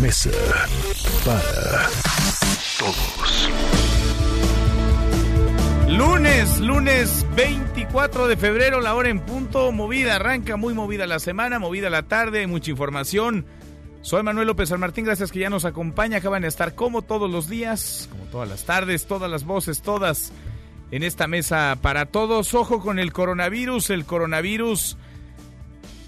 [0.00, 0.30] Mesa
[1.26, 1.88] para
[2.78, 3.50] Todos.
[5.88, 11.58] Lunes, lunes 24 de febrero, la hora en punto, movida, arranca muy movida la semana,
[11.58, 13.44] movida la tarde, mucha información.
[14.00, 17.48] Soy Manuel López San gracias que ya nos acompaña, acaban de estar como todos los
[17.48, 20.32] días, como todas las tardes, todas las voces, todas
[20.90, 22.54] en esta mesa para todos.
[22.54, 24.96] Ojo con el coronavirus, el coronavirus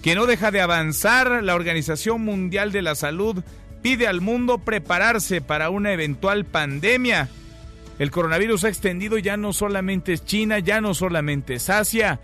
[0.01, 1.43] que no deja de avanzar.
[1.43, 3.43] La Organización Mundial de la Salud
[3.83, 7.29] pide al mundo prepararse para una eventual pandemia.
[7.99, 12.19] El coronavirus ha extendido ya no solamente es China, ya no solamente es Asia.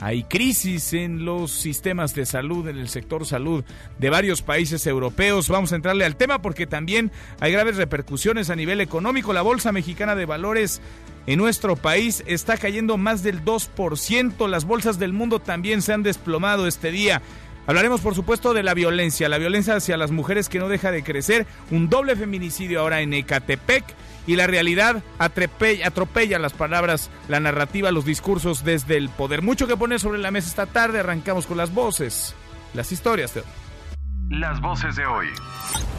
[0.00, 3.62] Hay crisis en los sistemas de salud, en el sector salud
[4.00, 5.48] de varios países europeos.
[5.48, 9.32] Vamos a entrarle al tema porque también hay graves repercusiones a nivel económico.
[9.32, 10.80] La Bolsa Mexicana de Valores
[11.28, 14.48] en nuestro país está cayendo más del 2%.
[14.48, 17.22] Las bolsas del mundo también se han desplomado este día.
[17.66, 21.04] Hablaremos, por supuesto, de la violencia, la violencia hacia las mujeres que no deja de
[21.04, 23.84] crecer, un doble feminicidio ahora en Ecatepec
[24.26, 29.42] y la realidad atropella, atropella las palabras, la narrativa, los discursos desde el poder.
[29.42, 32.34] Mucho que poner sobre la mesa esta tarde, arrancamos con las voces,
[32.74, 33.46] las historias de hoy.
[34.30, 35.28] Las voces de hoy.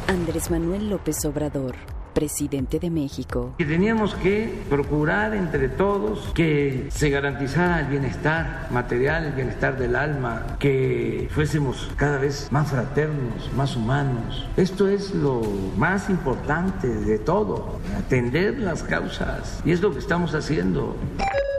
[0.07, 1.75] Andrés Manuel López Obrador,
[2.13, 3.53] presidente de México.
[3.57, 9.95] Y teníamos que procurar entre todos que se garantizara el bienestar material, el bienestar del
[9.95, 14.47] alma, que fuésemos cada vez más fraternos, más humanos.
[14.57, 15.41] Esto es lo
[15.77, 19.61] más importante de todo, atender las causas.
[19.65, 20.95] Y es lo que estamos haciendo.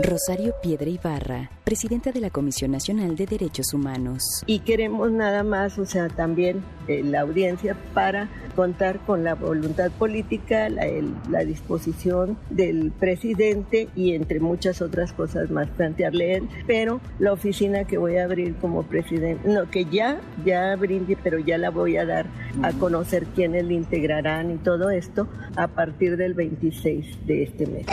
[0.00, 4.42] Rosario Piedra Ibarra, presidenta de la Comisión Nacional de Derechos Humanos.
[4.44, 9.92] y queremos nada más, o sea, también eh, la audiencia para contar con la voluntad
[9.92, 16.48] política, la, el- la disposición del presidente y entre muchas otras cosas más plantearle él,
[16.66, 21.38] pero la oficina que voy a abrir como presidente, no, que ya, ya abrí, pero
[21.38, 22.26] ya la voy a dar
[22.62, 27.86] a conocer quiénes le integrarán y todo esto a partir del 26 de este mes.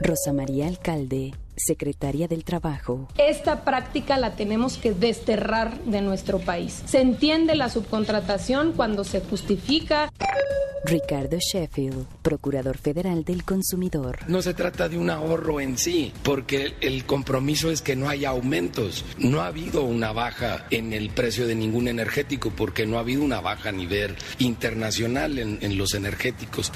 [0.00, 3.08] Rosa María Alcalde, secretaria del Trabajo.
[3.16, 6.82] Esta práctica la tenemos que desterrar de nuestro país.
[6.86, 10.10] Se entiende la subcontratación cuando se justifica.
[10.86, 14.18] Ricardo Sheffield, procurador federal del consumidor.
[14.28, 18.28] No se trata de un ahorro en sí, porque el compromiso es que no haya
[18.28, 19.02] aumentos.
[19.16, 23.22] No ha habido una baja en el precio de ningún energético, porque no ha habido
[23.22, 26.70] una baja a nivel internacional en, en los energéticos.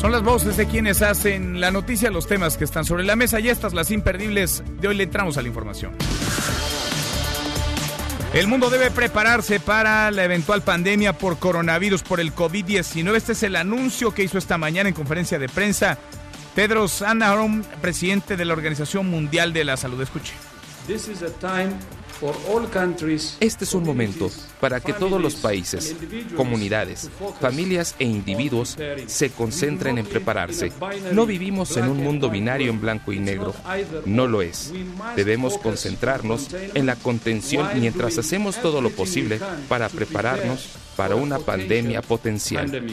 [0.00, 3.38] Son las voces de quienes hacen la noticia, los temas que están sobre la mesa
[3.38, 4.62] y estas las imperdibles.
[4.80, 5.92] De hoy le entramos a la información.
[8.32, 13.14] El mundo debe prepararse para la eventual pandemia por coronavirus, por el COVID-19.
[13.14, 15.98] Este es el anuncio que hizo esta mañana en conferencia de prensa
[16.54, 20.00] Tedros Adhanom, presidente de la Organización Mundial de la Salud.
[20.00, 20.32] Escuche.
[23.40, 25.96] Este es un momento para que todos los países,
[26.36, 27.10] comunidades,
[27.40, 28.76] familias e individuos
[29.06, 30.72] se concentren en prepararse.
[31.12, 33.54] No vivimos en un mundo binario en blanco y negro.
[34.04, 34.72] No lo es.
[35.16, 42.02] Debemos concentrarnos en la contención mientras hacemos todo lo posible para prepararnos para una pandemia
[42.02, 42.84] potencial.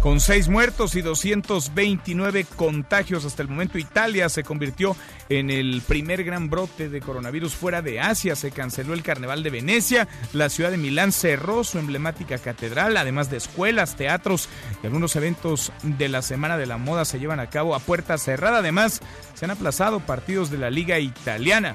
[0.00, 4.94] Con seis muertos y 229 contagios hasta el momento, Italia se convirtió
[5.28, 8.36] en el primer gran brote de coronavirus fuera de Asia.
[8.36, 13.28] Se canceló el Carnaval de Venecia, la ciudad de Milán cerró su emblemática catedral, además
[13.28, 14.48] de escuelas, teatros
[14.82, 18.18] y algunos eventos de la Semana de la Moda se llevan a cabo a puerta
[18.18, 18.58] cerrada.
[18.58, 19.00] Además,
[19.34, 21.74] se han aplazado partidos de la Liga Italiana.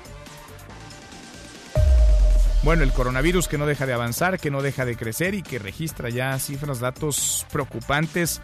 [2.64, 5.60] Bueno, el coronavirus que no deja de avanzar, que no deja de crecer y que
[5.60, 8.42] registra ya cifras, datos preocupantes,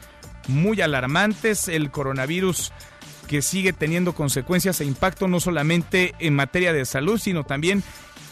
[0.50, 1.70] muy alarmantes.
[1.70, 2.74] El coronavirus
[3.28, 7.82] que sigue teniendo consecuencias e impacto no solamente en materia de salud, sino también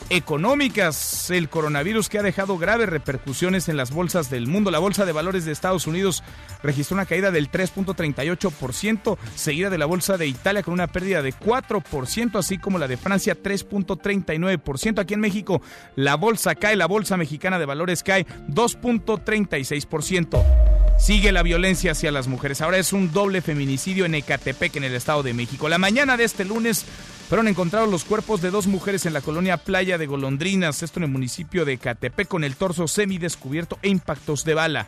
[0.09, 1.29] económicas.
[1.29, 4.71] El coronavirus que ha dejado graves repercusiones en las bolsas del mundo.
[4.71, 6.23] La bolsa de valores de Estados Unidos
[6.63, 11.33] registró una caída del 3.38%, seguida de la bolsa de Italia con una pérdida de
[11.33, 14.99] 4%, así como la de Francia 3.39%.
[14.99, 15.61] Aquí en México
[15.95, 20.76] la bolsa cae, la bolsa mexicana de valores cae 2.36%.
[20.97, 22.61] Sigue la violencia hacia las mujeres.
[22.61, 25.69] Ahora es un doble feminicidio en Ecatepec, en el Estado de México.
[25.69, 26.85] La mañana de este lunes
[27.29, 31.03] fueron encontrados los cuerpos de dos mujeres en la colonia Playa de Golondrinas, esto en
[31.03, 34.87] el municipio de Ecatepec, con el torso semidescubierto e impactos de bala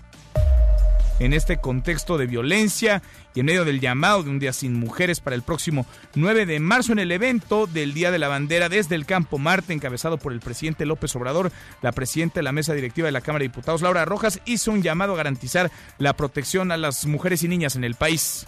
[1.19, 3.01] en este contexto de violencia
[3.36, 5.86] y en medio del llamado de un día sin mujeres para el próximo
[6.16, 9.74] 9 de marzo en el evento del Día de la Bandera desde el Campo Marte,
[9.74, 11.51] encabezado por el presidente López Obrador,
[11.81, 14.81] la presidenta de la mesa directiva de la Cámara de Diputados, Laura Rojas, hizo un
[14.81, 18.48] llamado a garantizar la protección a las mujeres y niñas en el país.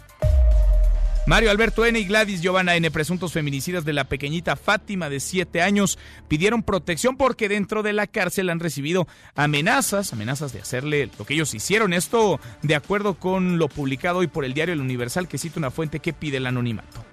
[1.27, 1.99] Mario Alberto N.
[1.99, 7.15] y Gladys Giovanna N., presuntos feminicidas de la pequeñita Fátima de 7 años, pidieron protección
[7.15, 11.93] porque dentro de la cárcel han recibido amenazas, amenazas de hacerle lo que ellos hicieron.
[11.93, 15.69] Esto de acuerdo con lo publicado hoy por el diario El Universal, que cita una
[15.69, 17.05] fuente que pide el anonimato.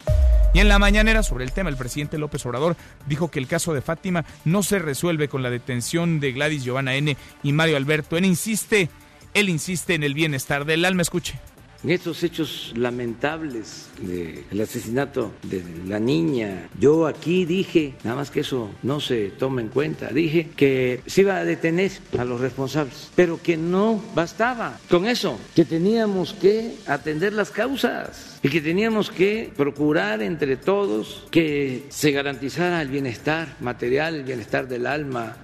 [0.55, 2.77] Y en la mañanera sobre el tema, el presidente López Obrador
[3.07, 6.95] dijo que el caso de Fátima no se resuelve con la detención de Gladys Giovanna
[6.95, 7.15] N.
[7.43, 8.27] y Mario Alberto N.
[8.27, 8.89] Insiste,
[9.35, 11.03] él insiste en el bienestar del alma.
[11.03, 11.39] Escuche
[11.85, 18.41] en estos hechos lamentables del asesinato de la niña, yo aquí dije, nada más que
[18.41, 23.11] eso no se toma en cuenta, dije que se iba a detener a los responsables,
[23.15, 29.11] pero que no bastaba con eso, que teníamos que atender las causas y que teníamos
[29.11, 35.37] que procurar entre todos que se garantizara el bienestar material, el bienestar del alma.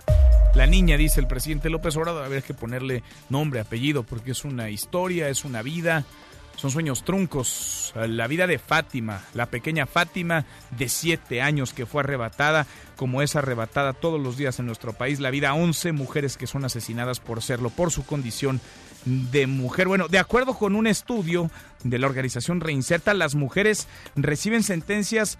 [0.54, 4.70] La niña, dice el presidente López Obrador, ver que ponerle nombre, apellido, porque es una
[4.70, 6.04] historia, es una vida,
[6.56, 7.92] son sueños truncos.
[7.96, 13.34] La vida de Fátima, la pequeña Fátima de siete años que fue arrebatada, como es
[13.34, 15.18] arrebatada todos los días en nuestro país.
[15.18, 18.60] La vida a 11 mujeres que son asesinadas por serlo, por su condición
[19.04, 19.88] de mujer.
[19.88, 21.50] Bueno, de acuerdo con un estudio
[21.82, 25.36] de la organización Reinserta, las mujeres reciben sentencias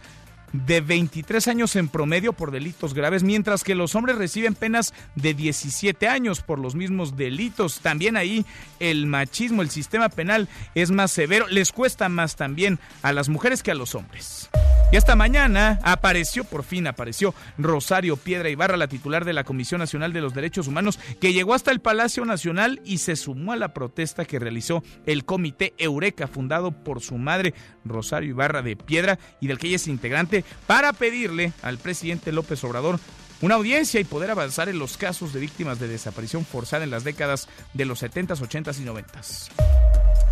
[0.55, 5.35] de 23 años en promedio por delitos graves, mientras que los hombres reciben penas de
[5.35, 7.81] 17 años por los mismos delitos.
[7.81, 8.47] También ahí
[8.79, 13.63] el machismo, el sistema penal es más severo, les cuesta más también a las mujeres
[13.63, 14.49] que a los hombres.
[14.95, 19.81] Y esta mañana apareció, por fin apareció Rosario Piedra Ibarra, la titular de la Comisión
[19.81, 23.57] Nacional de los Derechos Humanos, que llegó hasta el Palacio Nacional y se sumó a
[23.57, 27.55] la protesta que realizó el Comité Eureka, fundado por su madre
[27.85, 32.63] Rosario Ibarra de Piedra y del que ella es integrante, para pedirle al presidente López
[32.63, 33.01] Obrador
[33.45, 37.05] una audiencia y poder avanzar en los casos de víctimas de desaparición forzada en las
[37.05, 39.51] décadas de los 70s, 80s y 90s.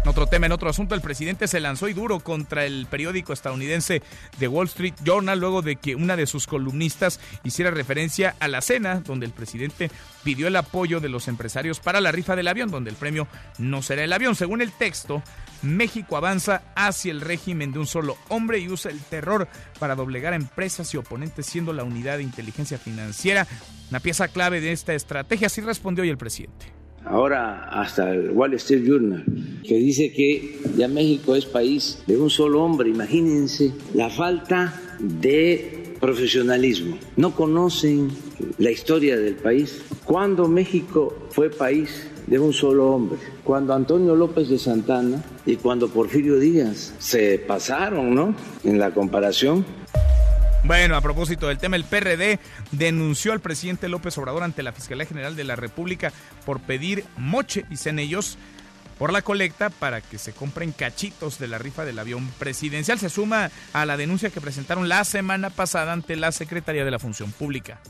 [0.03, 3.35] En otro tema, en otro asunto, el presidente se lanzó y duro contra el periódico
[3.35, 4.03] estadounidense
[4.39, 8.63] The Wall Street Journal luego de que una de sus columnistas hiciera referencia a la
[8.63, 9.91] cena donde el presidente
[10.25, 13.29] pidió el apoyo de los empresarios para la rifa del avión, donde el premio
[13.59, 14.35] no será el avión.
[14.37, 15.23] Según el texto,
[15.63, 19.49] México avanza hacia el régimen de un solo hombre y usa el terror
[19.79, 23.47] para doblegar a empresas y oponentes, siendo la unidad de inteligencia financiera
[23.91, 25.49] una pieza clave de esta estrategia.
[25.49, 29.25] Así respondió hoy el presidente ahora hasta el Wall Street Journal,
[29.65, 32.91] que dice que ya México es país de un solo hombre.
[32.91, 36.99] Imagínense la falta de profesionalismo.
[37.17, 38.09] No conocen
[38.59, 39.83] la historia del país.
[40.05, 45.89] Cuando México fue país de un solo hombre, cuando Antonio López de Santana y cuando
[45.89, 48.35] Porfirio Díaz se pasaron, ¿no?
[48.65, 49.65] En la comparación
[50.65, 52.39] bueno, a propósito del tema, el PRD
[52.71, 56.13] denunció al presidente López Obrador ante la Fiscalía General de la República
[56.47, 58.39] por pedir moche, dicen ellos,
[58.97, 63.01] por la colecta para que se compren cachitos de la rifa del avión presidencial.
[63.01, 67.01] Se suma a la denuncia que presentaron la semana pasada ante la Secretaría de la
[67.01, 67.81] Función Pública.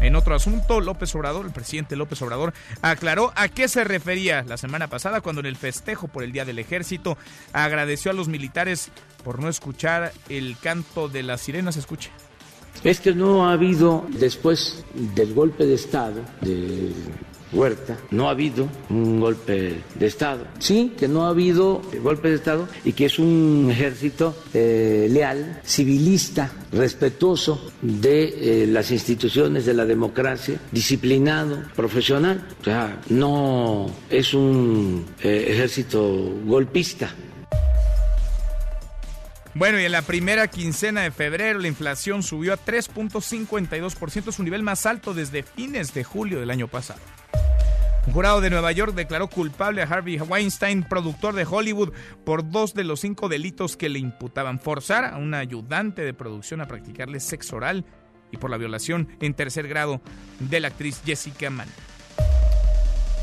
[0.00, 4.56] En otro asunto, López Obrador, el presidente López Obrador, aclaró a qué se refería la
[4.56, 7.18] semana pasada cuando en el festejo por el Día del Ejército
[7.52, 8.90] agradeció a los militares
[9.22, 11.76] por no escuchar el canto de las sirenas.
[11.76, 12.10] Escuche.
[12.82, 16.92] Es que no ha habido, después del golpe de Estado, de
[17.52, 20.46] Huerta, no ha habido un golpe de Estado.
[20.58, 25.60] Sí, que no ha habido golpe de Estado y que es un ejército eh, leal,
[25.64, 32.46] civilista, respetuoso de eh, las instituciones de la democracia, disciplinado, profesional.
[32.60, 36.00] O sea, no es un eh, ejército
[36.44, 37.12] golpista.
[39.54, 44.62] Bueno, y en la primera quincena de febrero la inflación subió a 3.52%, su nivel
[44.62, 47.00] más alto desde fines de julio del año pasado.
[48.06, 51.92] Un jurado de Nueva York declaró culpable a Harvey Weinstein, productor de Hollywood,
[52.24, 54.58] por dos de los cinco delitos que le imputaban.
[54.58, 57.84] Forzar a un ayudante de producción a practicarle sexo oral
[58.32, 60.00] y por la violación en tercer grado
[60.38, 61.68] de la actriz Jessica Mann.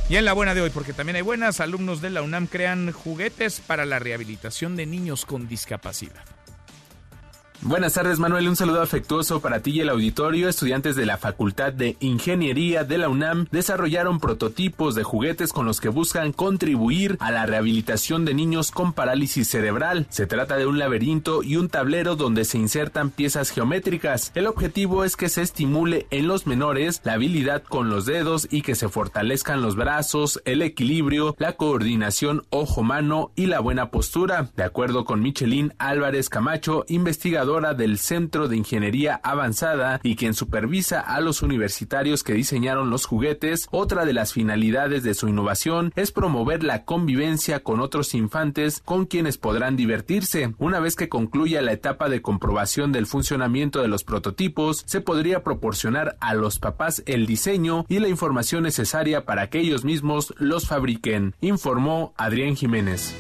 [0.10, 2.91] Y en la buena de hoy, porque también hay buenas, alumnos de la UNAM crean
[2.93, 6.37] juguetes para la rehabilitación de niños con discapacidad.
[7.64, 8.48] Buenas tardes, Manuel.
[8.48, 10.48] Un saludo afectuoso para ti y el auditorio.
[10.48, 15.82] Estudiantes de la Facultad de Ingeniería de la UNAM desarrollaron prototipos de juguetes con los
[15.82, 20.06] que buscan contribuir a la rehabilitación de niños con parálisis cerebral.
[20.10, 24.32] Se trata de un laberinto y un tablero donde se insertan piezas geométricas.
[24.36, 28.62] El objetivo es que se estimule en los menores la habilidad con los dedos y
[28.62, 34.52] que se fortalezcan los brazos, el equilibrio, la coordinación ojo-mano y la buena postura.
[34.56, 41.00] De acuerdo con Michelin Álvarez Camacho, investigador del Centro de Ingeniería Avanzada y quien supervisa
[41.00, 46.12] a los universitarios que diseñaron los juguetes, otra de las finalidades de su innovación es
[46.12, 50.56] promover la convivencia con otros infantes con quienes podrán divertirse.
[50.58, 55.42] Una vez que concluya la etapa de comprobación del funcionamiento de los prototipos, se podría
[55.42, 60.68] proporcionar a los papás el diseño y la información necesaria para que ellos mismos los
[60.68, 63.16] fabriquen, informó Adrián Jiménez.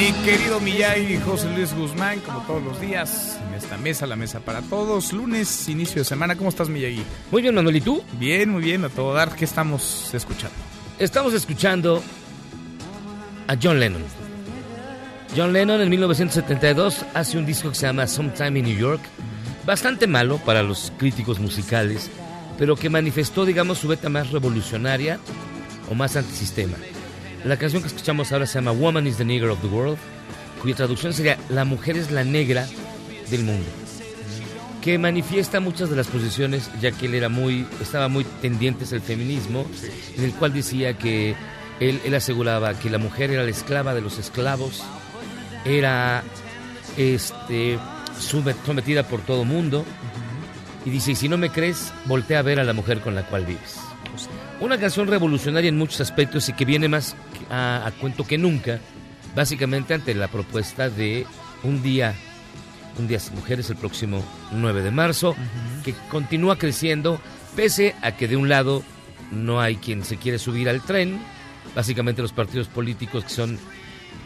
[0.00, 4.40] Mi querido Miyagi José Luis Guzmán, como todos los días, en esta mesa, la mesa
[4.40, 6.36] para todos, lunes, inicio de semana.
[6.36, 7.04] ¿Cómo estás, Miyagi?
[7.30, 8.02] Muy bien, Manuel, ¿y tú?
[8.18, 9.36] Bien, muy bien, a todo dar.
[9.36, 10.56] ¿Qué estamos escuchando?
[10.98, 12.02] Estamos escuchando
[13.46, 14.02] a John Lennon.
[15.36, 19.02] John Lennon en 1972 hace un disco que se llama Sometime in New York,
[19.66, 22.10] bastante malo para los críticos musicales,
[22.58, 25.20] pero que manifestó, digamos, su beta más revolucionaria
[25.90, 26.78] o más antisistema.
[27.44, 29.98] La canción que escuchamos ahora se llama Woman is the Nigger of the World,
[30.60, 32.66] cuya traducción sería La mujer es la negra
[33.30, 33.66] del mundo,
[34.82, 39.00] que manifiesta muchas de las posiciones, ya que él era muy, estaba muy tendiente al
[39.00, 39.64] feminismo,
[40.18, 41.34] en el cual decía que
[41.80, 44.82] él, él aseguraba que la mujer era la esclava de los esclavos,
[45.64, 46.22] era
[46.98, 47.78] este,
[48.18, 49.86] sometida por todo mundo,
[50.84, 53.22] y dice, y si no me crees, voltea a ver a la mujer con la
[53.22, 53.78] cual vives.
[54.60, 57.16] Una canción revolucionaria en muchos aspectos y que viene más
[57.50, 58.80] a, a, cuento que nunca,
[59.34, 61.26] básicamente ante la propuesta de
[61.62, 62.14] un día,
[62.98, 65.82] un día sin mujeres el próximo 9 de marzo, uh -huh.
[65.82, 67.20] que continúa creciendo,
[67.56, 68.82] pese a que de un lado
[69.30, 71.20] no hay quien se quiere subir al tren,
[71.74, 73.58] básicamente los partidos políticos que son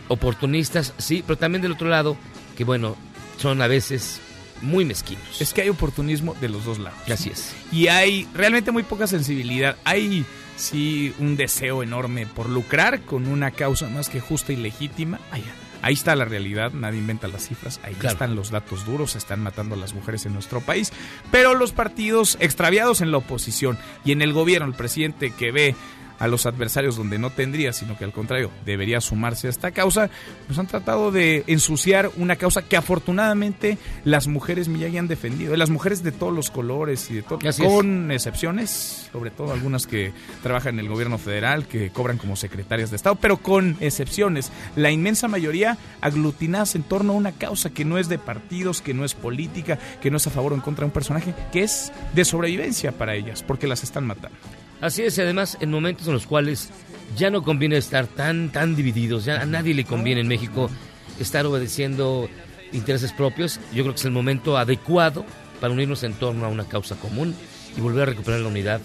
[0.09, 2.17] oportunistas, sí, pero también del otro lado,
[2.57, 2.97] que bueno,
[3.39, 4.21] son a veces
[4.63, 5.41] muy mezquinos.
[5.41, 6.99] Es que hay oportunismo de los dos lados.
[7.11, 7.55] Así es.
[7.73, 9.77] Y hay realmente muy poca sensibilidad.
[9.85, 10.25] Hay
[10.57, 15.21] sí un deseo enorme por lucrar con una causa más que justa y legítima.
[15.31, 15.45] Ahí,
[15.83, 18.13] ahí está la realidad, nadie inventa las cifras, ahí claro.
[18.13, 20.93] están los datos duros, se están matando a las mujeres en nuestro país.
[21.31, 25.75] Pero los partidos extraviados en la oposición y en el gobierno, el presidente que ve
[26.19, 30.11] a los adversarios donde no tendría, sino que al contrario debería sumarse a esta causa,
[30.47, 35.71] pues han tratado de ensuciar una causa que afortunadamente las mujeres Miyagi han defendido, las
[35.71, 38.27] mujeres de todos los colores y de todo, con es.
[38.27, 42.97] excepciones, sobre todo algunas que trabajan en el gobierno federal, que cobran como secretarias de
[42.97, 47.99] Estado, pero con excepciones, la inmensa mayoría aglutinadas en torno a una causa que no
[47.99, 50.83] es de partidos, que no es política, que no es a favor o en contra
[50.83, 54.37] de un personaje, que es de sobrevivencia para ellas, porque las están matando.
[54.81, 56.71] Así es, y además en momentos en los cuales
[57.17, 60.71] ya no conviene estar tan, tan divididos, ya a nadie le conviene en México
[61.19, 62.29] estar obedeciendo
[62.73, 65.25] intereses propios, yo creo que es el momento adecuado
[65.61, 67.35] para unirnos en torno a una causa común
[67.77, 68.81] y volver a recuperar la unidad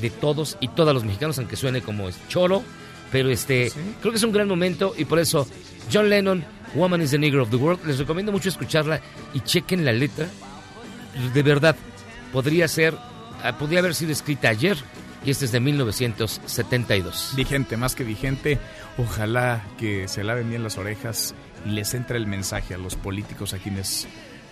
[0.00, 2.62] de todos y todas los mexicanos, aunque suene como choro,
[3.10, 3.80] pero este, ¿Sí?
[4.00, 5.46] creo que es un gran momento y por eso
[5.92, 9.00] John Lennon, Woman is the Nigger of the World, les recomiendo mucho escucharla
[9.34, 10.28] y chequen la letra,
[11.32, 11.76] de verdad,
[12.32, 12.94] podría ser,
[13.42, 14.76] ah, podría haber sido escrita ayer,
[15.24, 17.32] y este es de 1972.
[17.36, 18.58] Vigente, más que vigente.
[18.96, 21.34] Ojalá que se laven bien las orejas
[21.66, 24.06] y les entre el mensaje a los políticos, a quienes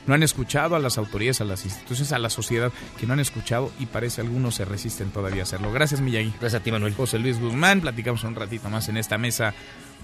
[0.07, 3.21] no han escuchado, a las autoridades, a las instituciones, a la sociedad que no han
[3.21, 5.73] escuchado y parece algunos se resisten todavía a hacerlo.
[5.73, 6.33] Gracias, Miyagi.
[6.41, 6.95] Gracias a ti, Manuel.
[6.95, 9.55] José Luis Guzmán, platicamos un ratito más en esta mesa.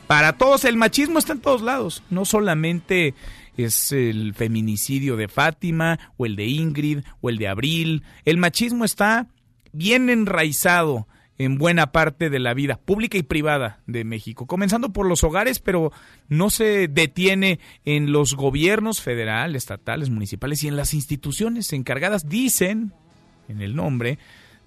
[0.07, 3.15] Para todos, el machismo está en todos lados, no solamente
[3.57, 8.85] es el feminicidio de Fátima o el de Ingrid o el de Abril, el machismo
[8.85, 9.29] está
[9.73, 11.07] bien enraizado
[11.39, 15.59] en buena parte de la vida pública y privada de México, comenzando por los hogares,
[15.59, 15.93] pero
[16.29, 22.93] no se detiene en los gobiernos federal, estatales, municipales y en las instituciones encargadas, dicen
[23.49, 24.19] en el nombre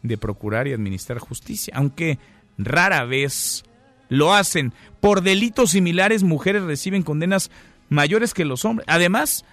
[0.04, 2.20] de procurar y administrar justicia, aunque
[2.58, 3.64] rara vez
[4.10, 4.74] lo hacen.
[5.00, 7.52] Por delitos similares, mujeres reciben condenas
[7.90, 8.88] mayores que los hombres.
[8.90, 9.46] Además,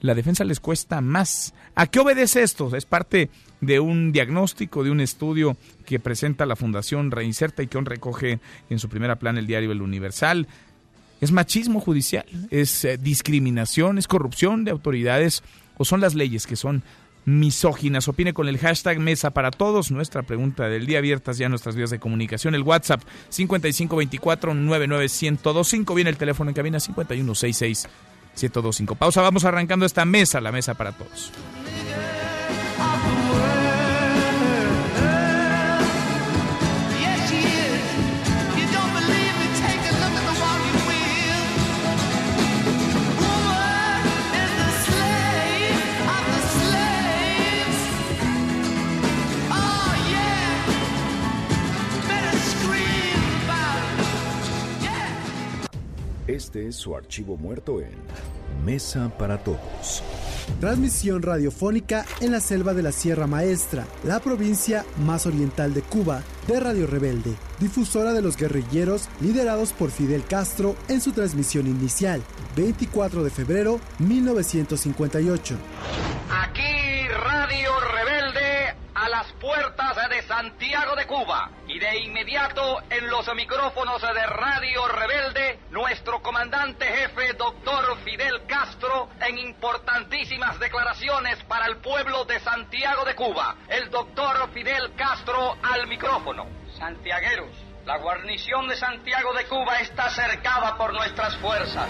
[0.00, 1.54] la defensa les cuesta más.
[1.74, 2.74] ¿A qué obedece esto?
[2.74, 7.80] Es parte de un diagnóstico, de un estudio que presenta la Fundación Reinserta y que
[7.80, 10.46] recoge en su primera plana el diario El Universal.
[11.20, 15.42] Es machismo judicial, es eh, discriminación, es corrupción de autoridades
[15.76, 16.82] o son las leyes que son
[17.24, 18.08] misóginas.
[18.08, 19.90] Opine con el hashtag Mesa para Todos.
[19.90, 22.54] Nuestra pregunta del día abiertas ya nuestras vías de comunicación.
[22.54, 25.94] El WhatsApp 5524-99125.
[25.94, 28.96] Viene el teléfono en cabina 5166-1025.
[28.96, 31.32] Pausa, vamos arrancando esta mesa, la Mesa para Todos.
[56.40, 57.90] Este es su archivo muerto en
[58.64, 60.02] Mesa para Todos.
[60.58, 66.22] Transmisión radiofónica en la selva de la Sierra Maestra, la provincia más oriental de Cuba,
[66.48, 72.22] de Radio Rebelde, difusora de los guerrilleros liderados por Fidel Castro en su transmisión inicial,
[72.56, 75.58] 24 de febrero 1958.
[79.40, 81.50] Puertas de Santiago de Cuba.
[81.66, 89.08] Y de inmediato en los micrófonos de Radio Rebelde, nuestro comandante jefe, doctor Fidel Castro,
[89.20, 93.56] en importantísimas declaraciones para el pueblo de Santiago de Cuba.
[93.68, 96.46] El doctor Fidel Castro al micrófono.
[96.78, 97.50] Santiagueros,
[97.86, 101.88] la guarnición de Santiago de Cuba está cercada por nuestras fuerzas.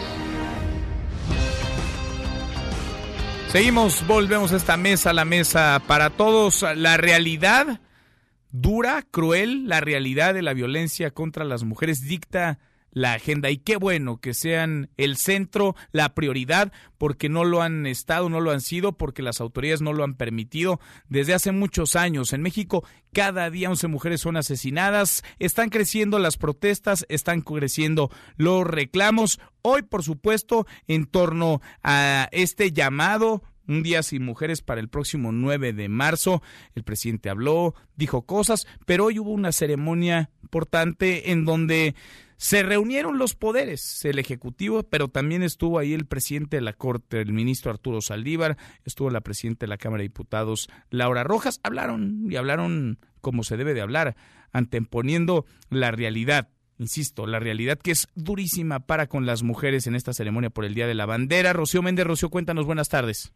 [3.53, 6.65] Seguimos, volvemos a esta mesa, la mesa para todos.
[6.77, 7.81] La realidad
[8.53, 12.61] dura, cruel, la realidad de la violencia contra las mujeres dicta
[12.93, 17.87] la agenda y qué bueno que sean el centro, la prioridad, porque no lo han
[17.87, 21.97] estado, no lo han sido, porque las autoridades no lo han permitido desde hace muchos
[21.97, 22.33] años.
[22.33, 28.67] En México cada día 11 mujeres son asesinadas, están creciendo las protestas, están creciendo los
[28.67, 29.41] reclamos.
[29.63, 35.33] Hoy, por supuesto, en torno a este llamado un día sin mujeres para el próximo
[35.33, 36.43] 9 de marzo.
[36.75, 41.95] El presidente habló, dijo cosas, pero hoy hubo una ceremonia importante en donde
[42.41, 47.21] se reunieron los poderes, el Ejecutivo, pero también estuvo ahí el presidente de la Corte,
[47.21, 48.57] el ministro Arturo Saldívar,
[48.87, 53.59] estuvo la presidenta de la Cámara de Diputados, Laura Rojas, hablaron y hablaron como se
[53.59, 54.17] debe de hablar,
[54.53, 60.15] anteponiendo la realidad insisto, la realidad que es durísima para con las mujeres en esta
[60.15, 61.53] ceremonia por el Día de la Bandera.
[61.53, 63.35] Rocío Méndez, Rocío, cuéntanos, buenas tardes.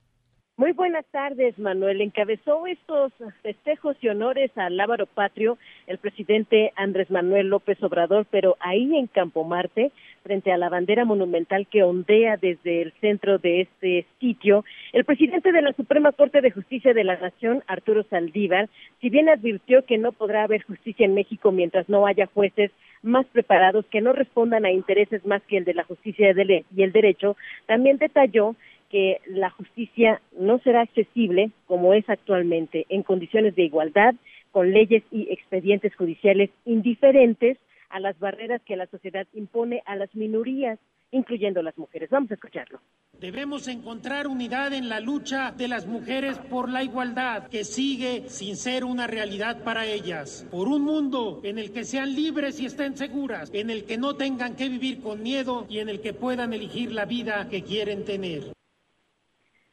[0.57, 2.01] Muy buenas tardes, Manuel.
[2.01, 3.13] Encabezó estos
[3.43, 9.09] festejos y honores al Lábaro Patrio el presidente Andrés Manuel López Obrador, pero ahí en
[9.09, 9.91] Campo Marte,
[10.23, 15.51] frente a la bandera monumental que ondea desde el centro de este sitio, el presidente
[15.51, 18.69] de la Suprema Corte de Justicia de la Nación, Arturo Saldívar,
[19.01, 22.71] si bien advirtió que no podrá haber justicia en México mientras no haya jueces
[23.03, 26.33] más preparados que no respondan a intereses más que el de la justicia
[26.75, 27.37] y el derecho,
[27.67, 28.55] también detalló
[28.95, 34.15] que la justicia no será accesible como es actualmente, en condiciones de igualdad,
[34.53, 37.59] con leyes y expedientes judiciales indiferentes
[37.91, 40.79] a las barreras que la sociedad impone a las minorías,
[41.11, 42.09] incluyendo las mujeres.
[42.09, 42.79] Vamos a escucharlo.
[43.19, 48.55] Debemos encontrar unidad en la lucha de las mujeres por la igualdad, que sigue sin
[48.55, 50.47] ser una realidad para ellas.
[50.53, 54.15] Por un mundo en el que sean libres y estén seguras, en el que no
[54.15, 58.05] tengan que vivir con miedo y en el que puedan elegir la vida que quieren
[58.05, 58.55] tener.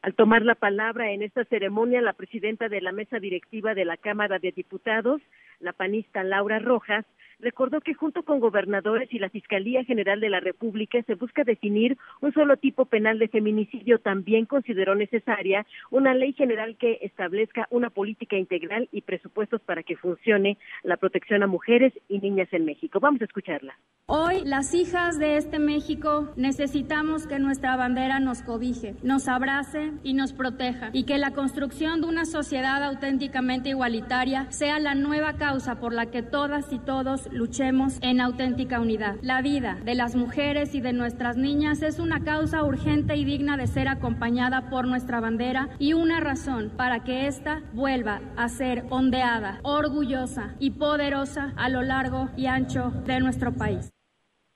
[0.02, 3.96] Al tomar la palabra en esta ceremonia, la presidenta de la mesa directiva de la
[3.96, 5.22] Cámara de Diputados,
[5.60, 7.06] la panista Laura Rojas,
[7.42, 11.98] recordó que junto con gobernadores y la Fiscalía General de la República se busca definir
[12.20, 13.98] un solo tipo penal de feminicidio.
[13.98, 19.96] También consideró necesaria una ley general que establezca una política integral y presupuestos para que
[19.96, 23.00] funcione la protección a mujeres y niñas en México.
[23.00, 23.76] Vamos a escucharla.
[24.06, 30.14] Hoy las hijas de este México necesitamos que nuestra bandera nos cobije, nos abrace y
[30.14, 35.80] nos proteja y que la construcción de una sociedad auténticamente igualitaria sea la nueva causa
[35.80, 39.16] por la que todas y todos luchemos en auténtica unidad.
[39.22, 43.56] La vida de las mujeres y de nuestras niñas es una causa urgente y digna
[43.56, 48.84] de ser acompañada por nuestra bandera y una razón para que ésta vuelva a ser
[48.90, 53.90] ondeada, orgullosa y poderosa a lo largo y ancho de nuestro país.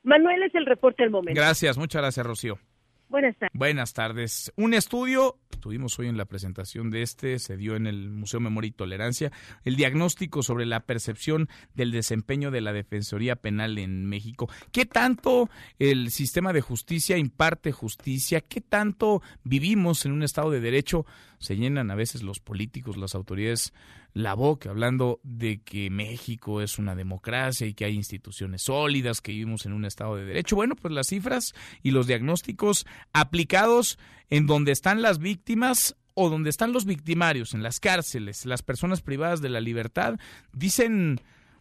[0.02, 1.40] Manuel es el reporte del momento.
[1.40, 2.58] Gracias, muchas gracias, Rocío.
[3.08, 3.58] Buenas tardes.
[3.58, 4.52] Buenas tardes.
[4.56, 8.68] Un estudio, tuvimos hoy en la presentación de este, se dio en el Museo Memoria
[8.68, 9.32] y Tolerancia,
[9.64, 14.48] el diagnóstico sobre la percepción del desempeño de la Defensoría Penal en México.
[14.72, 18.40] ¿Qué tanto el sistema de justicia imparte justicia?
[18.40, 21.06] ¿Qué tanto vivimos en un Estado de Derecho?
[21.38, 23.72] Se llenan a veces los políticos, las autoridades
[24.16, 29.33] la boca hablando de que México es una democracia y que hay instituciones sólidas, que
[29.33, 30.57] vivimos en un Estado de Derecho.
[30.57, 31.52] Bueno, pues las cifras
[31.83, 33.98] y los diagnósticos aplicados
[34.31, 39.02] en donde están las víctimas o donde están los victimarios, en las cárceles, las personas
[39.02, 40.18] privadas de la libertad,
[40.55, 41.20] dicen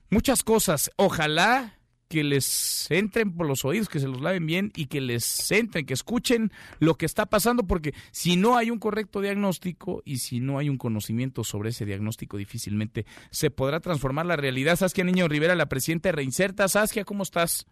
[0.10, 0.92] muchas cosas.
[0.96, 1.78] Ojalá
[2.16, 5.86] que les entren por los oídos, que se los laven bien y que les entren,
[5.86, 6.50] que escuchen
[6.80, 10.70] lo que está pasando, porque si no hay un correcto diagnóstico y si no hay
[10.70, 14.78] un conocimiento sobre ese diagnóstico, difícilmente se podrá transformar la realidad.
[14.78, 16.70] Saskia Niño Rivera, la presidenta de Reinserta.
[16.70, 17.68] Saskia, ¿cómo estás?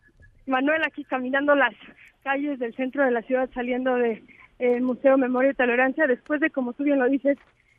[0.45, 1.73] Manuel, aquí caminando las
[2.21, 4.27] calles del centro de la ciudad, saliendo del
[4.59, 7.37] de, Museo Memoria y Tolerancia, después de, como tú bien lo dices,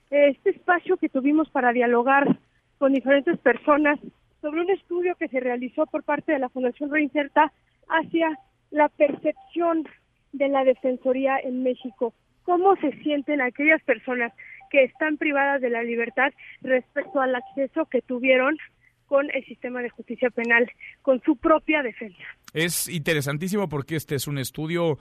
[0.08, 2.38] este espacio que tuvimos para dialogar
[2.78, 4.00] con diferentes personas
[4.44, 7.50] sobre un estudio que se realizó por parte de la Fundación Reinserta
[7.88, 8.38] hacia
[8.70, 9.88] la percepción
[10.32, 12.12] de la Defensoría en México.
[12.42, 14.34] ¿Cómo se sienten aquellas personas
[14.70, 16.30] que están privadas de la libertad
[16.60, 18.58] respecto al acceso que tuvieron
[19.06, 22.22] con el sistema de justicia penal, con su propia defensa?
[22.52, 24.98] Es interesantísimo porque este es un estudio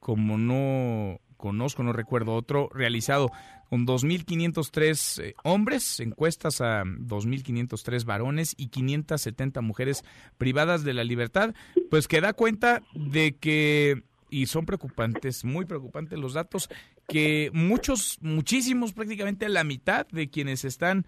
[0.00, 3.30] como no conozco, no recuerdo otro, realizado
[3.68, 10.04] con 2.503 eh, hombres, encuestas a 2.503 varones y 570 mujeres
[10.38, 11.54] privadas de la libertad,
[11.90, 16.68] pues que da cuenta de que, y son preocupantes, muy preocupantes los datos,
[17.08, 21.06] que muchos, muchísimos, prácticamente la mitad de quienes están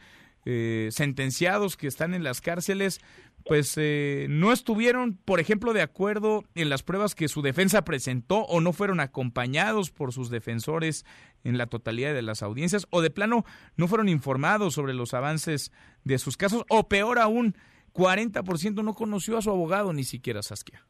[0.50, 3.02] eh, sentenciados, que están en las cárceles,
[3.44, 8.46] pues eh, no estuvieron, por ejemplo, de acuerdo en las pruebas que su defensa presentó
[8.46, 11.04] o no fueron acompañados por sus defensores
[11.44, 13.44] en la totalidad de las audiencias o de plano
[13.76, 15.70] no fueron informados sobre los avances
[16.04, 17.54] de sus casos o peor aún,
[17.92, 20.82] 40% no conoció a su abogado ni siquiera Saskia.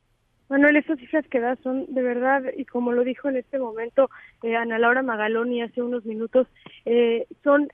[0.49, 4.09] Manuel, esas cifras que das son de verdad, y como lo dijo en este momento
[4.45, 6.47] eh, Ana Laura Magaloni hace unos minutos,
[6.87, 7.69] eh, son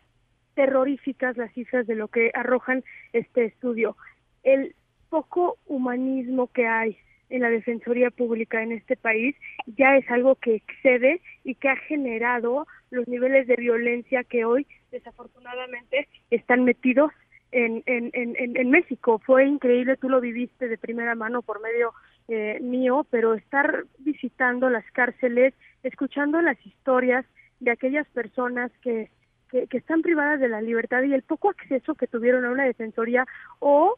[0.54, 3.96] terroríficas las cifras de lo que arrojan este estudio
[4.42, 4.74] el
[5.08, 6.98] poco humanismo que hay
[7.30, 9.34] en la Defensoría Pública en este país
[9.66, 14.66] ya es algo que excede y que ha generado los niveles de violencia que hoy
[14.90, 17.10] desafortunadamente están metidos
[17.50, 19.20] en, en, en, en México.
[19.24, 21.92] Fue increíble, tú lo viviste de primera mano por medio
[22.28, 27.24] eh, mío, pero estar visitando las cárceles, escuchando las historias
[27.60, 29.08] de aquellas personas que,
[29.50, 32.64] que, que están privadas de la libertad y el poco acceso que tuvieron a una
[32.64, 33.26] defensoría
[33.58, 33.96] o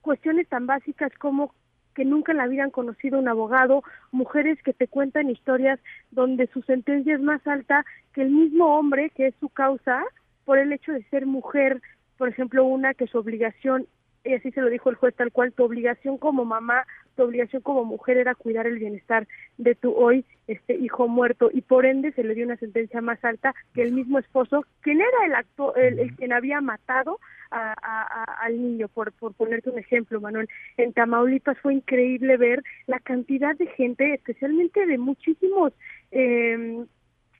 [0.00, 1.54] cuestiones tan básicas como
[1.94, 5.78] que nunca en la vida han conocido un abogado, mujeres que te cuentan historias
[6.10, 10.02] donde su sentencia es más alta que el mismo hombre que es su causa
[10.44, 11.80] por el hecho de ser mujer,
[12.18, 13.86] por ejemplo, una que su obligación,
[14.24, 17.62] y así se lo dijo el juez tal cual, tu obligación como mamá, tu obligación
[17.62, 19.26] como mujer era cuidar el bienestar
[19.58, 23.24] de tu hoy este hijo muerto y por ende se le dio una sentencia más
[23.24, 27.18] alta que el mismo esposo, quien era el acto, el quien había matado
[27.52, 30.48] al niño, por, por ponerte un ejemplo, Manuel.
[30.76, 35.72] En Tamaulipas fue increíble ver la cantidad de gente, especialmente de muchísimos
[36.10, 36.84] eh,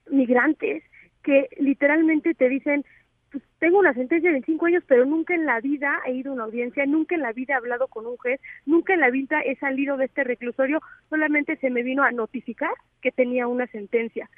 [0.09, 0.83] migrantes,
[1.23, 2.85] que literalmente te dicen,
[3.33, 6.35] pues, tengo una sentencia de 25 años, pero nunca en la vida he ido a
[6.35, 9.41] una audiencia, nunca en la vida he hablado con un juez, nunca en la vida
[9.41, 14.29] he salido de este reclusorio, solamente se me vino a notificar que tenía una sentencia.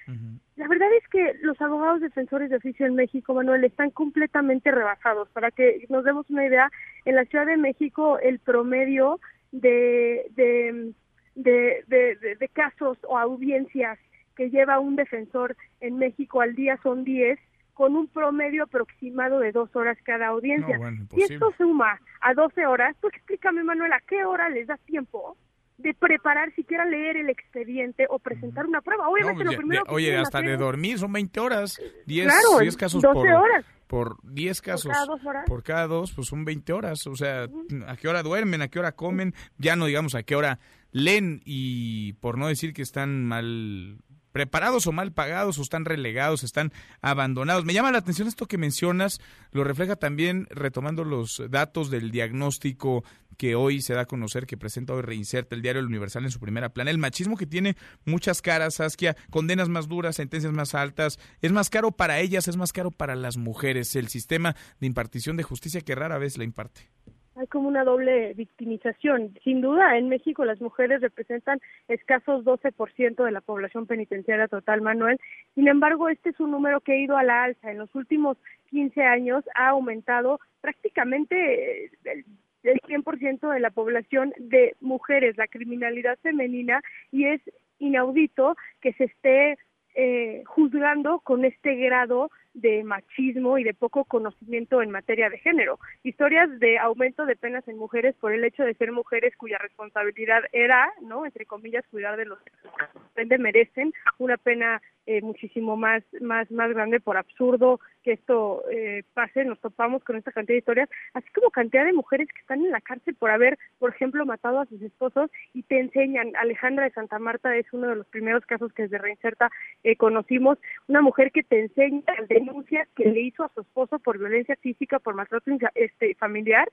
[0.56, 5.28] La verdad es que los abogados defensores de oficio en México, Manuel, están completamente rebasados.
[5.30, 6.72] Para que nos demos una idea,
[7.04, 9.20] en la Ciudad de México el promedio
[9.52, 10.94] de, de,
[11.36, 14.00] de, de casos o audiencias
[14.38, 17.38] que lleva un defensor en México al día son 10
[17.76, 20.80] con un promedio aproximado de dos horas cada audiencia.
[21.16, 25.38] y esto suma a 12 horas, pues explícame, Manuel, ¿a qué hora les da tiempo
[25.78, 29.10] de preparar, siquiera leer el expediente o presentar una prueba?
[29.10, 33.28] Obviamente, lo primero que Oye, hasta de dormir son 20 horas, 10, casos 12 por,
[33.28, 33.66] horas.
[33.88, 34.86] Por 10 casos.
[34.86, 35.46] Por cada dos horas.
[35.46, 37.06] Por cada dos, pues son 20 horas.
[37.08, 37.48] O sea,
[37.88, 38.62] ¿a qué hora duermen?
[38.62, 39.34] ¿A qué hora comen?
[39.58, 40.60] Ya no digamos a qué hora
[40.92, 43.98] leen y por no decir que están mal
[44.36, 47.64] preparados o mal pagados o están relegados, están abandonados.
[47.64, 49.22] Me llama la atención esto que mencionas,
[49.54, 53.06] lo refleja también retomando los datos del diagnóstico
[53.38, 56.32] que hoy se da a conocer, que presenta hoy Reinserta el diario El Universal en
[56.32, 56.92] su primera plana.
[56.92, 61.70] El machismo que tiene muchas caras, Saskia, condenas más duras, sentencias más altas, es más
[61.70, 65.80] caro para ellas, es más caro para las mujeres, el sistema de impartición de justicia
[65.80, 66.90] que rara vez la imparte
[67.36, 69.38] hay como una doble victimización.
[69.44, 75.20] Sin duda, en México las mujeres representan escasos 12% de la población penitenciaria total, Manuel.
[75.54, 77.72] Sin embargo, este es un número que ha ido a la alza.
[77.72, 78.38] En los últimos
[78.70, 82.26] 15 años ha aumentado prácticamente el,
[82.64, 87.42] el 100% de la población de mujeres, la criminalidad femenina, y es
[87.80, 89.58] inaudito que se esté
[89.96, 95.80] eh, juzgando con este grado de machismo y de poco conocimiento en materia de género.
[96.04, 100.42] Historias de aumento de penas en mujeres por el hecho de ser mujeres cuya responsabilidad
[100.52, 101.26] era, ¿no?
[101.26, 107.00] Entre comillas, cuidar de los que merecen una pena eh, muchísimo más, más, más grande
[107.00, 109.46] por absurdo que esto eh, pase.
[109.46, 112.72] Nos topamos con esta cantidad de historias, así como cantidad de mujeres que están en
[112.72, 116.36] la cárcel por haber, por ejemplo, matado a sus esposos y te enseñan.
[116.36, 119.52] Alejandra de Santa Marta es uno de los primeros casos que desde Reinserta
[119.84, 120.58] eh, conocimos.
[120.88, 122.04] Una mujer que te enseña
[122.46, 126.72] denuncias que le hizo a su esposo por violencia física, por maltrato este, familiar.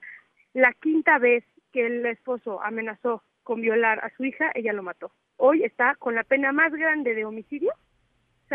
[0.54, 5.12] La quinta vez que el esposo amenazó con violar a su hija, ella lo mató.
[5.36, 7.72] Hoy está con la pena más grande de homicidio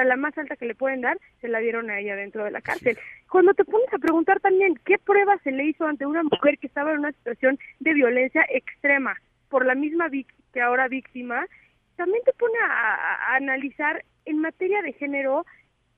[0.04, 2.62] la más alta que le pueden dar, se la dieron a ella dentro de la
[2.62, 2.98] cárcel.
[3.30, 6.68] Cuando te pones a preguntar también qué pruebas se le hizo ante una mujer que
[6.68, 9.18] estaba en una situación de violencia extrema
[9.50, 11.46] por la misma que ahora víctima,
[11.96, 15.46] también te pone a analizar en materia de género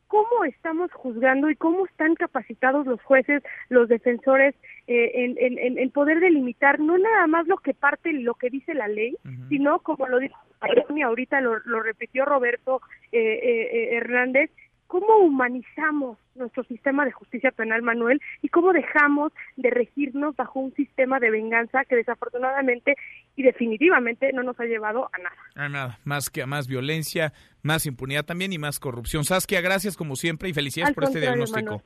[0.10, 4.56] cómo estamos juzgando y cómo están capacitados los jueces, los defensores
[4.88, 8.74] eh, en, en, poder delimitar no nada más lo que parte y lo que dice
[8.74, 9.16] la ley,
[9.50, 10.36] sino como lo dijo
[11.06, 14.50] ahorita lo, lo repitió Roberto eh, eh, Hernández,
[14.90, 20.74] cómo humanizamos nuestro sistema de justicia penal, Manuel, y cómo dejamos de regirnos bajo un
[20.74, 22.96] sistema de venganza que desafortunadamente
[23.36, 25.36] y definitivamente no nos ha llevado a nada.
[25.54, 29.26] A nada, más que a más violencia, más impunidad también y más corrupción.
[29.26, 31.84] Saskia, gracias como siempre y felicidades por este diagnóstico.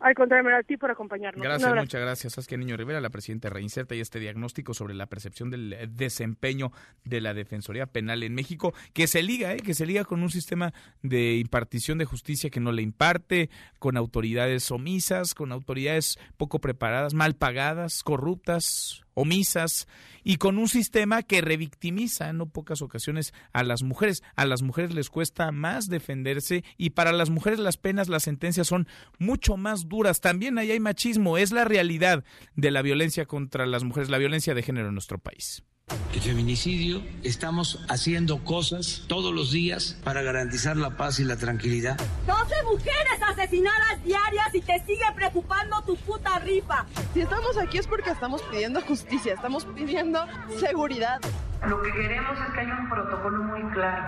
[0.00, 1.42] Al contrario, a ti por acompañarnos.
[1.42, 2.32] Gracias, muchas gracias.
[2.34, 6.70] Saskia Niño Rivera, la presidenta Reinserta, y este diagnóstico sobre la percepción del desempeño
[7.04, 9.56] de la Defensoría Penal en México, que se liga, ¿eh?
[9.56, 13.96] que se liga con un sistema de impartición de justicia que no le imparte, con
[13.96, 19.86] autoridades omisas, con autoridades poco preparadas, mal pagadas, corruptas, omisas
[20.24, 24.22] y con un sistema que revictimiza en no pocas ocasiones a las mujeres.
[24.36, 28.66] A las mujeres les cuesta más defenderse y para las mujeres las penas, las sentencias
[28.66, 28.86] son
[29.18, 30.20] mucho más duras.
[30.20, 34.54] También ahí hay machismo, es la realidad de la violencia contra las mujeres, la violencia
[34.54, 35.64] de género en nuestro país.
[36.12, 41.98] El feminicidio, estamos haciendo cosas todos los días para garantizar la paz y la tranquilidad.
[42.26, 46.86] 12 mujeres asesinadas diarias y te sigue preocupando tu puta rifa.
[47.14, 50.26] Si estamos aquí es porque estamos pidiendo justicia, estamos pidiendo
[50.58, 51.20] seguridad.
[51.66, 54.06] Lo que queremos es que haya un protocolo muy claro.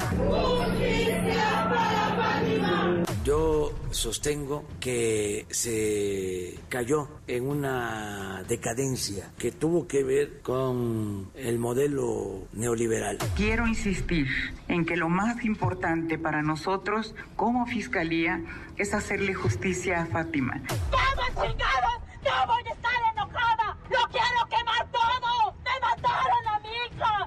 [3.24, 12.46] Yo sostengo que se cayó en una decadencia que tuvo que ver con el modelo
[12.52, 13.18] neoliberal.
[13.36, 14.28] Quiero insistir
[14.68, 18.40] en que lo más importante para nosotros como fiscalía
[18.76, 20.62] es hacerle justicia a Fátima.
[20.90, 22.00] ¡Vamos, chingados!
[22.24, 23.76] ¡No voy a estar enojada!
[23.90, 25.54] ¡Lo quiero quemar todo!
[25.64, 27.26] ¡Me mataron a mi hija!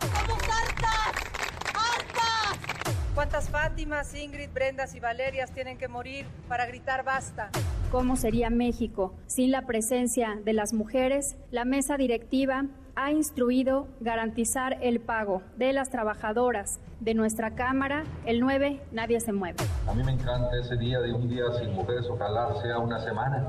[3.15, 7.49] ¿Cuántas Fátimas, Ingrid, Brendas y Valerias tienen que morir para gritar basta?
[7.91, 11.35] ¿Cómo sería México sin la presencia de las mujeres?
[11.51, 18.03] La mesa directiva ha instruido garantizar el pago de las trabajadoras de nuestra Cámara.
[18.25, 19.57] El 9, nadie se mueve.
[19.87, 23.47] A mí me encanta ese día de un día sin mujeres, ojalá sea una semana.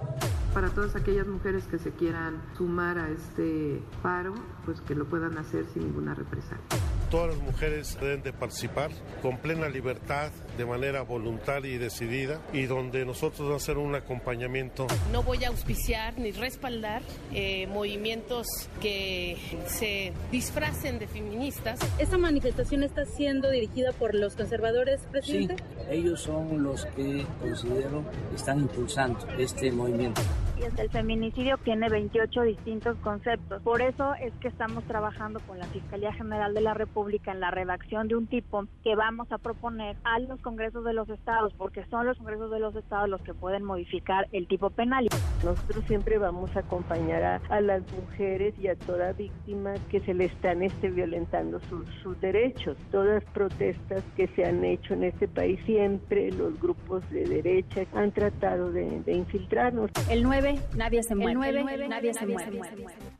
[0.52, 4.34] Para todas aquellas mujeres que se quieran sumar a este paro,
[4.66, 8.90] pues que lo puedan hacer sin ninguna represalia todas las mujeres deben de participar
[9.22, 13.94] con plena libertad, de manera voluntaria y decidida, y donde nosotros vamos a hacer un
[13.94, 14.86] acompañamiento.
[15.12, 18.46] No voy a auspiciar ni respaldar eh, movimientos
[18.80, 19.36] que
[19.66, 21.78] se disfracen de feministas.
[21.98, 25.56] ¿Esta manifestación está siendo dirigida por los conservadores, presidente?
[25.56, 30.22] Sí, ellos son los que considero están impulsando este movimiento
[30.62, 33.62] el feminicidio tiene 28 distintos conceptos.
[33.62, 37.50] Por eso es que estamos trabajando con la Fiscalía General de la República en la
[37.50, 41.84] redacción de un tipo que vamos a proponer a los congresos de los estados, porque
[41.86, 45.08] son los congresos de los estados los que pueden modificar el tipo penal.
[45.44, 50.26] Nosotros siempre vamos a acompañar a, las mujeres y a toda víctima que se le
[50.26, 52.76] están este, violentando sus, derechos.
[52.90, 58.12] Todas protestas que se han hecho en este país, siempre los grupos de derecha han
[58.12, 59.90] tratado de, de infiltrarnos.
[60.08, 60.43] El 9
[60.74, 61.64] nadie se mueve.
[61.88, 62.60] nadie, se, mueve.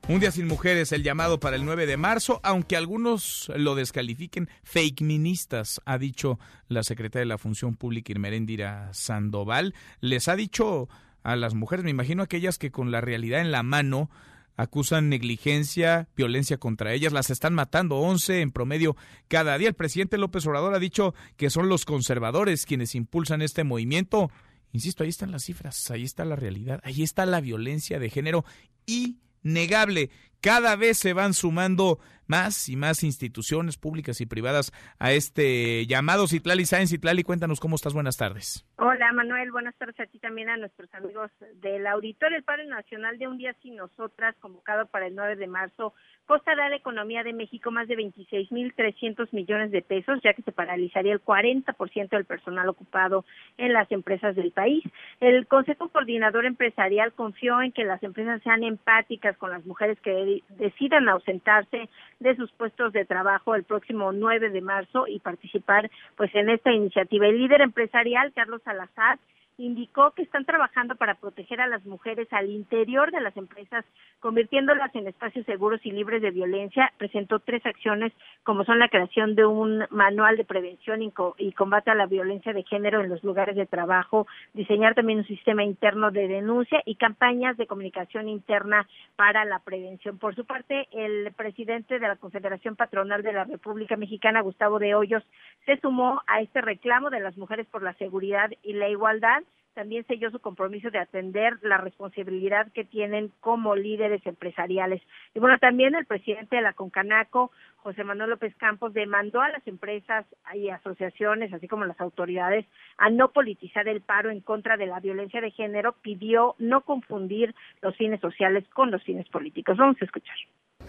[0.08, 4.48] Un día sin mujeres, el llamado para el 9 de marzo, aunque algunos lo descalifiquen,
[4.62, 9.74] fake ministas, ha dicho la secretaria de la Función Pública Irmerendira Sandoval.
[10.00, 10.88] Les ha dicho
[11.22, 14.10] a las mujeres, me imagino aquellas que con la realidad en la mano
[14.56, 18.96] acusan negligencia, violencia contra ellas, las están matando, 11 en promedio
[19.28, 19.68] cada día.
[19.68, 24.30] El presidente López Obrador ha dicho que son los conservadores quienes impulsan este movimiento
[24.74, 28.44] Insisto, ahí están las cifras, ahí está la realidad, ahí está la violencia de género
[28.86, 30.10] innegable.
[30.40, 36.26] Cada vez se van sumando más y más instituciones públicas y privadas a este llamado.
[36.26, 37.94] Citlali Sáenz, Citlali, cuéntanos cómo estás.
[37.94, 38.66] Buenas tardes.
[38.76, 41.30] Hola Manuel, buenas tardes a ti también a nuestros amigos
[41.62, 42.36] del auditorio.
[42.36, 45.94] El Padre Nacional de Un Día Sin Nosotras, convocado para el 9 de marzo,
[46.26, 50.52] costará a la economía de México más de 26.300 millones de pesos, ya que se
[50.52, 53.24] paralizaría el 40% del personal ocupado
[53.58, 54.82] en las empresas del país.
[55.20, 60.42] El Consejo Coordinador Empresarial confió en que las empresas sean empáticas con las mujeres que
[60.50, 61.88] decidan ausentarse
[62.20, 66.72] de sus puestos de trabajo el próximo 9 de marzo y participar pues en esta
[66.72, 67.26] iniciativa.
[67.26, 69.18] El líder empresarial, Carlos Salazar,
[69.56, 73.84] indicó que están trabajando para proteger a las mujeres al interior de las empresas,
[74.20, 76.92] convirtiéndolas en espacios seguros y libres de violencia.
[76.98, 78.12] Presentó tres acciones,
[78.42, 82.64] como son la creación de un manual de prevención y combate a la violencia de
[82.64, 87.56] género en los lugares de trabajo, diseñar también un sistema interno de denuncia y campañas
[87.56, 90.18] de comunicación interna para la prevención.
[90.18, 94.94] Por su parte, el presidente de la Confederación Patronal de la República Mexicana, Gustavo de
[94.94, 95.22] Hoyos,
[95.64, 99.43] se sumó a este reclamo de las mujeres por la seguridad y la igualdad
[99.74, 105.02] también selló su compromiso de atender la responsabilidad que tienen como líderes empresariales.
[105.34, 109.66] Y bueno, también el presidente de la Concanaco, José Manuel López Campos, demandó a las
[109.66, 112.64] empresas y asociaciones, así como las autoridades,
[112.96, 117.54] a no politizar el paro en contra de la violencia de género, pidió no confundir
[117.82, 119.76] los fines sociales con los fines políticos.
[119.76, 120.36] Vamos a escuchar.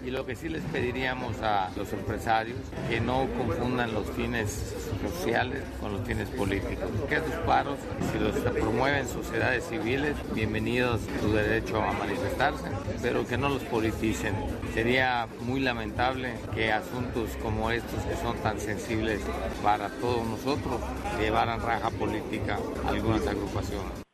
[0.04, 2.58] Y lo que sí les pediríamos a los empresarios,
[2.90, 6.90] que no confundan los fines sociales con los fines políticos.
[7.10, 7.80] Que esos paros,
[8.12, 12.66] si los promueven sociedades civiles, bienvenidos su derecho a manifestarse,
[13.02, 14.36] pero que no los politicen.
[14.74, 19.22] Sería muy lamentable que asuntos como estos, que son tan sensibles
[19.64, 20.82] para todos nosotros,
[21.20, 24.05] llevaran raja política a algunas agrupaciones.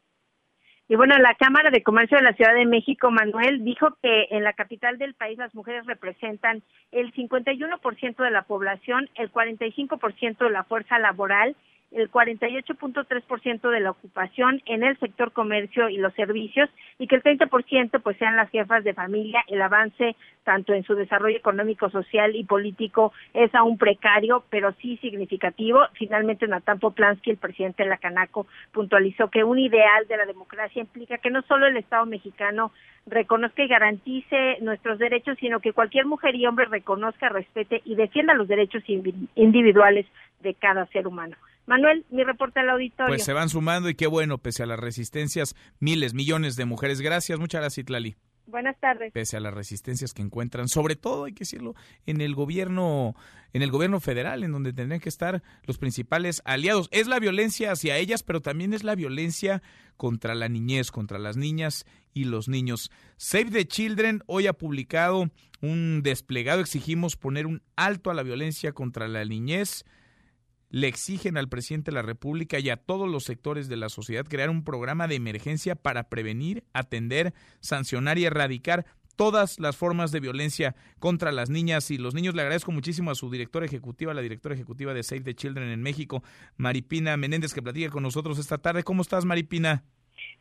[0.91, 4.43] Y bueno, la Cámara de Comercio de la Ciudad de México, Manuel, dijo que en
[4.43, 10.49] la capital del país las mujeres representan el 51% de la población, el 45% de
[10.49, 11.55] la fuerza laboral
[11.91, 17.23] el 48.3% de la ocupación en el sector comercio y los servicios y que el
[17.23, 19.43] 30% pues sean las jefas de familia.
[19.47, 24.97] El avance tanto en su desarrollo económico, social y político es aún precario, pero sí
[24.97, 25.81] significativo.
[25.93, 30.81] Finalmente, Natán Poplansky, el presidente de la Canaco, puntualizó que un ideal de la democracia
[30.81, 32.71] implica que no solo el Estado mexicano
[33.05, 38.33] reconozca y garantice nuestros derechos, sino que cualquier mujer y hombre reconozca, respete y defienda
[38.33, 40.05] los derechos individuales
[40.41, 41.35] de cada ser humano.
[41.71, 43.07] Manuel, mi reporte al auditorio.
[43.07, 46.99] Pues se van sumando y qué bueno, pese a las resistencias, miles, millones de mujeres.
[46.99, 48.17] Gracias, muchas gracias, Itlali.
[48.45, 49.13] Buenas tardes.
[49.13, 51.73] Pese a las resistencias que encuentran, sobre todo hay que decirlo,
[52.05, 53.15] en el gobierno,
[53.53, 56.89] en el gobierno federal, en donde tendrían que estar los principales aliados.
[56.91, 59.63] Es la violencia hacia ellas, pero también es la violencia
[59.95, 62.91] contra la niñez, contra las niñas y los niños.
[63.15, 65.29] Save the Children hoy ha publicado
[65.61, 66.59] un desplegado.
[66.59, 69.85] Exigimos poner un alto a la violencia contra la niñez
[70.71, 74.25] le exigen al presidente de la República y a todos los sectores de la sociedad
[74.25, 80.21] crear un programa de emergencia para prevenir, atender, sancionar y erradicar todas las formas de
[80.21, 82.33] violencia contra las niñas y los niños.
[82.33, 85.83] Le agradezco muchísimo a su directora ejecutiva, la directora ejecutiva de Save the Children en
[85.83, 86.23] México,
[86.57, 88.83] Maripina Menéndez, que platica con nosotros esta tarde.
[88.83, 89.83] ¿Cómo estás, Maripina?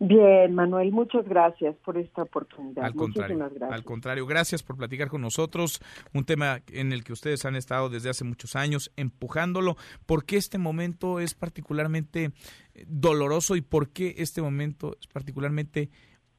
[0.03, 2.85] Bien, Manuel, muchas gracias por esta oportunidad.
[2.85, 3.71] Al contrario, gracias.
[3.71, 5.81] Al contrario, gracias por platicar con nosotros.
[6.15, 9.77] Un tema en el que ustedes han estado desde hace muchos años empujándolo.
[10.07, 12.31] ¿Por qué este momento es particularmente
[12.75, 15.91] eh, doloroso y por qué este momento es particularmente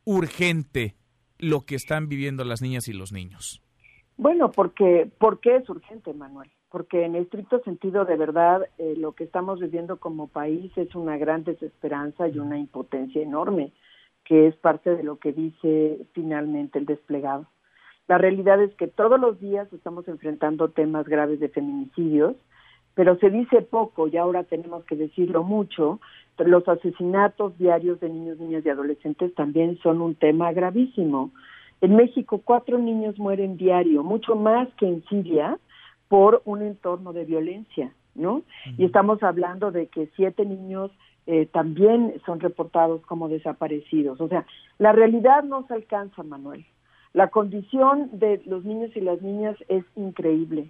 [0.05, 0.95] urgente
[1.37, 3.61] lo que están viviendo las niñas y los niños?
[4.17, 6.49] Bueno, porque ¿por qué es urgente, Manuel?
[6.71, 11.17] Porque en estricto sentido, de verdad, eh, lo que estamos viviendo como país es una
[11.17, 13.73] gran desesperanza y una impotencia enorme,
[14.23, 17.45] que es parte de lo que dice finalmente el desplegado.
[18.07, 22.35] La realidad es que todos los días estamos enfrentando temas graves de feminicidios,
[22.95, 25.99] pero se dice poco y ahora tenemos que decirlo mucho.
[26.37, 31.31] Los asesinatos diarios de niños, niñas y adolescentes también son un tema gravísimo.
[31.81, 35.57] En México, cuatro niños mueren diario, mucho más que en Siria,
[36.11, 38.41] por un entorno de violencia, ¿no?
[38.77, 40.91] Y estamos hablando de que siete niños
[41.25, 44.19] eh, también son reportados como desaparecidos.
[44.19, 44.45] O sea,
[44.77, 46.65] la realidad no se alcanza, Manuel.
[47.13, 50.69] La condición de los niños y las niñas es increíble.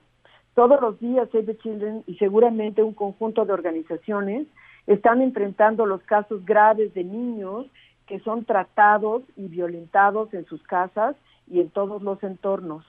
[0.54, 4.46] Todos los días Save the Children y seguramente un conjunto de organizaciones
[4.86, 7.66] están enfrentando los casos graves de niños
[8.06, 11.16] que son tratados y violentados en sus casas
[11.48, 12.86] y en todos los entornos.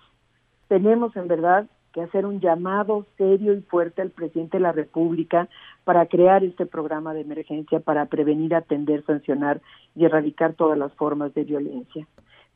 [0.68, 5.48] Tenemos en verdad que hacer un llamado serio y fuerte al presidente de la República
[5.84, 9.60] para crear este programa de emergencia para prevenir, atender, sancionar
[9.94, 12.06] y erradicar todas las formas de violencia.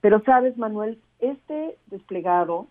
[0.01, 2.67] Pero sabes, Manuel, este desplegado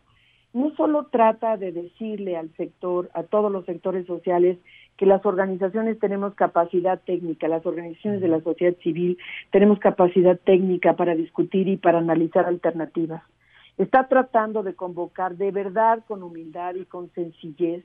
[0.54, 4.58] no solo trata de decirle al sector, a todos los sectores sociales,
[4.96, 9.18] que las organizaciones tenemos capacidad técnica, las organizaciones de la sociedad civil
[9.52, 13.22] tenemos capacidad técnica para discutir y para analizar alternativas.
[13.78, 17.84] Está tratando de convocar de verdad con humildad y con sencillez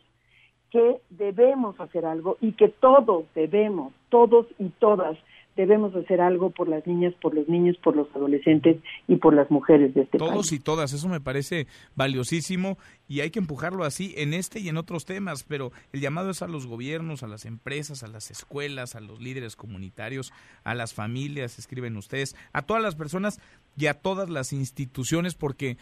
[0.70, 5.18] que debemos hacer algo y que todos debemos, todos y todas
[5.61, 9.50] debemos hacer algo por las niñas, por los niños, por los adolescentes y por las
[9.50, 10.30] mujeres de este país.
[10.30, 14.68] Todos y todas, eso me parece valiosísimo y hay que empujarlo así en este y
[14.68, 18.30] en otros temas, pero el llamado es a los gobiernos, a las empresas, a las
[18.30, 20.32] escuelas, a los líderes comunitarios,
[20.64, 23.38] a las familias, escriben ustedes, a todas las personas
[23.76, 25.76] y a todas las instituciones porque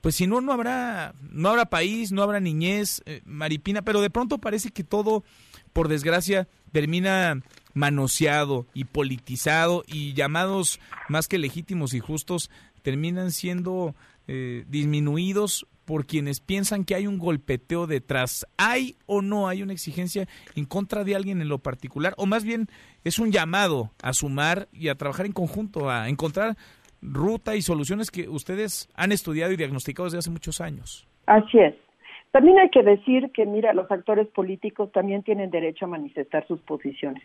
[0.00, 4.10] pues si no no habrá no habrá país, no habrá niñez, eh, Maripina, pero de
[4.10, 5.24] pronto parece que todo
[5.72, 7.42] por desgracia termina
[7.74, 12.50] manoseado y politizado y llamados más que legítimos y justos
[12.82, 13.94] terminan siendo
[14.26, 18.46] eh, disminuidos por quienes piensan que hay un golpeteo detrás.
[18.58, 22.12] ¿Hay o no hay una exigencia en contra de alguien en lo particular?
[22.18, 22.66] O más bien
[23.04, 26.58] es un llamado a sumar y a trabajar en conjunto, a encontrar
[27.00, 31.08] ruta y soluciones que ustedes han estudiado y diagnosticado desde hace muchos años.
[31.26, 31.74] Así es.
[32.30, 36.60] También hay que decir que, mira, los actores políticos también tienen derecho a manifestar sus
[36.60, 37.22] posiciones.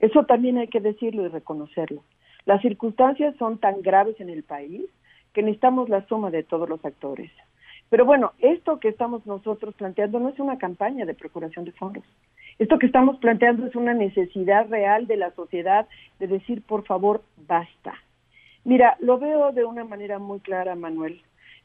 [0.00, 2.02] Eso también hay que decirlo y reconocerlo.
[2.44, 4.84] Las circunstancias son tan graves en el país
[5.32, 7.30] que necesitamos la suma de todos los actores.
[7.88, 12.04] Pero bueno, esto que estamos nosotros planteando no es una campaña de procuración de fondos.
[12.58, 15.86] Esto que estamos planteando es una necesidad real de la sociedad
[16.18, 17.94] de decir, por favor, basta.
[18.64, 21.20] Mira, lo veo de una manera muy clara, Manuel.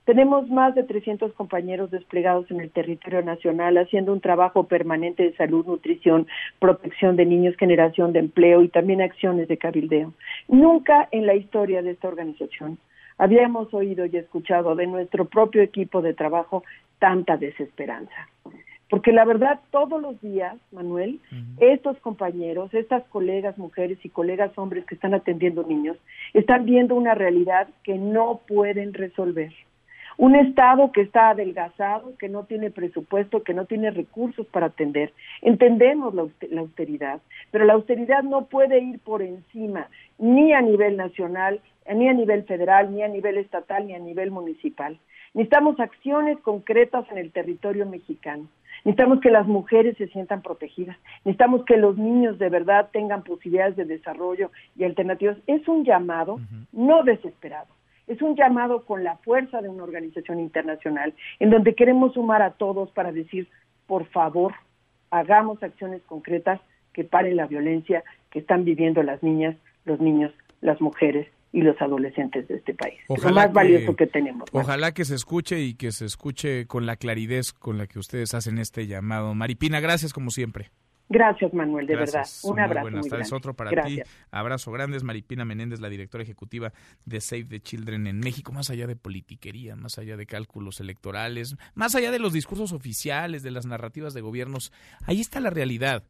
[0.06, 5.36] Tenemos más de 300 compañeros desplegados en el territorio nacional haciendo un trabajo permanente de
[5.36, 6.28] salud, nutrición,
[6.58, 10.14] protección de niños, generación de empleo y también acciones de cabildeo.
[10.48, 12.80] Nunca en la historia de esta organización
[13.20, 16.64] habíamos oído y escuchado de nuestro propio equipo de trabajo
[16.98, 18.30] tanta desesperanza.
[18.90, 21.20] Porque la verdad, todos los días, Manuel,
[21.60, 25.98] estos compañeros, estas colegas mujeres y colegas hombres que están atendiendo niños,
[26.34, 29.54] están viendo una realidad que no pueden resolver.
[30.20, 35.14] Un Estado que está adelgazado, que no tiene presupuesto, que no tiene recursos para atender.
[35.42, 36.24] Entendemos la,
[36.60, 41.62] austeridad, pero la austeridad no puede ir por encima, ni a nivel nacional,
[41.96, 45.00] ni a nivel federal, ni a nivel estatal, ni a nivel municipal.
[45.34, 48.44] Necesitamos acciones concretas en el territorio mexicano.
[48.84, 50.98] Necesitamos que las mujeres se sientan protegidas.
[51.24, 55.38] Necesitamos que los niños de verdad tengan posibilidades de desarrollo y alternativas.
[55.48, 56.42] Es un llamado
[56.74, 57.79] no desesperado
[58.10, 62.52] es un llamado con la fuerza de una organización internacional en donde queremos sumar a
[62.52, 63.48] todos para decir,
[63.86, 64.54] por favor,
[65.12, 66.60] hagamos acciones concretas
[66.92, 69.56] que paren la violencia que están viviendo las niñas,
[69.86, 73.00] los niños, las mujeres y los adolescentes de este país.
[73.08, 74.50] es lo más valioso que tenemos.
[74.52, 78.34] Ojalá que se escuche y que se escuche con la claridad con la que ustedes
[78.34, 79.36] hacen este llamado.
[79.36, 80.70] Maripina, gracias como siempre.
[81.12, 82.28] Gracias, Manuel, de verdad.
[82.44, 82.84] Un abrazo.
[82.84, 83.34] Buenas tardes.
[83.34, 84.00] Otro para ti.
[84.30, 85.00] Abrazo grande.
[85.00, 86.72] Maripina Menéndez, la directora ejecutiva
[87.06, 91.56] de Save the Children en México, más allá de politiquería, más allá de cálculos electorales,
[91.74, 94.72] más allá de los discursos oficiales, de las narrativas de gobiernos.
[95.06, 96.04] Ahí está la realidad.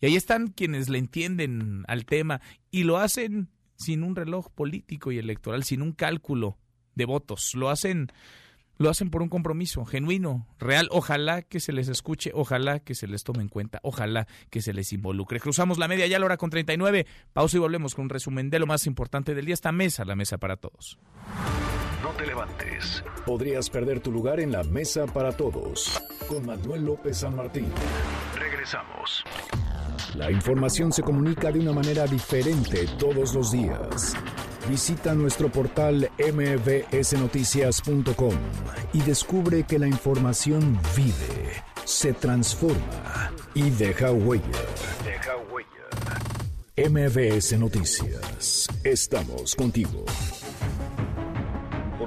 [0.00, 5.10] Y ahí están quienes le entienden al tema y lo hacen sin un reloj político
[5.10, 6.58] y electoral, sin un cálculo
[6.94, 7.52] de votos.
[7.54, 8.08] Lo hacen
[8.76, 10.88] lo hacen por un compromiso genuino, real.
[10.90, 14.72] Ojalá que se les escuche, ojalá que se les tome en cuenta, ojalá que se
[14.72, 15.40] les involucre.
[15.40, 17.06] Cruzamos la media ya a la hora con 39.
[17.32, 19.54] Pausa y volvemos con un resumen de lo más importante del día.
[19.54, 20.98] Esta mesa, la mesa para todos.
[22.02, 23.04] No te levantes.
[23.24, 26.02] Podrías perder tu lugar en la mesa para todos.
[26.28, 27.66] Con Manuel López San Martín.
[28.38, 29.24] Regresamos.
[30.14, 34.14] La información se comunica de una manera diferente todos los días.
[34.68, 38.34] Visita nuestro portal mbsnoticias.com
[38.92, 41.52] y descubre que la información vive,
[41.84, 44.44] se transforma y deja huella.
[45.04, 45.68] Deja huella.
[46.76, 48.66] MBS Noticias.
[48.82, 50.04] Estamos contigo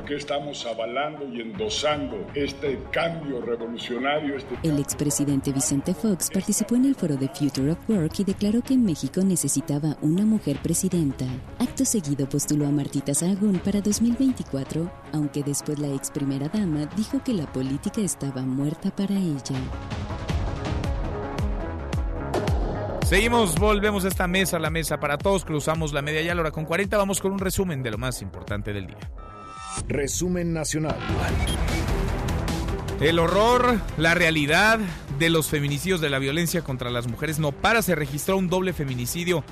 [0.08, 4.38] qué estamos avalando y endosando este cambio revolucionario.
[4.38, 4.56] Este...
[4.64, 8.78] El expresidente Vicente Fox participó en el foro de Future of Work y declaró que
[8.78, 11.26] México necesitaba una mujer presidenta.
[11.60, 17.22] Acto seguido postuló a Martita Sahagún para 2024, aunque después la ex primera dama dijo
[17.24, 19.60] que la política estaba muerta para ella.
[23.04, 26.52] Seguimos, volvemos a esta mesa, la mesa para todos, cruzamos la media ya la hora
[26.52, 28.98] con 40, vamos con un resumen de lo más importante del día.
[29.88, 30.98] Resumen nacional.
[33.00, 34.80] El horror, la realidad
[35.20, 37.82] de los feminicidios de la violencia contra las mujeres no para.
[37.82, 39.44] Se registró un doble feminicidio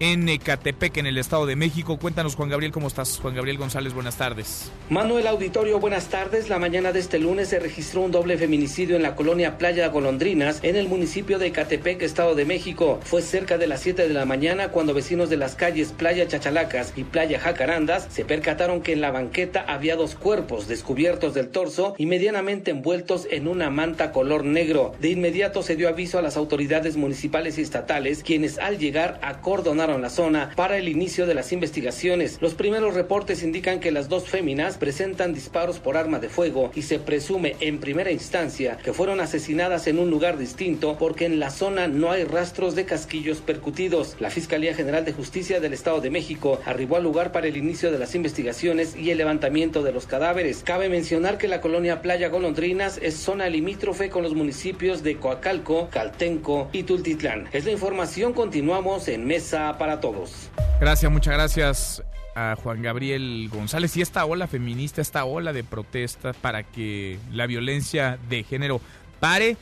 [0.00, 1.98] en Ecatepec, en el Estado de México.
[1.98, 3.18] Cuéntanos, Juan Gabriel, ¿cómo estás?
[3.20, 4.72] Juan Gabriel González, buenas tardes.
[4.88, 6.48] Manuel Auditorio, buenas tardes.
[6.48, 10.60] La mañana de este lunes se registró un doble feminicidio en la colonia Playa Golondrinas,
[10.62, 12.98] en el municipio de Ecatepec, Estado de México.
[13.04, 16.94] Fue cerca de las 7 de la mañana cuando vecinos de las calles Playa Chachalacas
[16.96, 21.94] y Playa Jacarandas se percataron que en la banqueta había dos cuerpos descubiertos del torso
[21.98, 24.92] y medianamente envueltos en una manta color negro.
[24.98, 29.89] De inmediato se dio aviso a las autoridades municipales y estatales, quienes al llegar acordonaron
[29.98, 32.38] la zona para el inicio de las investigaciones.
[32.40, 36.82] Los primeros reportes indican que las dos féminas presentan disparos por arma de fuego y
[36.82, 41.50] se presume en primera instancia que fueron asesinadas en un lugar distinto porque en la
[41.50, 44.16] zona no hay rastros de casquillos percutidos.
[44.20, 47.90] La Fiscalía General de Justicia del Estado de México arribó al lugar para el inicio
[47.90, 50.62] de las investigaciones y el levantamiento de los cadáveres.
[50.64, 55.88] Cabe mencionar que la colonia Playa Golondrinas es zona limítrofe con los municipios de Coacalco,
[55.90, 57.48] Caltenco y Tultitlán.
[57.52, 60.50] Es la información, continuamos en Mesa para todos.
[60.78, 62.02] Gracias, muchas gracias
[62.34, 67.46] a Juan Gabriel González y esta ola feminista, esta ola de protesta para que la
[67.46, 68.82] violencia de género
[69.20, 69.56] pare.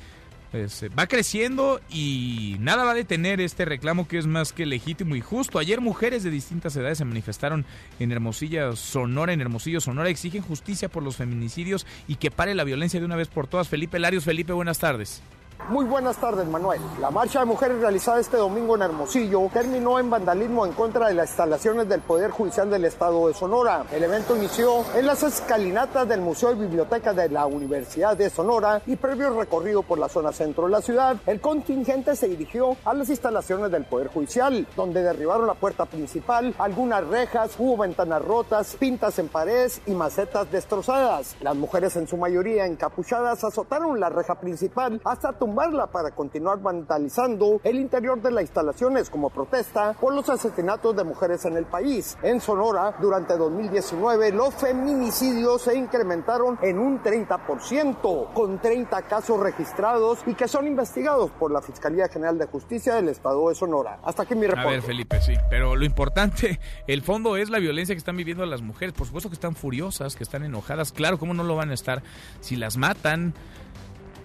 [0.51, 5.15] Pues, va creciendo y nada va a detener este reclamo que es más que legítimo
[5.15, 5.61] y justo.
[5.61, 7.65] Ayer mujeres de distintas edades se manifestaron
[8.01, 12.65] en Hermosilla, Sonora, en Hermosillo, Sonora, exigen justicia por los feminicidios y que pare la
[12.65, 13.69] violencia de una vez por todas.
[13.69, 15.23] Felipe Larios, Felipe, buenas tardes.
[15.67, 16.81] Muy buenas tardes, Manuel.
[16.99, 21.15] La marcha de mujeres realizada este domingo en Hermosillo terminó en vandalismo en contra de
[21.15, 23.85] las instalaciones del Poder Judicial del Estado de Sonora.
[23.93, 28.81] El evento inició en las escalinatas del Museo y Biblioteca de la Universidad de Sonora
[28.87, 32.95] y previo recorrido por la zona centro de la ciudad, el contingente se dirigió a
[32.95, 38.75] las instalaciones del Poder Judicial, donde derribaron la puerta principal, algunas rejas, hubo ventanas rotas,
[38.77, 41.37] pintas en paredes y macetas destrozadas.
[41.43, 47.59] Las mujeres en su mayoría encapuchadas azotaron la reja principal hasta tumbarla para continuar vandalizando
[47.65, 52.19] el interior de las instalaciones como protesta por los asesinatos de mujeres en el país.
[52.23, 60.19] En Sonora, durante 2019, los feminicidios se incrementaron en un 30%, con 30 casos registrados
[60.27, 64.01] y que son investigados por la Fiscalía General de Justicia del Estado de Sonora.
[64.05, 64.69] Hasta aquí mi reporte.
[64.69, 68.45] A ver, Felipe, sí, pero lo importante, el fondo es la violencia que están viviendo
[68.45, 68.93] las mujeres.
[68.93, 70.93] Por supuesto que están furiosas, que están enojadas.
[70.93, 72.03] Claro, ¿cómo no lo van a estar
[72.41, 73.33] si las matan?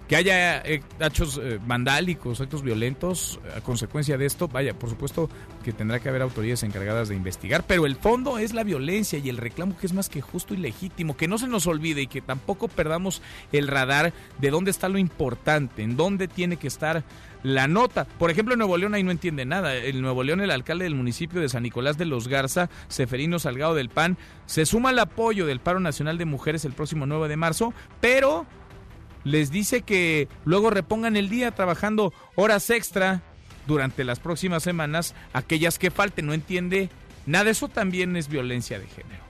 [0.08, 5.30] Que haya eh, hechos eh, vandálicos, actos violentos a consecuencia de esto, vaya, por supuesto
[5.64, 9.30] que tendrá que haber autoridades encargadas de investigar, pero el fondo es la violencia y
[9.30, 12.08] el reclamo que es más que justo y legítimo, que no se nos olvide y
[12.08, 17.04] que tampoco perdamos el radar de dónde está lo importante, en dónde tiene que estar
[17.44, 18.06] la nota.
[18.06, 19.76] Por ejemplo, en Nuevo León ahí no entiende nada.
[19.76, 23.76] En Nuevo León el alcalde del municipio de San Nicolás de los Garza, Seferino Salgado
[23.76, 27.38] del PAN, se suma al apoyo del paro nacional de mujeres el próximo 9 de
[27.38, 28.46] marzo, pero
[29.24, 33.22] les dice que luego repongan el día trabajando horas extra
[33.68, 36.90] durante las próximas semanas, aquellas que falten, no entiende
[37.26, 39.24] nada, eso también es violencia de género.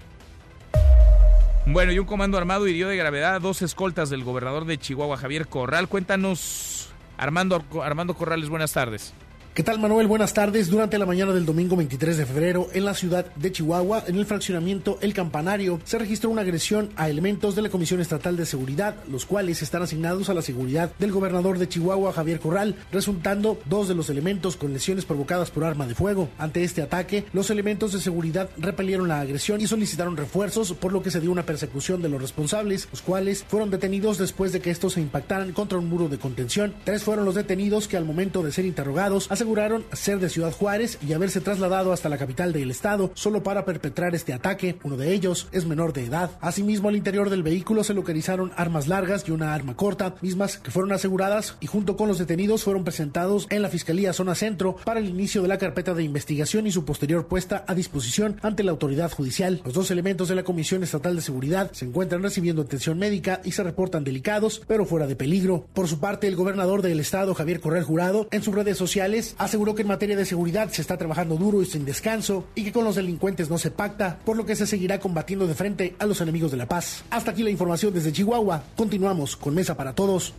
[1.66, 5.16] Bueno, y un comando armado hirió de gravedad a dos escoltas del gobernador de Chihuahua,
[5.16, 5.88] Javier Corral.
[5.88, 9.14] Cuéntanos, Armando, Armando Corrales, buenas tardes.
[9.54, 10.08] ¿Qué tal Manuel?
[10.08, 10.72] Buenas tardes.
[10.72, 14.26] Durante la mañana del domingo 23 de febrero en la ciudad de Chihuahua, en el
[14.26, 18.96] fraccionamiento El Campanario, se registró una agresión a elementos de la Comisión Estatal de Seguridad,
[19.08, 23.88] los cuales están asignados a la seguridad del gobernador de Chihuahua, Javier Corral, resultando dos
[23.88, 26.30] de los elementos con lesiones provocadas por arma de fuego.
[26.40, 31.04] Ante este ataque, los elementos de seguridad repelieron la agresión y solicitaron refuerzos, por lo
[31.04, 34.72] que se dio una persecución de los responsables, los cuales fueron detenidos después de que
[34.72, 36.74] estos se impactaran contra un muro de contención.
[36.86, 40.98] Tres fueron los detenidos que al momento de ser interrogados aseguraron ser de Ciudad Juárez
[41.06, 44.78] y haberse trasladado hasta la capital del estado solo para perpetrar este ataque.
[44.84, 46.32] Uno de ellos es menor de edad.
[46.40, 50.72] Asimismo, al interior del vehículo se localizaron armas largas y una arma corta, mismas que
[50.72, 55.02] fueron aseguradas y junto con los detenidos fueron presentados en la Fiscalía Zona Centro para
[55.02, 58.72] el inicio de la carpeta de investigación y su posterior puesta a disposición ante la
[58.72, 59.62] autoridad judicial.
[59.66, 63.52] Los dos elementos de la Comisión Estatal de Seguridad se encuentran recibiendo atención médica y
[63.52, 65.68] se reportan delicados, pero fuera de peligro.
[65.74, 69.76] Por su parte, el gobernador del estado, Javier Corral Jurado, en sus redes sociales aseguró
[69.76, 72.84] que en materia de seguridad se está trabajando duro y sin descanso y que con
[72.84, 76.22] los delincuentes no se pacta, por lo que se seguirá combatiendo de frente a los
[76.22, 77.04] enemigos de la paz.
[77.10, 78.64] Hasta aquí la información desde Chihuahua.
[78.76, 80.34] Continuamos con Mesa para Todos.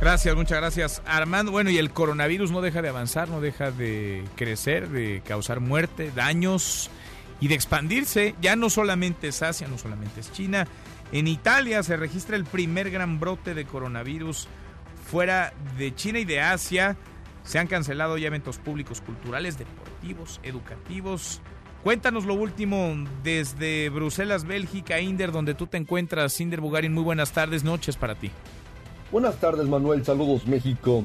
[0.00, 1.50] Gracias, muchas gracias Armando.
[1.50, 6.12] Bueno, y el coronavirus no deja de avanzar, no deja de crecer, de causar muerte,
[6.14, 6.88] daños
[7.40, 8.36] y de expandirse.
[8.40, 10.68] Ya no solamente es Asia, no solamente es China.
[11.10, 14.46] En Italia se registra el primer gran brote de coronavirus
[15.10, 16.96] fuera de China y de Asia.
[17.48, 21.40] Se han cancelado ya eventos públicos, culturales, deportivos, educativos.
[21.82, 26.38] Cuéntanos lo último desde Bruselas, Bélgica, Inder, donde tú te encuentras.
[26.42, 28.30] Inder Bugarin, muy buenas tardes, noches para ti.
[29.10, 30.04] Buenas tardes, Manuel.
[30.04, 31.04] Saludos, México.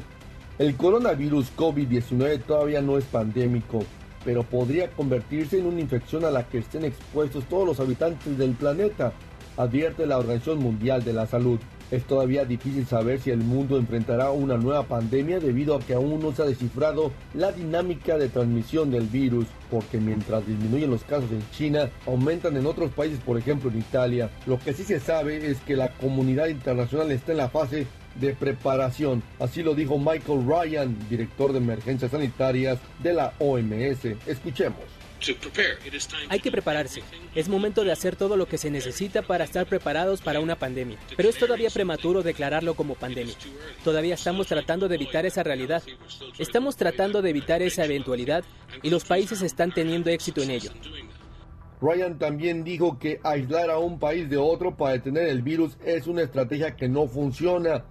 [0.60, 3.86] El coronavirus COVID-19 todavía no es pandémico,
[4.26, 8.52] pero podría convertirse en una infección a la que estén expuestos todos los habitantes del
[8.52, 9.14] planeta,
[9.56, 11.62] advierte la Organización Mundial de la Salud.
[11.94, 16.20] Es todavía difícil saber si el mundo enfrentará una nueva pandemia debido a que aún
[16.20, 21.30] no se ha descifrado la dinámica de transmisión del virus, porque mientras disminuyen los casos
[21.30, 24.32] en China, aumentan en otros países, por ejemplo en Italia.
[24.48, 27.86] Lo que sí se sabe es que la comunidad internacional está en la fase
[28.20, 29.22] de preparación.
[29.40, 34.18] Así lo dijo Michael Ryan, director de emergencias sanitarias de la OMS.
[34.26, 35.03] Escuchemos.
[36.30, 37.02] Hay que prepararse.
[37.36, 40.98] Es momento de hacer todo lo que se necesita para estar preparados para una pandemia.
[41.16, 43.36] Pero es todavía prematuro declararlo como pandemia.
[43.84, 45.84] Todavía estamos tratando de evitar esa realidad.
[46.38, 48.44] Estamos tratando de evitar esa eventualidad
[48.82, 50.72] y los países están teniendo éxito en ello.
[51.82, 56.08] Ryan también dijo que aislar a un país de otro para detener el virus es
[56.08, 57.84] una estrategia que no funciona.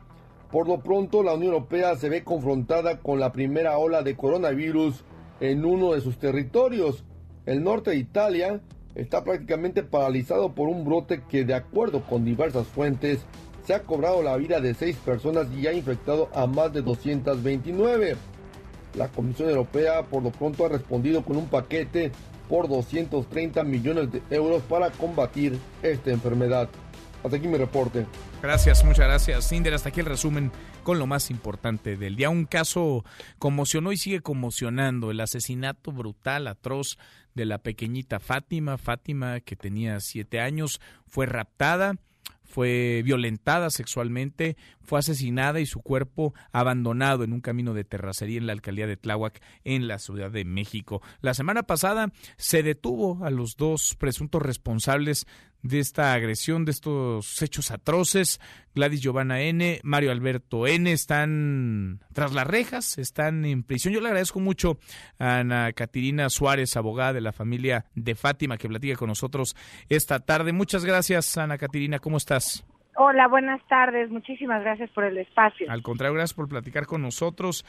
[0.50, 5.04] Por lo pronto, la Unión Europea se ve confrontada con la primera ola de coronavirus
[5.40, 7.04] en uno de sus territorios.
[7.44, 8.60] El norte de Italia
[8.94, 13.20] está prácticamente paralizado por un brote que, de acuerdo con diversas fuentes,
[13.66, 18.16] se ha cobrado la vida de seis personas y ha infectado a más de 229.
[18.94, 22.12] La Comisión Europea por lo pronto ha respondido con un paquete
[22.48, 26.68] por 230 millones de euros para combatir esta enfermedad.
[27.24, 28.04] Hasta aquí mi reporte.
[28.42, 29.74] Gracias, muchas gracias, Cinder.
[29.74, 30.50] Hasta aquí el resumen
[30.82, 32.28] con lo más importante del día.
[32.28, 33.04] Un caso
[33.38, 35.12] conmocionó y sigue conmocionando.
[35.12, 36.98] El asesinato brutal, atroz
[37.34, 38.78] de la pequeñita Fátima.
[38.78, 41.96] Fátima, que tenía siete años, fue raptada
[42.52, 48.46] fue violentada sexualmente, fue asesinada y su cuerpo abandonado en un camino de terracería en
[48.46, 51.00] la alcaldía de Tláhuac, en la Ciudad de México.
[51.22, 55.26] La semana pasada se detuvo a los dos presuntos responsables
[55.62, 58.40] de esta agresión, de estos hechos atroces.
[58.74, 60.90] Gladys Giovanna N., Mario Alberto N.
[60.90, 63.94] están tras las rejas, están en prisión.
[63.94, 64.78] Yo le agradezco mucho
[65.18, 69.56] a Ana Catirina Suárez, abogada de la familia de Fátima, que platica con nosotros
[69.88, 70.52] esta tarde.
[70.52, 71.98] Muchas gracias, Ana Catirina.
[71.98, 72.64] ¿Cómo estás?
[72.96, 74.10] Hola, buenas tardes.
[74.10, 75.70] Muchísimas gracias por el espacio.
[75.70, 77.64] Al contrario, gracias por platicar con nosotros.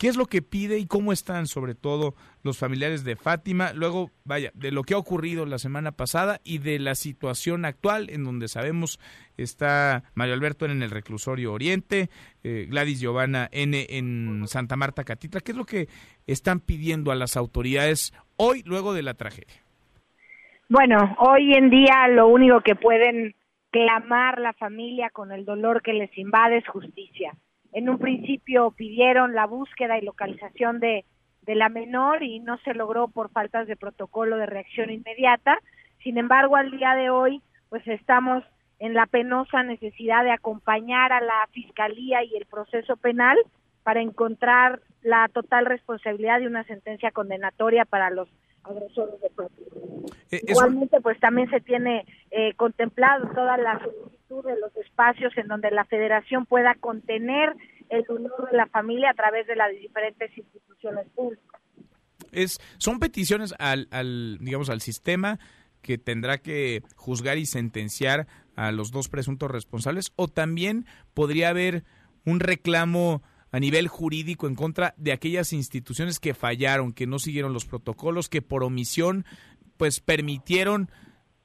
[0.00, 3.74] ¿Qué es lo que pide y cómo están sobre todo los familiares de Fátima?
[3.74, 8.08] Luego, vaya, de lo que ha ocurrido la semana pasada y de la situación actual
[8.08, 8.98] en donde sabemos
[9.36, 12.08] está Mario Alberto en el reclusorio Oriente,
[12.42, 15.42] eh, Gladys Giovanna N en Santa Marta Catitra.
[15.42, 15.88] ¿Qué es lo que
[16.26, 19.60] están pidiendo a las autoridades hoy luego de la tragedia?
[20.70, 23.34] Bueno, hoy en día lo único que pueden
[23.70, 27.34] clamar la familia con el dolor que les invade es justicia
[27.72, 31.04] en un principio pidieron la búsqueda y localización de,
[31.42, 35.58] de la menor y no se logró por faltas de protocolo de reacción inmediata.
[36.02, 38.44] Sin embargo, al día de hoy, pues estamos
[38.78, 43.38] en la penosa necesidad de acompañar a la Fiscalía y el proceso penal
[43.82, 48.28] para encontrar la total responsabilidad de una sentencia condenatoria para los
[48.64, 49.30] agresores de
[50.30, 55.48] eh, Igualmente, pues también se tiene eh, contemplado toda la solicitud de los espacios en
[55.48, 57.54] donde la federación pueda contener
[57.88, 61.60] el honor de la familia a través de las diferentes instituciones públicas.
[62.32, 65.38] Es, son peticiones al, al, digamos, al sistema
[65.82, 70.84] que tendrá que juzgar y sentenciar a los dos presuntos responsables o también
[71.14, 71.84] podría haber
[72.24, 77.52] un reclamo a nivel jurídico en contra de aquellas instituciones que fallaron, que no siguieron
[77.52, 79.24] los protocolos, que por omisión
[79.76, 80.90] pues permitieron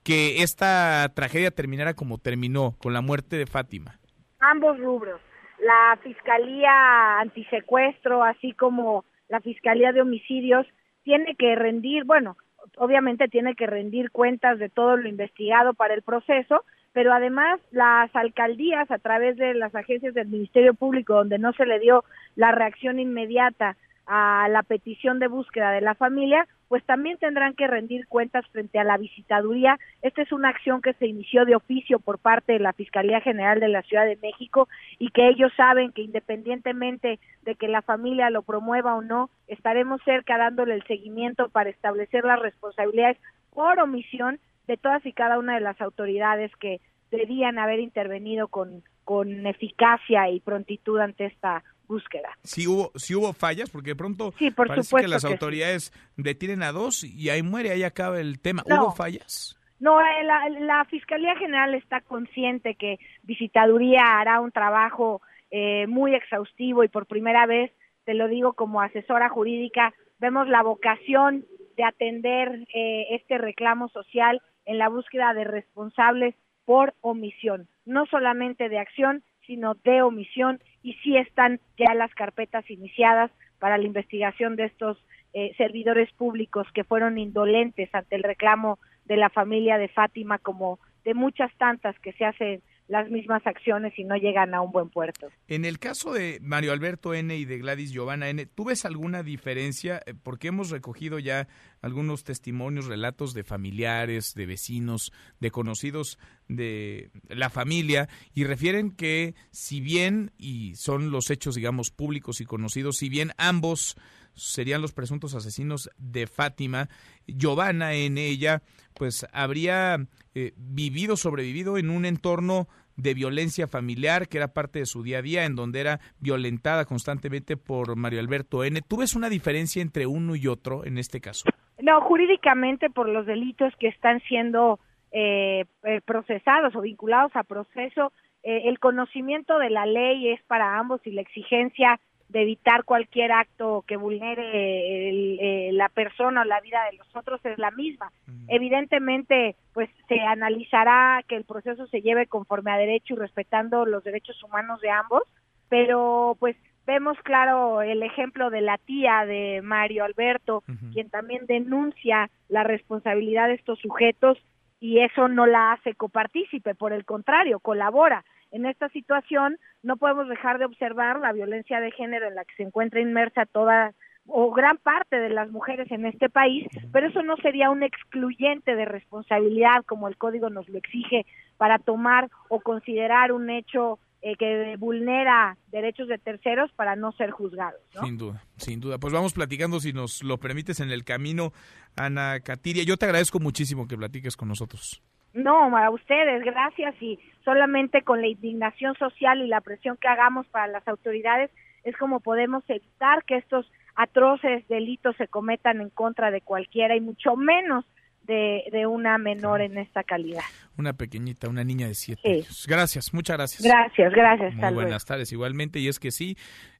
[0.03, 3.99] que esta tragedia terminara como terminó, con la muerte de Fátima?
[4.39, 5.19] Ambos rubros.
[5.59, 10.67] La Fiscalía Antisecuestro, así como la Fiscalía de Homicidios,
[11.03, 12.37] tiene que rendir, bueno,
[12.77, 16.65] obviamente tiene que rendir cuentas de todo lo investigado para el proceso,
[16.95, 21.65] pero además las alcaldías a través de las agencias del Ministerio Público donde no se
[21.65, 22.05] le dio
[22.37, 23.75] la reacción inmediata
[24.07, 28.79] a la petición de búsqueda de la familia, pues también tendrán que rendir cuentas frente
[28.79, 29.77] a la visitaduría.
[30.03, 33.59] Esta es una acción que se inició de oficio por parte de la Fiscalía General
[33.59, 38.29] de la Ciudad de México y que ellos saben que independientemente de que la familia
[38.29, 43.17] lo promueva o no, estaremos cerca dándole el seguimiento para establecer las responsabilidades
[43.53, 48.83] por omisión de todas y cada una de las autoridades que debían haber intervenido con,
[49.03, 52.29] con eficacia y prontitud ante esta búsqueda.
[52.43, 56.63] Sí hubo, sí hubo fallas, porque de pronto sí, por parece que las autoridades detienen
[56.63, 58.63] a dos y ahí muere, ahí acaba el tema.
[58.65, 59.57] ¿Hubo fallas?
[59.79, 66.15] No, eh, la, la, Fiscalía General está consciente que Visitaduría hará un trabajo eh, muy
[66.15, 67.71] exhaustivo y por primera vez,
[68.05, 71.45] te lo digo como asesora jurídica, vemos la vocación
[71.75, 76.35] de atender eh, este reclamo social en la búsqueda de responsables
[76.65, 82.69] por omisión, no solamente de acción, sino de omisión, y sí están ya las carpetas
[82.69, 84.97] iniciadas para la investigación de estos
[85.33, 90.79] eh, servidores públicos que fueron indolentes ante el reclamo de la familia de Fátima como
[91.03, 94.89] de muchas tantas que se hacen las mismas acciones y no llegan a un buen
[94.89, 95.29] puerto.
[95.47, 99.23] En el caso de Mario Alberto N y de Gladys Giovanna N, ¿tú ves alguna
[99.23, 100.01] diferencia?
[100.05, 101.47] Eh, porque hemos recogido ya
[101.81, 109.33] algunos testimonios, relatos de familiares, de vecinos, de conocidos de la familia y refieren que
[109.51, 113.97] si bien, y son los hechos, digamos, públicos y conocidos, si bien ambos
[114.35, 116.89] serían los presuntos asesinos de Fátima,
[117.27, 118.61] Giovanna en ella,
[118.93, 119.97] pues habría
[120.33, 122.67] eh, vivido, sobrevivido en un entorno
[122.97, 126.85] de violencia familiar que era parte de su día a día, en donde era violentada
[126.85, 128.81] constantemente por Mario Alberto N.
[128.87, 131.49] ¿Tú ves una diferencia entre uno y otro en este caso?
[131.81, 134.79] No, jurídicamente por los delitos que están siendo
[135.11, 138.11] eh, eh, procesados o vinculados a proceso,
[138.47, 141.99] el conocimiento de la ley es para ambos y la exigencia
[142.35, 147.39] de evitar cualquier acto que vulnere eh, la persona o la vida de los otros
[147.45, 148.11] es la misma.
[148.49, 154.03] Evidentemente, pues se analizará que el proceso se lleve conforme a derecho y respetando los
[154.03, 155.23] derechos humanos de ambos,
[155.69, 160.61] pero pues vemos claro el ejemplo de la tía de Mario Alberto,
[160.91, 164.37] quien también denuncia la responsabilidad de estos sujetos
[164.81, 170.27] y eso no la hace copartícipe, por el contrario, colabora en esta situación no podemos
[170.27, 173.93] dejar de observar la violencia de género en la que se encuentra inmersa toda
[174.27, 178.75] o gran parte de las mujeres en este país, pero eso no sería un excluyente
[178.75, 181.25] de responsabilidad como el código nos lo exige
[181.57, 187.29] para tomar o considerar un hecho eh, que vulnera derechos de terceros para no ser
[187.29, 187.79] juzgados.
[188.01, 188.97] Sin duda, sin duda.
[188.97, 191.53] Pues vamos platicando, si nos lo permites, en el camino,
[191.95, 192.83] Ana Catiria.
[192.83, 195.03] Yo te agradezco muchísimo que platiques con nosotros.
[195.35, 196.95] No, a ustedes, gracias.
[197.01, 201.51] Y solamente con la indignación social y la presión que hagamos para las autoridades
[201.83, 207.01] es como podemos evitar que estos atroces delitos se cometan en contra de cualquiera y
[207.01, 207.85] mucho menos
[208.23, 210.41] de, de una menor en esta calidad.
[210.77, 212.65] Una pequeñita, una niña de siete años.
[212.67, 213.63] Gracias, muchas gracias.
[213.63, 214.55] Gracias, gracias.
[214.55, 215.79] Muy buenas tardes, igualmente.
[215.79, 216.37] Y es que sí,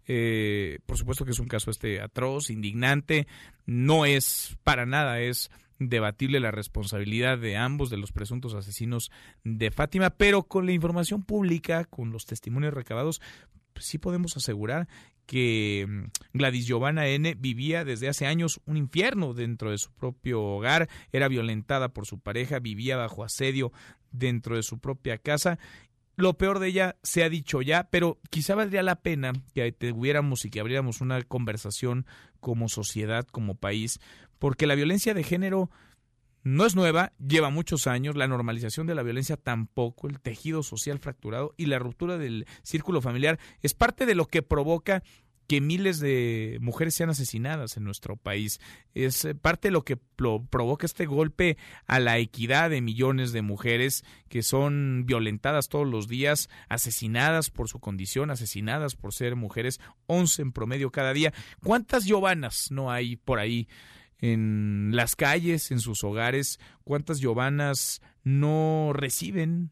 [0.07, 3.27] eh, por supuesto que es un caso este atroz, indignante,
[3.65, 9.11] no es para nada, es debatible la responsabilidad de ambos de los presuntos asesinos
[9.43, 13.21] de Fátima, pero con la información pública, con los testimonios recabados,
[13.73, 14.87] pues sí podemos asegurar
[15.25, 20.41] que mm, Gladys Giovanna N vivía desde hace años un infierno dentro de su propio
[20.41, 23.71] hogar, era violentada por su pareja, vivía bajo asedio
[24.11, 25.59] dentro de su propia casa.
[26.17, 30.45] Lo peor de ella se ha dicho ya, pero quizá valdría la pena que tuviéramos
[30.45, 32.05] y que abriéramos una conversación
[32.39, 33.99] como sociedad, como país,
[34.39, 35.69] porque la violencia de género
[36.43, 40.99] no es nueva, lleva muchos años, la normalización de la violencia tampoco, el tejido social
[40.99, 45.01] fracturado y la ruptura del círculo familiar es parte de lo que provoca
[45.47, 48.59] que miles de mujeres sean asesinadas en nuestro país.
[48.93, 51.57] Es eh, parte de lo que provoca este golpe
[51.87, 57.69] a la equidad de millones de mujeres que son violentadas todos los días, asesinadas por
[57.69, 61.33] su condición, asesinadas por ser mujeres, 11 en promedio cada día.
[61.63, 63.67] ¿Cuántas Giovanas no hay por ahí?
[64.31, 69.71] En las calles, en sus hogares, cuántas Giovanas no reciben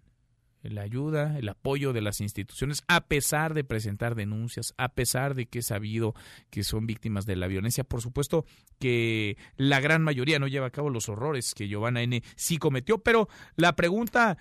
[0.63, 5.45] la ayuda, el apoyo de las instituciones, a pesar de presentar denuncias, a pesar de
[5.45, 6.13] que es sabido
[6.49, 7.83] que son víctimas de la violencia.
[7.83, 8.45] Por supuesto
[8.79, 12.23] que la gran mayoría no lleva a cabo los horrores que Giovanna N.
[12.35, 14.37] sí cometió, pero la pregunta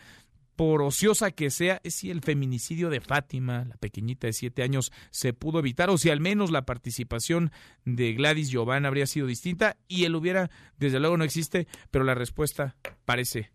[0.57, 4.92] por ociosa que sea, es si el feminicidio de Fátima, la pequeñita de siete años,
[5.11, 7.53] se pudo evitar o si al menos la participación
[7.84, 12.14] de Gladys Giovanna habría sido distinta y él hubiera, desde luego no existe, pero la
[12.14, 13.50] respuesta parece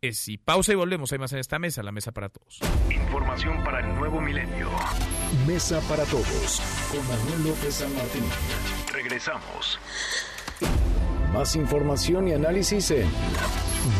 [0.00, 0.38] es sí.
[0.38, 1.12] Pausa y volvemos.
[1.12, 2.60] Hay más en esta mesa, la mesa para todos.
[2.90, 4.70] Información para el nuevo milenio.
[5.46, 8.24] Mesa para todos con Manuel López San Martín.
[8.92, 9.78] Regresamos.
[11.32, 13.06] Más información y análisis en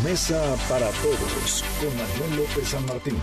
[0.02, 3.16] Mesa para Todos con Manuel López San Martín.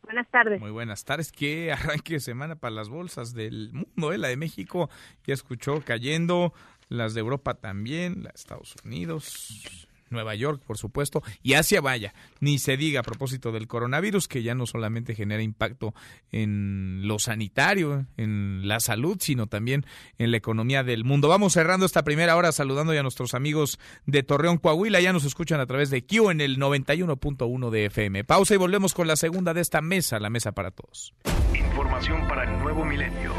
[0.02, 0.60] Buenas tardes.
[0.60, 1.32] Muy buenas tardes.
[1.32, 4.18] Qué arranque de semana para las bolsas del mundo, ¿eh?
[4.18, 4.88] La de México
[5.26, 6.52] ya escuchó cayendo,
[6.88, 12.14] las de Europa también, la de Estados Unidos, Nueva York, por supuesto, y Asia, vaya,
[12.40, 15.94] ni se diga a propósito del coronavirus, que ya no solamente genera impacto
[16.32, 19.84] en lo sanitario, en la salud, sino también
[20.18, 21.28] en la economía del mundo.
[21.28, 25.24] Vamos cerrando esta primera hora saludando ya a nuestros amigos de Torreón, Coahuila, ya nos
[25.24, 28.24] escuchan a través de Q en el 91.1 de FM.
[28.24, 31.14] Pausa y volvemos con la segunda de esta mesa, la mesa para todos.
[31.54, 33.34] Información para el nuevo milenio.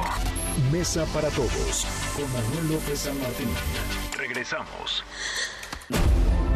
[0.71, 3.47] Mesa para todos, con Manuel López San Martín.
[4.17, 5.03] Regresamos.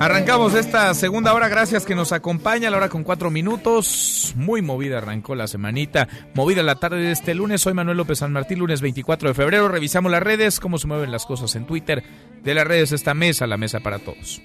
[0.00, 4.32] Arrancamos esta segunda hora, gracias que nos acompaña, la hora con cuatro minutos.
[4.36, 7.62] Muy movida arrancó la semanita, movida la tarde de este lunes.
[7.62, 9.66] Soy Manuel López San Martín, lunes 24 de febrero.
[9.68, 12.04] Revisamos las redes, cómo se mueven las cosas en Twitter.
[12.44, 14.40] De las redes esta mesa, la mesa para todos.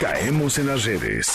[0.00, 1.32] Caemos en las redes.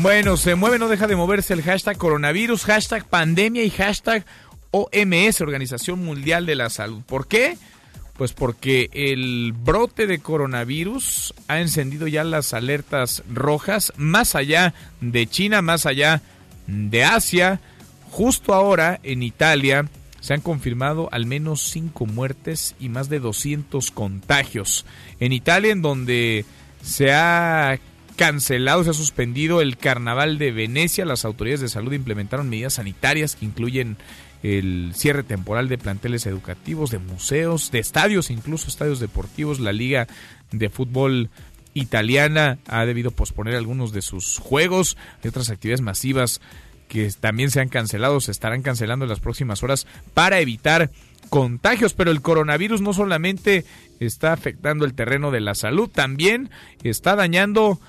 [0.00, 4.24] Bueno, se mueve, no deja de moverse el hashtag coronavirus, hashtag pandemia y hashtag
[4.72, 7.02] OMS, Organización Mundial de la Salud.
[7.06, 7.56] ¿Por qué?
[8.22, 15.26] Pues porque el brote de coronavirus ha encendido ya las alertas rojas más allá de
[15.26, 16.22] China, más allá
[16.68, 17.60] de Asia.
[18.12, 19.88] Justo ahora en Italia
[20.20, 24.86] se han confirmado al menos cinco muertes y más de 200 contagios.
[25.18, 26.44] En Italia, en donde
[26.80, 27.80] se ha
[28.14, 33.34] cancelado, se ha suspendido el carnaval de Venecia, las autoridades de salud implementaron medidas sanitarias
[33.34, 33.96] que incluyen
[34.42, 39.60] el cierre temporal de planteles educativos, de museos, de estadios, incluso estadios deportivos.
[39.60, 40.08] La Liga
[40.50, 41.30] de Fútbol
[41.74, 44.96] italiana ha debido posponer algunos de sus juegos.
[45.22, 46.40] Hay otras actividades masivas
[46.88, 50.90] que también se han cancelado, se estarán cancelando en las próximas horas para evitar
[51.30, 51.94] contagios.
[51.94, 53.64] Pero el coronavirus no solamente
[54.00, 56.50] está afectando el terreno de la salud, también
[56.82, 57.80] está dañando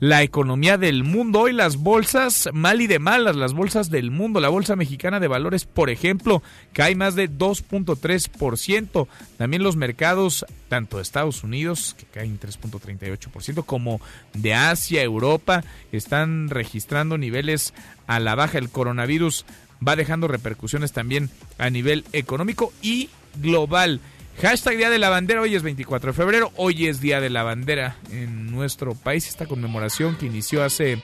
[0.00, 1.40] la economía del mundo.
[1.40, 4.40] Hoy las bolsas mal y de malas, las bolsas del mundo.
[4.40, 6.42] La Bolsa Mexicana de Valores, por ejemplo,
[6.72, 9.06] cae más de 2.3%.
[9.36, 14.00] También los mercados, tanto de Estados Unidos, que caen 3.38%, como
[14.32, 17.74] de Asia, Europa, están registrando niveles
[18.06, 18.56] a la baja.
[18.56, 19.44] El coronavirus
[19.86, 21.28] va dejando repercusiones también
[21.58, 24.00] a nivel económico y global.
[24.38, 27.42] Hashtag Día de la Bandera, hoy es 24 de febrero, hoy es Día de la
[27.42, 31.02] Bandera en nuestro país, esta conmemoración que inició hace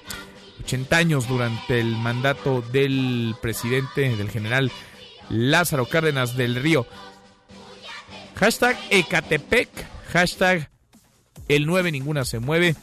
[0.63, 4.73] 80 años durante el mandato del presidente, del general
[5.29, 6.87] Lázaro Cárdenas del Río.
[8.37, 9.69] Hashtag Ecatepec,
[10.13, 10.71] hashtag
[11.49, 12.75] el 9 ninguna se mueve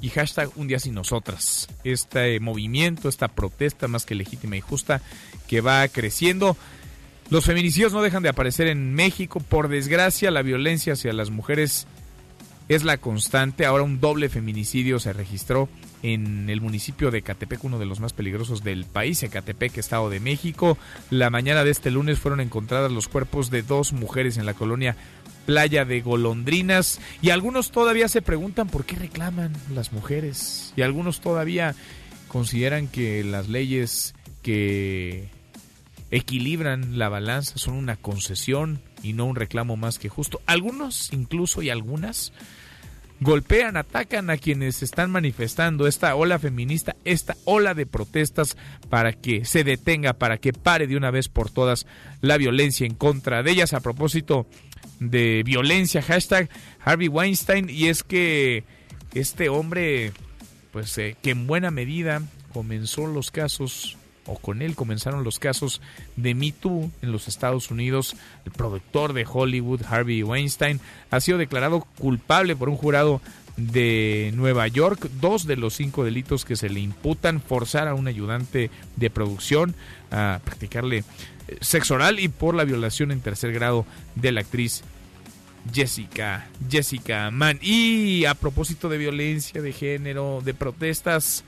[0.00, 1.68] y hashtag un día sin nosotras.
[1.84, 5.00] Este movimiento, esta protesta más que legítima y justa
[5.46, 6.56] que va creciendo.
[7.30, 9.38] Los feminicidios no dejan de aparecer en México.
[9.38, 11.86] Por desgracia, la violencia hacia las mujeres
[12.68, 13.66] es la constante.
[13.66, 15.68] Ahora un doble feminicidio se registró
[16.02, 20.18] en el municipio de Ecatepec, uno de los más peligrosos del país, Ecatepec, Estado de
[20.18, 20.76] México.
[21.10, 24.96] La mañana de este lunes fueron encontradas los cuerpos de dos mujeres en la colonia
[25.46, 31.20] Playa de Golondrinas y algunos todavía se preguntan por qué reclaman las mujeres y algunos
[31.20, 31.76] todavía
[32.26, 35.28] consideran que las leyes que
[36.10, 40.40] equilibran la balanza, son una concesión y no un reclamo más que justo.
[40.46, 42.32] Algunos incluso y algunas
[43.20, 48.56] golpean, atacan a quienes están manifestando esta ola feminista, esta ola de protestas
[48.88, 51.86] para que se detenga, para que pare de una vez por todas
[52.22, 53.74] la violencia en contra de ellas.
[53.74, 54.46] A propósito
[54.98, 56.48] de violencia, hashtag
[56.82, 58.64] Harvey Weinstein, y es que
[59.14, 60.12] este hombre,
[60.72, 62.22] pues eh, que en buena medida
[62.54, 65.80] comenzó los casos o con él comenzaron los casos
[66.16, 68.16] de Me Too en los Estados Unidos.
[68.44, 73.20] El productor de Hollywood, Harvey Weinstein, ha sido declarado culpable por un jurado
[73.56, 75.08] de Nueva York.
[75.20, 79.74] Dos de los cinco delitos que se le imputan, forzar a un ayudante de producción
[80.10, 84.82] a practicarle eh, sexo oral y por la violación en tercer grado de la actriz
[85.72, 87.58] Jessica, Jessica Mann.
[87.62, 91.44] Y a propósito de violencia de género, de protestas,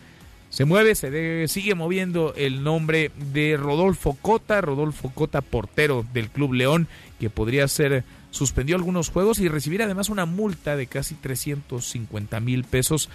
[0.53, 6.53] se mueve, se sigue moviendo el nombre de Rodolfo Cota, Rodolfo Cota, portero del Club
[6.53, 6.89] León,
[7.19, 12.65] que podría ser suspendió algunos juegos y recibir además una multa de casi 350 mil
[12.65, 13.09] pesos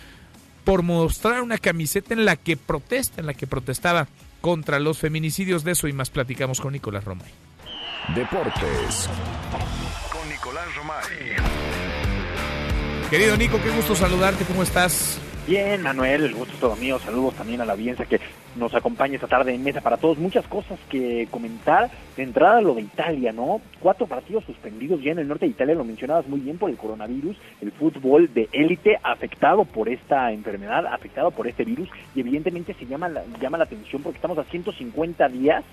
[0.64, 4.08] por mostrar una camiseta en la que protesta, en la que protestaba
[4.42, 5.64] contra los feminicidios.
[5.64, 7.32] De eso y más platicamos con Nicolás Romay.
[8.16, 9.08] Deportes.
[10.12, 11.38] Con Nicolás Romay.
[13.12, 15.22] Querido Nico, qué gusto saludarte, ¿cómo estás?
[15.48, 17.00] Bien, Manuel, el gusto es todo mío.
[17.00, 18.20] Saludos también a la audiencia que
[18.58, 20.18] nos acompaña esta tarde en Mesa para Todos.
[20.18, 21.90] Muchas cosas que comentar.
[22.18, 23.62] De entrada, lo de Italia, ¿no?
[23.80, 26.76] Cuatro partidos suspendidos ya en el norte de Italia, lo mencionabas muy bien por el
[26.76, 27.38] coronavirus.
[27.62, 31.88] El fútbol de élite afectado por esta enfermedad, afectado por este virus.
[32.14, 35.64] Y evidentemente se llama la, llama la atención porque estamos a 150 días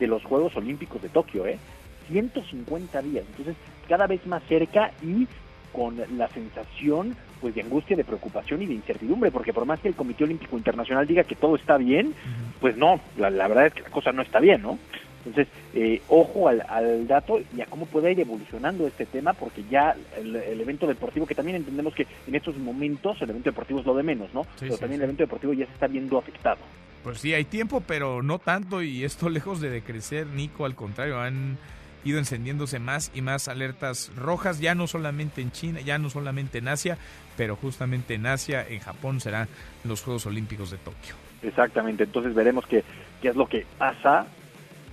[0.00, 1.60] de los Juegos Olímpicos de Tokio, ¿eh?
[2.08, 3.24] 150 días.
[3.30, 3.54] Entonces,
[3.88, 5.28] cada vez más cerca y
[5.72, 9.88] con la sensación pues de angustia, de preocupación y de incertidumbre, porque por más que
[9.88, 12.14] el Comité Olímpico Internacional diga que todo está bien,
[12.60, 14.78] pues no, la, verdad es que la cosa no está bien, ¿no?
[15.24, 19.96] Entonces, eh, ojo al, dato y a cómo puede ir evolucionando este tema, porque ya
[20.16, 23.94] el, evento deportivo, que también entendemos que en estos momentos el evento deportivo es lo
[23.94, 24.46] de menos, ¿no?
[24.58, 26.58] pero también el evento deportivo ya se está viendo afectado.
[27.02, 31.20] Pues sí, hay tiempo, pero no tanto, y esto lejos de decrecer, Nico, al contrario,
[31.20, 31.58] han
[32.04, 36.58] ido encendiéndose más y más alertas rojas, ya no solamente en China, ya no solamente
[36.58, 36.98] en Asia,
[37.36, 39.48] pero justamente en Asia, en Japón serán
[39.84, 41.14] los Juegos Olímpicos de Tokio.
[41.42, 42.84] Exactamente, entonces veremos qué,
[43.20, 44.26] qué es lo que pasa.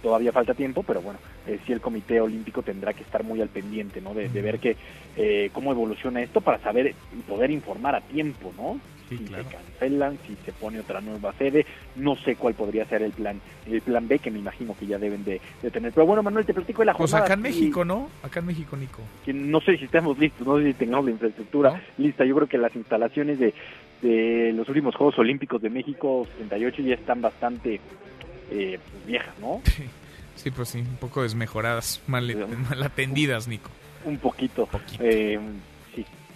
[0.01, 3.49] Todavía falta tiempo, pero bueno, eh, sí el Comité Olímpico tendrá que estar muy al
[3.49, 4.13] pendiente, ¿no?
[4.13, 4.77] De, ver que
[5.17, 8.79] eh, cómo evoluciona esto para saber y poder informar a tiempo, ¿no?
[9.17, 13.11] Si se cancelan, si se pone otra nueva sede, no sé cuál podría ser el
[13.11, 15.41] plan, el plan B que me imagino que ya deben de,
[15.71, 15.91] tener.
[15.91, 17.19] Pero bueno, Manuel, te platico de la jornada.
[17.19, 18.09] Pues acá en México, ¿no?
[18.23, 19.01] Acá en México, Nico.
[19.25, 22.25] Que no sé si estamos listos, no sé si tengamos la infraestructura lista.
[22.25, 23.53] Yo creo que las instalaciones de,
[24.01, 27.79] de los últimos Juegos Olímpicos de México 78 ya están bastante
[28.51, 29.61] eh, pues, viejas, ¿no?
[30.35, 32.33] Sí, pues sí, un poco desmejoradas, mal,
[32.69, 33.69] mal atendidas, Nico.
[34.05, 34.69] Un poquito.
[34.99, 35.49] Eh, sí,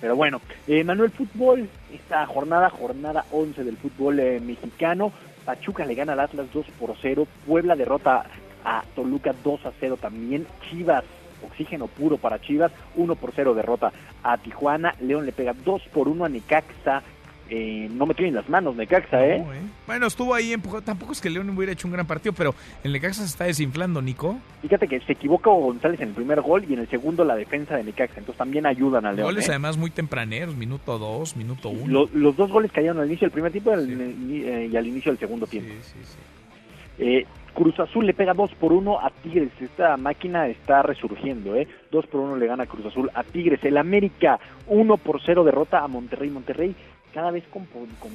[0.04, 5.14] pero bueno, eh, Manuel Fútbol, esta jornada, jornada 11 del fútbol eh, mexicano.
[5.46, 7.26] Pachuca le gana al Atlas 2 por 0.
[7.48, 8.26] Puebla derrota
[8.66, 10.46] a Toluca 2 a 0 también.
[10.70, 11.06] Chivas,
[11.42, 13.94] oxígeno puro para Chivas, 1 por 0 derrota
[14.24, 14.94] a Tijuana.
[15.00, 17.02] León le pega 2 por 1 a Necaxa.
[17.50, 19.38] Eh, no me tienen las manos Necaxa, ¿eh?
[19.38, 19.62] ¿eh?
[19.86, 20.82] Bueno, estuvo ahí empujado.
[20.82, 24.02] Tampoco es que León hubiera hecho un gran partido, pero el Necaxa se está desinflando,
[24.02, 24.38] Nico.
[24.62, 27.76] Fíjate que se equivocó González en el primer gol y en el segundo la defensa
[27.76, 28.20] de Necaxa.
[28.20, 29.28] Entonces también ayudan al León.
[29.28, 29.52] Goles ¿eh?
[29.52, 32.10] además muy tempraneros, minuto 2, minuto 1.
[32.14, 35.74] los dos goles cayeron al inicio del primer tiempo y al inicio del segundo tiempo.
[35.84, 39.52] Sí, sí, Cruz Azul le pega 2 por 1 a Tigres.
[39.60, 41.68] Esta máquina está resurgiendo, ¿eh?
[41.92, 43.64] 2 por 1 le gana Cruz Azul a Tigres.
[43.64, 46.30] El América 1 por 0 derrota a Monterrey.
[46.30, 46.76] Monterrey
[47.14, 47.68] cada vez con,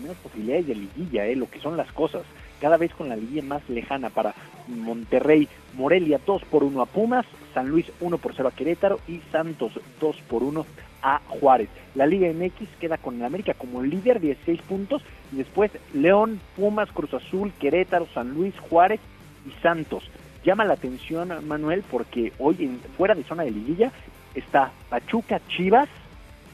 [0.02, 1.36] menos posibilidades de liguilla, ¿eh?
[1.36, 2.22] lo que son las cosas,
[2.60, 4.34] cada vez con la liguilla más lejana para
[4.66, 7.24] Monterrey, Morelia 2 por 1 a Pumas,
[7.54, 10.66] San Luis 1 por 0 a Querétaro y Santos 2 por 1
[11.02, 11.68] a Juárez.
[11.94, 17.14] La Liga MX queda con América como líder 16 puntos y después León, Pumas, Cruz
[17.14, 19.00] Azul, Querétaro, San Luis, Juárez
[19.46, 20.10] y Santos.
[20.44, 23.92] Llama la atención Manuel porque hoy en, fuera de zona de liguilla
[24.34, 25.88] está Pachuca, Chivas,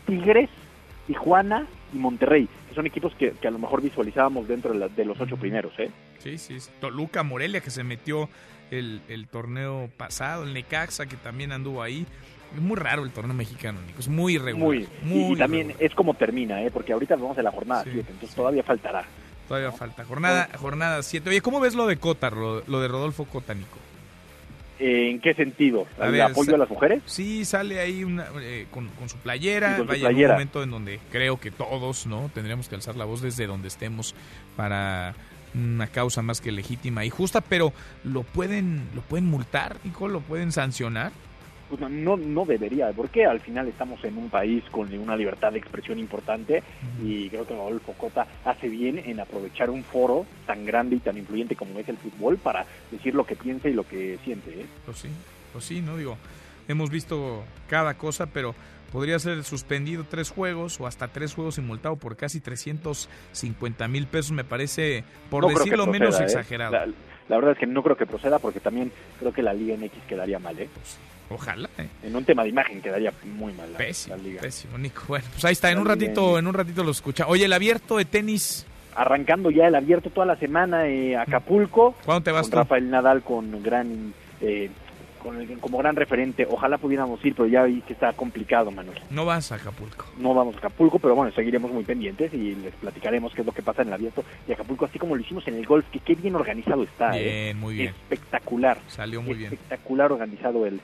[0.07, 0.51] Tigres,
[1.07, 5.37] Tijuana, y Monterrey, que son equipos que, a lo mejor visualizábamos dentro de, los ocho
[5.37, 5.73] primeros.
[5.79, 5.91] ¿eh?
[6.19, 8.29] Sí, sí, Toluca, Morelia, que se metió
[8.71, 12.07] el, torneo pasado, el Necaxa, que también anduvo ahí.
[12.55, 13.99] Es muy raro el torneo mexicano, Nico.
[13.99, 14.89] Es muy irregular.
[15.03, 16.71] Muy, y, también es como termina, ¿eh?
[16.71, 19.05] porque ahorita vamos a la jornada 7, entonces todavía faltará.
[19.49, 20.05] Todavía falta.
[20.05, 20.59] Jornada 7.
[20.59, 23.79] Jornada Oye, ¿cómo ves lo de Cota, lo, de Rodolfo Cota, Nico?
[24.87, 25.87] ¿En qué sentido?
[25.99, 27.03] ¿El apoyo a las mujeres?
[27.07, 28.05] Sí, sale ahí
[28.43, 29.82] eh, con, su playera.
[29.82, 33.47] Vaya, un momento en donde creo que todos no tendríamos que alzar la voz desde
[33.47, 34.14] donde estemos
[34.57, 35.14] para
[35.55, 37.72] una causa más que legítima y justa, pero
[38.03, 41.12] lo pueden lo pueden multar, Nico, lo pueden sancionar.
[41.77, 45.59] Pues no, no debería, porque al final estamos en un país con una libertad de
[45.59, 46.62] expresión importante
[47.03, 51.18] y creo que Rodolfo Cota hace bien en aprovechar un foro tan grande y tan
[51.18, 54.51] influyente como es el fútbol para decir lo que piensa y lo que siente.
[54.51, 54.66] ¿eh?
[54.85, 55.09] Pues sí,
[55.53, 56.16] pues sí, no digo,
[56.68, 58.55] hemos visto cada cosa, pero
[58.93, 64.07] podría ser suspendido tres juegos o hasta tres juegos y multado por casi 350 mil
[64.07, 66.25] pesos, me parece, por decirlo menos ¿eh?
[66.25, 66.72] exagerado.
[67.29, 70.07] La, verdad es que no creo que proceda porque también creo que la Liga MX
[70.07, 70.57] quedaría mal.
[70.59, 70.68] ¿eh?
[70.72, 70.99] Pues
[71.35, 71.68] Ojalá.
[71.78, 71.89] ¿eh?
[72.05, 74.41] En un tema de imagen quedaría muy mal la, pésimo, liga.
[74.41, 75.03] Pésimo, Nico.
[75.09, 77.26] Bueno, pues ahí está, en un ratito, en un ratito lo escucha.
[77.26, 78.66] Oye, el abierto de tenis.
[78.95, 81.97] Arrancando ya el abierto toda la semana eh, Acapulco.
[82.05, 84.70] ¿Cuándo te vas con Rafael Nadal con gran eh,
[85.24, 86.47] con el, como gran referente.
[86.49, 89.01] Ojalá pudiéramos ir, pero ya vi que está complicado, Manuel.
[89.11, 90.05] No vas a Acapulco.
[90.18, 93.53] No vamos a Acapulco, pero bueno, seguiremos muy pendientes y les platicaremos qué es lo
[93.53, 95.99] que pasa en el abierto de Acapulco, así como lo hicimos en el golf, que
[96.01, 97.12] qué bien organizado está.
[97.12, 97.55] Bien, ¿eh?
[97.55, 97.89] muy bien.
[97.89, 98.78] Espectacular.
[98.89, 99.53] Salió muy bien.
[99.53, 100.80] Espectacular organizado el,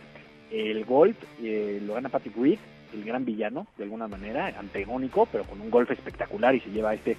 [0.51, 1.17] el golf.
[1.43, 2.59] Eh, lo gana Patrick Reed,
[2.93, 6.95] el gran villano, de alguna manera, antagónico, pero con un golf espectacular y se lleva
[6.95, 7.17] este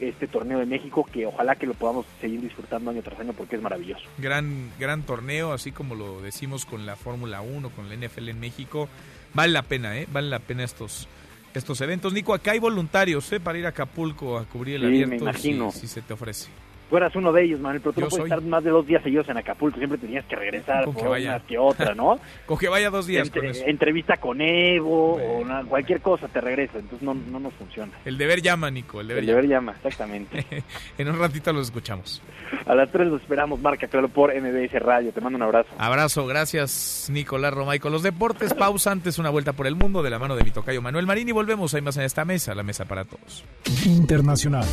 [0.00, 3.56] este torneo de México que ojalá que lo podamos seguir disfrutando año tras año porque
[3.56, 4.04] es maravilloso.
[4.18, 8.40] Gran gran torneo, así como lo decimos con la Fórmula 1, con la NFL en
[8.40, 8.88] México.
[9.34, 10.06] Vale la pena, ¿eh?
[10.12, 11.08] Vale la pena estos
[11.54, 12.12] estos eventos.
[12.12, 13.40] Nico, acá hay voluntarios, ¿eh?
[13.40, 15.70] Para ir a Acapulco a cubrir el sí, abierto me imagino.
[15.70, 16.48] Si, si se te ofrece.
[16.94, 18.30] Tú eras uno de ellos, Manuel, pero tú Yo no puedes soy.
[18.30, 21.08] estar más de dos días seguidos en Acapulco, siempre tenías que regresar Con por que
[21.08, 21.30] vaya.
[21.30, 22.20] una que otra, ¿no?
[22.46, 23.64] Con que vaya dos días Entre- con eso.
[23.66, 27.90] entrevista con Evo o una- cualquier cosa te regresa, entonces no, no nos funciona.
[28.04, 29.36] El deber llama, Nico, el deber El llama.
[29.42, 30.46] deber llama, exactamente.
[30.98, 32.22] en un ratito los escuchamos.
[32.64, 35.10] A las 3 los esperamos, marca claro por MBS Radio.
[35.10, 35.70] Te mando un abrazo.
[35.78, 37.80] Abrazo, gracias Nicolás Romay.
[37.80, 40.52] Con los deportes, pausa antes una vuelta por el mundo de la mano de mi
[40.52, 43.44] tocayo Manuel Marín y volvemos ahí más en esta mesa, la mesa para todos.
[43.84, 44.64] Internacional.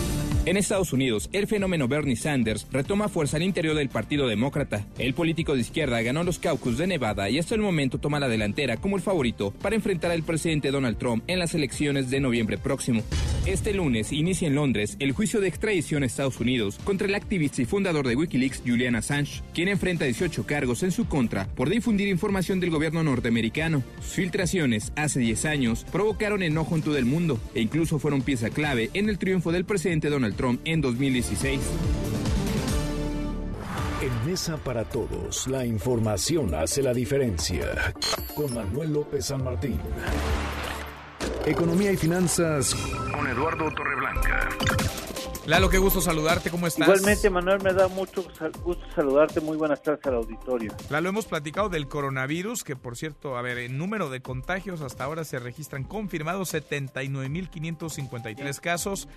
[0.46, 4.86] En Estados Unidos, el fenómeno Bernie Sanders retoma fuerza al interior del Partido Demócrata.
[4.98, 8.28] El político de izquierda ganó los caucus de Nevada y hasta el momento toma la
[8.28, 12.58] delantera como el favorito para enfrentar al presidente Donald Trump en las elecciones de noviembre
[12.58, 13.04] próximo.
[13.46, 17.62] Este lunes inicia en Londres el juicio de extradición a Estados Unidos contra el activista
[17.62, 22.08] y fundador de Wikileaks, Julian Assange, quien enfrenta 18 cargos en su contra por difundir
[22.08, 23.84] información del gobierno norteamericano.
[24.02, 28.50] Sus filtraciones hace 10 años provocaron enojo en todo el mundo e incluso fueron pieza
[28.50, 31.60] clave en el triunfo del presidente Donald Trump en 2016.
[34.26, 37.94] Mesa para Todos, la información hace la diferencia.
[38.36, 39.80] Con Manuel López San Martín.
[41.46, 42.76] Economía y finanzas
[43.12, 44.50] Con Eduardo Torreblanca.
[45.48, 46.88] Lalo, qué gusto saludarte, ¿cómo estás?
[46.88, 48.24] Igualmente, Manuel, me da mucho
[48.64, 49.42] gusto saludarte.
[49.42, 50.72] Muy buenas tardes al auditorio.
[50.92, 55.04] Lalo, hemos platicado del coronavirus, que por cierto, a ver, el número de contagios hasta
[55.04, 59.08] ahora se registran confirmados 79.553 casos,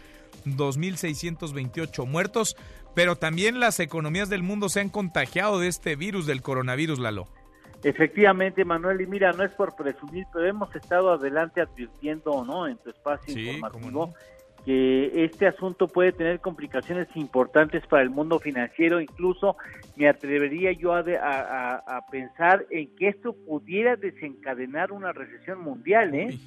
[0.46, 2.56] 2.628 muertos,
[2.94, 7.28] pero también las economías del mundo se han contagiado de este virus del coronavirus, Lalo.
[7.82, 12.78] Efectivamente, Manuel, y mira, no es por presumir, pero hemos estado adelante advirtiendo, ¿no?, en
[12.78, 14.14] tu espacio Sí, informativo,
[14.64, 19.00] que este asunto puede tener complicaciones importantes para el mundo financiero.
[19.00, 19.56] Incluso
[19.96, 26.14] me atrevería yo a, de- a- pensar en que esto pudiera desencadenar una recesión mundial,
[26.14, 26.38] ¿eh?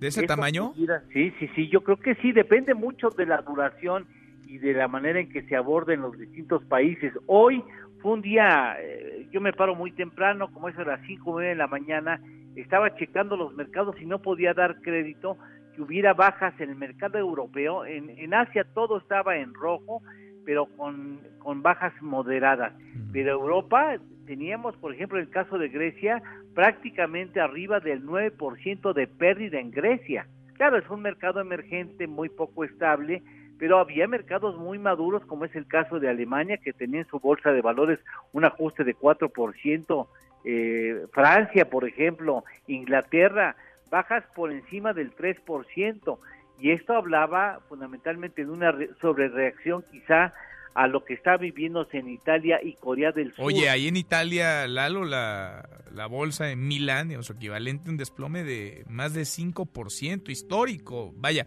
[0.00, 0.72] ¿De ese tamaño?
[0.72, 4.06] pudiera- sí, sí, sí, yo creo que sí, depende mucho de la duración
[4.46, 7.12] y de la manera en que se aborden los distintos países.
[7.26, 7.62] Hoy
[8.00, 11.36] fue un día, eh, yo me paro muy temprano, como es a las cinco o
[11.36, 12.20] media de la mañana,
[12.56, 15.36] estaba checando los mercados y no podía dar crédito
[15.78, 17.86] que hubiera bajas en el mercado europeo.
[17.86, 20.02] En, en Asia todo estaba en rojo,
[20.44, 22.72] pero con, con bajas moderadas.
[23.12, 26.20] Pero Europa teníamos, por ejemplo, el caso de Grecia,
[26.52, 30.26] prácticamente arriba del 9% de pérdida en Grecia.
[30.54, 33.22] Claro, es un mercado emergente muy poco estable,
[33.60, 37.20] pero había mercados muy maduros, como es el caso de Alemania, que tenía en su
[37.20, 38.00] bolsa de valores
[38.32, 40.08] un ajuste de 4%,
[40.44, 43.54] eh, Francia, por ejemplo, Inglaterra,
[43.90, 46.18] bajas por encima del 3%,
[46.60, 50.32] y esto hablaba fundamentalmente de una re- sobrereacción quizá
[50.74, 53.46] a lo que está viviéndose en Italia y Corea del Sur.
[53.46, 58.44] Oye, ahí en Italia, Lalo, la, la bolsa en Milán, o su equivalente, un desplome
[58.44, 61.12] de más de 5% histórico.
[61.16, 61.46] Vaya,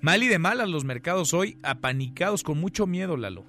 [0.00, 3.44] mal y de malas los mercados hoy, apanicados, con mucho miedo, Lalo.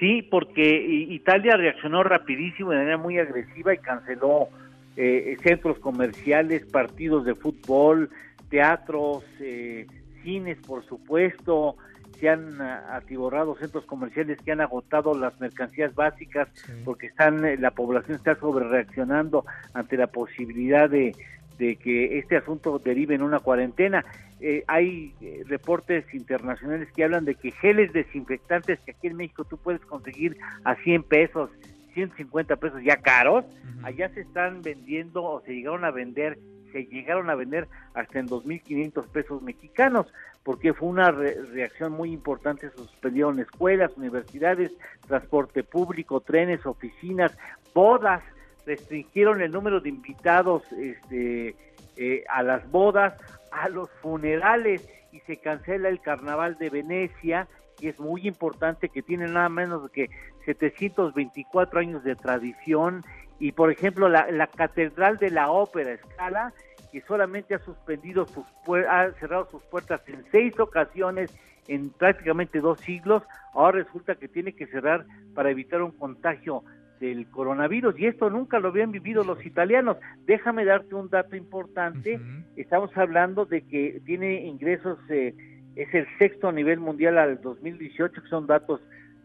[0.00, 0.62] Sí, porque
[1.10, 4.48] Italia reaccionó rapidísimo de manera muy agresiva y canceló
[4.96, 8.10] eh, centros comerciales, partidos de fútbol,
[8.48, 9.86] teatros, eh,
[10.22, 11.76] cines, por supuesto.
[12.20, 16.48] Se han ah, atiborrado centros comerciales que han agotado las mercancías básicas
[16.84, 21.14] porque están eh, la población está sobre reaccionando ante la posibilidad de,
[21.58, 24.04] de que este asunto derive en una cuarentena.
[24.40, 29.44] Eh, hay eh, reportes internacionales que hablan de que geles desinfectantes que aquí en México
[29.44, 31.50] tú puedes conseguir a 100 pesos,
[31.94, 33.44] 150 pesos ya caros,
[33.82, 36.38] allá se están vendiendo o se llegaron a vender,
[36.72, 40.12] se llegaron a vender hasta en 2.500 pesos mexicanos,
[40.42, 44.72] porque fue una re- reacción muy importante, suspendieron escuelas, universidades,
[45.06, 47.36] transporte público, trenes, oficinas,
[47.72, 48.22] bodas,
[48.66, 51.54] restringieron el número de invitados este,
[51.96, 53.14] eh, a las bodas,
[53.52, 57.46] a los funerales y se cancela el carnaval de Venecia
[57.84, 60.08] que es muy importante, que tiene nada menos que
[60.46, 63.04] 724 años de tradición,
[63.38, 66.54] y por ejemplo la, la Catedral de la Ópera Escala,
[66.90, 68.46] que solamente ha suspendido sus
[68.88, 71.30] ha cerrado sus puertas en seis ocasiones
[71.68, 75.04] en prácticamente dos siglos, ahora resulta que tiene que cerrar
[75.34, 76.64] para evitar un contagio
[77.00, 77.98] del coronavirus.
[77.98, 79.98] Y esto nunca lo habían vivido los italianos.
[80.24, 82.18] Déjame darte un dato importante,
[82.56, 85.34] estamos hablando de que tiene ingresos, eh,
[85.76, 88.80] es el sexto a nivel mundial al 2018, que son datos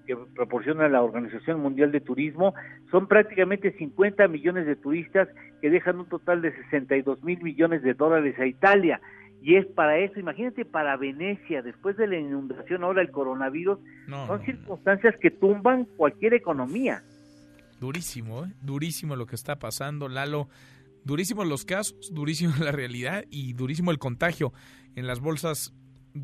[0.06, 2.56] que proporciona la Organización Mundial de Turismo,
[2.90, 5.28] son prácticamente 50 millones de turistas
[5.62, 9.00] que dejan un total de 62 mil millones de dólares a Italia.
[9.42, 14.44] Y es para eso, imagínate para Venecia, después de la inundación, ahora el coronavirus, son
[14.46, 17.04] circunstancias que tumban cualquier economía.
[17.80, 18.54] Durísimo, ¿eh?
[18.64, 20.50] durísimo lo que está pasando, Lalo.
[21.06, 24.54] Durísimos los casos, durísimo la realidad y durísimo el contagio
[24.96, 25.74] en las bolsas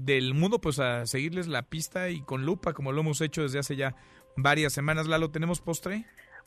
[0.04, 3.60] del mundo, pues a seguirles la pista y con lupa, como lo hemos hecho desde
[3.60, 3.96] hace ya
[4.36, 5.08] varias semanas.
[5.08, 6.06] Lalo, ¿tenemos postre?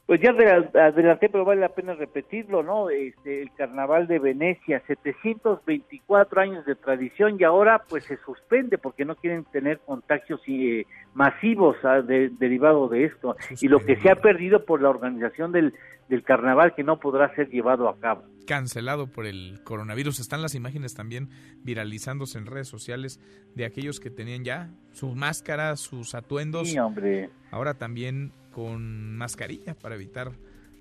[0.09, 2.89] Pues ya adelanté, pero vale la pena repetirlo, ¿no?
[2.89, 9.05] Este, el Carnaval de Venecia, 724 años de tradición y ahora pues se suspende porque
[9.05, 14.11] no quieren tener contagios eh, masivos ah, de, derivado de esto y lo que se
[14.11, 15.75] ha perdido por la organización del,
[16.09, 18.23] del carnaval que no podrá ser llevado a cabo.
[18.47, 20.21] Cancelado por el coronavirus.
[20.21, 21.29] Están las imágenes también
[21.65, 23.21] viralizándose en redes sociales
[23.55, 26.71] de aquellos que tenían ya sus máscaras, sus atuendos.
[26.71, 27.29] Sí, hombre.
[27.51, 30.33] Ahora también con mascarilla para evitar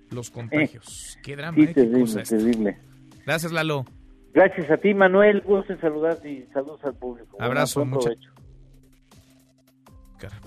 [0.09, 1.15] los contagios.
[1.15, 1.73] Eh, qué drama, sí, ¿eh?
[1.75, 2.77] terrible, terrible.
[3.23, 3.85] Gracias, Lalo.
[4.33, 5.41] Gracias a ti, Manuel.
[5.41, 7.37] Gusto en saludarte y saludos al público.
[7.39, 8.09] Abrazo, mucho.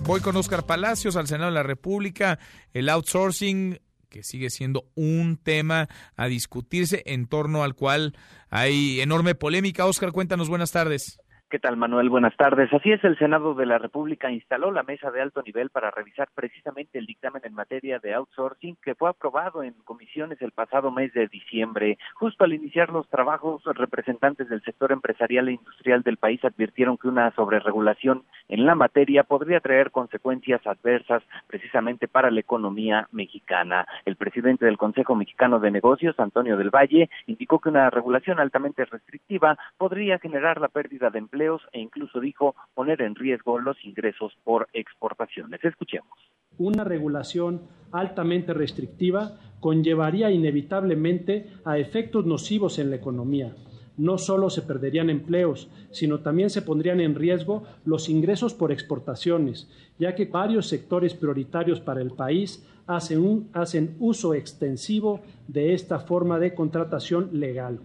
[0.00, 2.40] Voy con Oscar Palacios al Senado de la República.
[2.72, 3.78] El outsourcing
[4.08, 8.16] que sigue siendo un tema a discutirse en torno al cual
[8.48, 9.86] hay enorme polémica.
[9.86, 11.20] Oscar, cuéntanos, buenas tardes.
[11.50, 12.10] ¿Qué tal, Manuel?
[12.10, 12.72] Buenas tardes.
[12.72, 16.28] Así es, el Senado de la República instaló la mesa de alto nivel para revisar
[16.32, 21.12] precisamente el dictamen en materia de outsourcing que fue aprobado en comisiones el pasado mes
[21.12, 21.98] de diciembre.
[22.14, 27.08] Justo al iniciar los trabajos, representantes del sector empresarial e industrial del país advirtieron que
[27.08, 33.88] una sobreregulación en la materia podría traer consecuencias adversas precisamente para la economía mexicana.
[34.04, 38.84] El presidente del Consejo Mexicano de Negocios, Antonio del Valle, indicó que una regulación altamente
[38.84, 41.39] restrictiva podría generar la pérdida de empleo
[41.72, 45.64] e incluso dijo poner en riesgo los ingresos por exportaciones.
[45.64, 46.18] Escuchemos.
[46.58, 47.62] Una regulación
[47.92, 53.54] altamente restrictiva conllevaría inevitablemente a efectos nocivos en la economía.
[53.96, 59.70] No solo se perderían empleos, sino también se pondrían en riesgo los ingresos por exportaciones,
[59.98, 66.54] ya que varios sectores prioritarios para el país hacen, uso extensivo de esta forma de
[66.54, 67.80] contratación legal.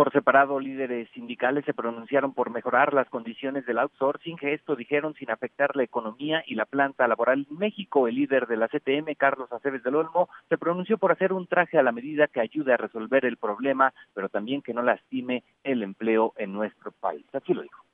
[0.00, 4.38] Por separado, líderes sindicales se pronunciaron por mejorar las condiciones del outsourcing.
[4.40, 8.08] Esto dijeron sin afectar la economía y la planta laboral en México.
[8.08, 11.76] El líder de la CTM, Carlos Aceves del Olmo, se pronunció por hacer un traje
[11.76, 15.82] a la medida que ayude a resolver el problema, pero también que no lastime el
[15.82, 17.26] empleo en nuestro país.
[17.34, 17.84] Así lo dijo.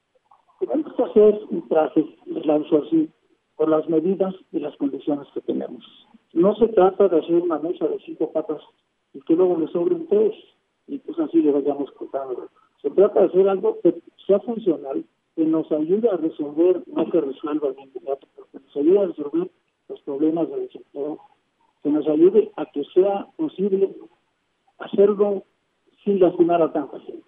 [0.60, 3.12] Vamos a hacer un traje del outsourcing
[3.56, 5.84] por las medidas y las condiciones que tenemos.
[6.34, 8.62] No se trata de hacer una mesa de cinco patas
[9.12, 10.36] y que luego le sobren tres
[10.86, 12.48] y pues así le vayamos contando.
[12.82, 15.04] Se trata de hacer algo que sea funcional,
[15.34, 19.06] que nos ayude a resolver, no que resuelva el inmediato, pero que nos ayude a
[19.06, 19.50] resolver
[19.88, 21.18] los problemas del desempleo,
[21.82, 23.94] que nos ayude a que sea posible
[24.78, 25.44] hacerlo
[26.04, 27.25] sin lastimar a tanta gente.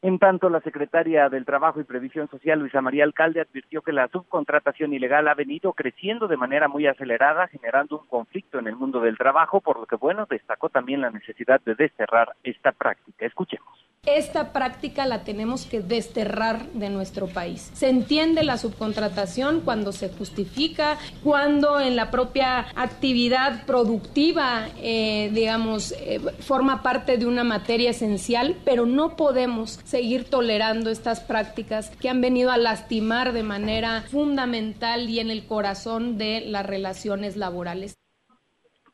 [0.00, 4.06] En tanto, la secretaria del Trabajo y Previsión Social, Luisa María Alcalde, advirtió que la
[4.06, 9.00] subcontratación ilegal ha venido creciendo de manera muy acelerada, generando un conflicto en el mundo
[9.00, 13.26] del trabajo, por lo que, bueno, destacó también la necesidad de desterrar esta práctica.
[13.26, 13.87] Escuchemos.
[14.06, 17.70] Esta práctica la tenemos que desterrar de nuestro país.
[17.74, 25.92] Se entiende la subcontratación cuando se justifica, cuando en la propia actividad productiva, eh, digamos,
[25.92, 32.08] eh, forma parte de una materia esencial, pero no podemos seguir tolerando estas prácticas que
[32.08, 37.98] han venido a lastimar de manera fundamental y en el corazón de las relaciones laborales.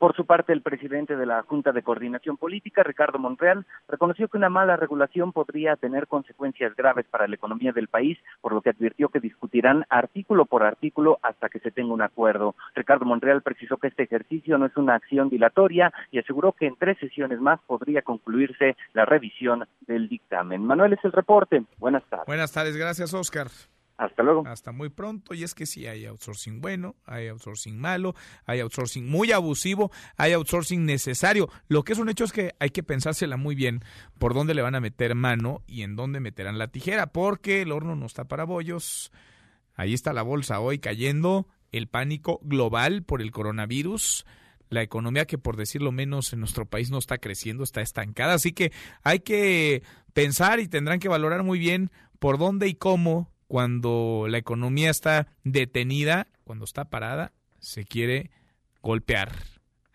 [0.04, 4.36] Por su parte, el presidente de la Junta de Coordinación Política, Ricardo Monreal, reconoció que
[4.36, 8.68] una mala regulación podría tener consecuencias graves para la economía del país, por lo que
[8.68, 12.54] advirtió que discutirán artículo por artículo hasta que se tenga un acuerdo.
[12.74, 16.76] Ricardo Monreal precisó que este ejercicio no es una acción dilatoria y aseguró que en
[16.76, 20.66] tres sesiones más podría concluirse la revisión del dictamen.
[20.66, 21.64] Manuel es el reporte.
[21.78, 22.26] Buenas tardes.
[22.26, 23.46] Buenas tardes, gracias Oscar.
[23.96, 24.42] Hasta luego.
[24.46, 25.34] Hasta muy pronto.
[25.34, 28.14] Y es que sí, hay outsourcing bueno, hay outsourcing malo,
[28.44, 31.48] hay outsourcing muy abusivo, hay outsourcing necesario.
[31.68, 33.80] Lo que es un hecho es que hay que pensársela muy bien
[34.18, 37.72] por dónde le van a meter mano y en dónde meterán la tijera, porque el
[37.72, 39.12] horno no está para bollos.
[39.74, 44.24] Ahí está la bolsa hoy cayendo, el pánico global por el coronavirus,
[44.70, 48.52] la economía que por decirlo menos en nuestro país no está creciendo, está estancada, así
[48.52, 48.72] que
[49.02, 54.38] hay que pensar y tendrán que valorar muy bien por dónde y cómo cuando la
[54.38, 58.30] economía está detenida, cuando está parada, se quiere
[58.82, 59.32] golpear.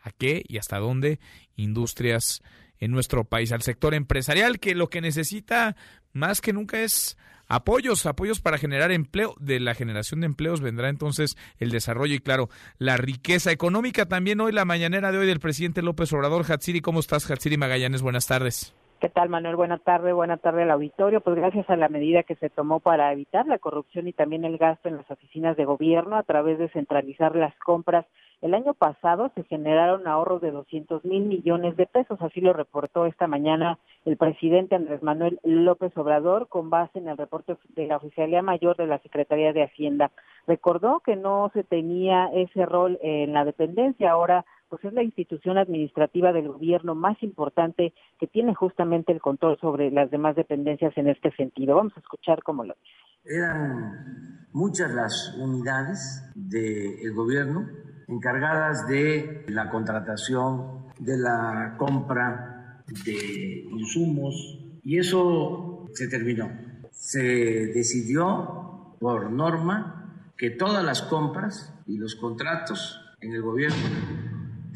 [0.02, 1.20] ¿A qué y hasta dónde?
[1.56, 2.42] Industrias
[2.80, 5.76] en nuestro país, al sector empresarial, que lo que necesita
[6.14, 7.18] más que nunca es
[7.48, 9.36] apoyos, apoyos para generar empleo.
[9.40, 14.06] De la generación de empleos vendrá entonces el desarrollo y claro, la riqueza económica.
[14.06, 16.50] También hoy, la mañanera de hoy del presidente López Obrador.
[16.50, 17.30] Hatsiri, ¿cómo estás?
[17.30, 18.74] Hatsiri Magallanes, buenas tardes.
[19.00, 19.56] ¿Qué tal, Manuel?
[19.56, 21.22] Buenas tardes, buenas tardes al auditorio.
[21.22, 24.58] Pues gracias a la medida que se tomó para evitar la corrupción y también el
[24.58, 28.06] gasto en las oficinas de gobierno a través de centralizar las compras,
[28.42, 33.06] el año pasado se generaron ahorros de 200 mil millones de pesos, así lo reportó
[33.06, 37.98] esta mañana el presidente Andrés Manuel López Obrador con base en el reporte de la
[37.98, 40.12] Oficialía Mayor de la Secretaría de Hacienda.
[40.46, 45.58] Recordó que no se tenía ese rol en la dependencia, ahora pues es la institución
[45.58, 51.08] administrativa del gobierno más importante que tiene justamente el control sobre las demás dependencias en
[51.08, 51.76] este sentido.
[51.76, 53.36] Vamos a escuchar cómo lo dice.
[53.36, 57.68] Eran muchas las unidades del gobierno
[58.08, 66.50] encargadas de la contratación, de la compra de insumos y eso se terminó.
[66.92, 74.29] Se decidió por norma que todas las compras y los contratos en el gobierno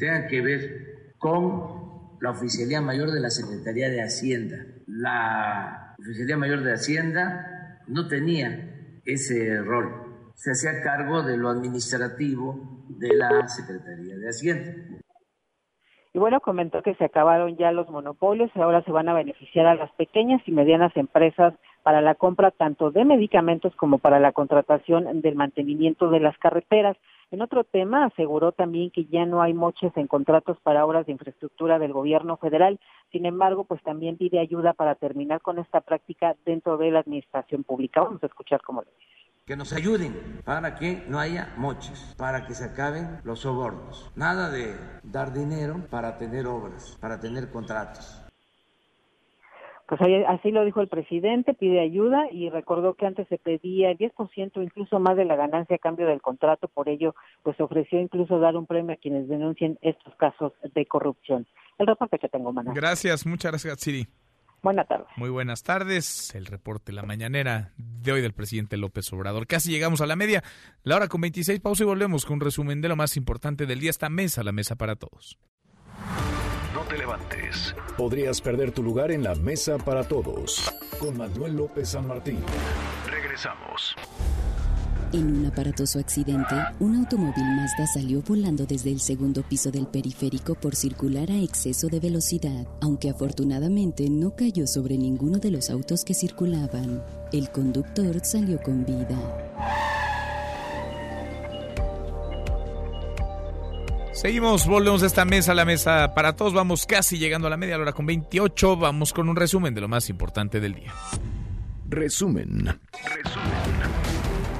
[0.04, 4.66] tengan que ver con la Oficialía Mayor de la Secretaría de Hacienda.
[4.86, 10.32] La Oficialía Mayor de Hacienda no tenía ese rol.
[10.34, 14.74] Se hacía cargo de lo administrativo de la Secretaría de Hacienda.
[16.14, 19.66] Y bueno, comentó que se acabaron ya los monopolios y ahora se van a beneficiar
[19.66, 24.30] a las pequeñas y medianas empresas para la compra tanto de medicamentos como para la
[24.30, 26.96] contratación del mantenimiento de las carreteras.
[27.32, 31.12] En otro tema, aseguró también que ya no hay moches en contratos para obras de
[31.12, 32.78] infraestructura del gobierno federal.
[33.10, 37.64] Sin embargo, pues también pide ayuda para terminar con esta práctica dentro de la administración
[37.64, 38.02] pública.
[38.02, 42.46] Vamos a escuchar cómo lo dice que nos ayuden para que no haya moches, para
[42.46, 44.10] que se acaben los sobornos.
[44.16, 48.20] Nada de dar dinero para tener obras, para tener contratos.
[49.86, 53.98] Pues así lo dijo el presidente, pide ayuda y recordó que antes se pedía el
[53.98, 58.38] 10% incluso más de la ganancia a cambio del contrato, por ello pues ofreció incluso
[58.38, 61.46] dar un premio a quienes denuncien estos casos de corrupción.
[61.76, 62.74] El reporte que tengo, Manuel.
[62.74, 64.06] Gracias, muchas gracias, Siri.
[64.64, 65.06] Buenas tardes.
[65.16, 66.34] Muy buenas tardes.
[66.34, 69.46] El reporte la mañanera de hoy del presidente López Obrador.
[69.46, 70.42] Casi llegamos a la media,
[70.84, 73.80] la hora con 26 pausa y volvemos con un resumen de lo más importante del
[73.80, 73.90] día.
[73.90, 75.38] Esta mesa, la mesa para todos.
[76.72, 77.76] No te levantes.
[77.98, 80.72] Podrías perder tu lugar en la mesa para todos.
[80.98, 82.42] Con Manuel López San Martín.
[83.10, 83.94] Regresamos.
[85.14, 90.56] En un aparatoso accidente, un automóvil Mazda salió volando desde el segundo piso del periférico
[90.56, 96.04] por circular a exceso de velocidad, aunque afortunadamente no cayó sobre ninguno de los autos
[96.04, 97.00] que circulaban.
[97.32, 99.16] El conductor salió con vida.
[104.14, 106.54] Seguimos, volvemos a esta mesa, la mesa para todos.
[106.54, 108.76] Vamos casi llegando a la media hora con 28.
[108.78, 110.92] Vamos con un resumen de lo más importante del día.
[111.88, 112.80] Resumen.
[113.04, 113.73] Resumen.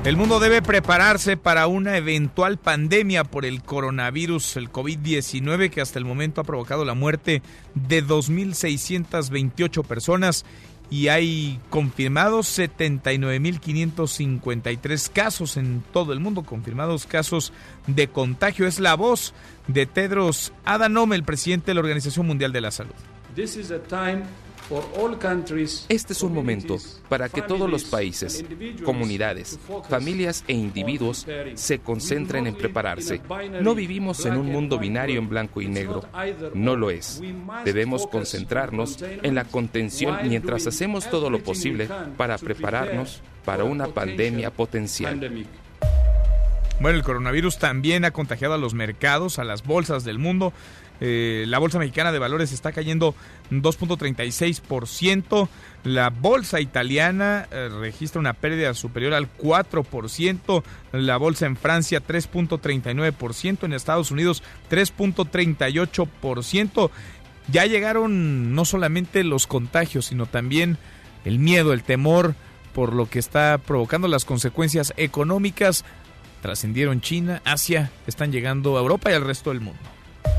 [0.05, 5.99] El mundo debe prepararse para una eventual pandemia por el coronavirus, el COVID-19, que hasta
[5.99, 7.41] el momento ha provocado la muerte
[7.75, 10.45] de 2.628 personas
[10.91, 17.55] y hay confirmados 79.553 casos en todo el mundo, confirmados casos
[17.87, 18.67] de contagio.
[18.67, 19.33] Es la voz
[19.69, 22.93] de Tedros Adhanom, el presidente de la Organización Mundial de la Salud.
[25.89, 26.79] Este es un momento
[27.09, 28.45] para que todos los países,
[28.85, 29.59] comunidades,
[29.89, 33.21] familias e individuos se concentren en prepararse.
[33.61, 36.05] No vivimos en un mundo binario en blanco y negro.
[36.55, 37.21] No lo es.
[37.65, 44.51] Debemos concentrarnos en la contención mientras hacemos todo lo posible para prepararnos para una pandemia
[44.51, 45.47] potencial.
[46.81, 50.53] Bueno, el coronavirus también ha contagiado a los mercados, a las bolsas del mundo.
[51.01, 53.15] Eh, la bolsa mexicana de valores está cayendo
[53.51, 55.49] 2.36%.
[55.85, 60.63] La bolsa italiana eh, registra una pérdida superior al 4%.
[60.93, 63.65] La bolsa en Francia 3.39%.
[63.65, 66.91] En Estados Unidos 3.38%.
[67.49, 70.79] Ya llegaron no solamente los contagios, sino también
[71.25, 72.35] el miedo, el temor
[72.75, 75.85] por lo que está provocando las consecuencias económicas.
[76.43, 79.81] Trascendieron China, Asia, están llegando a Europa y al resto del mundo.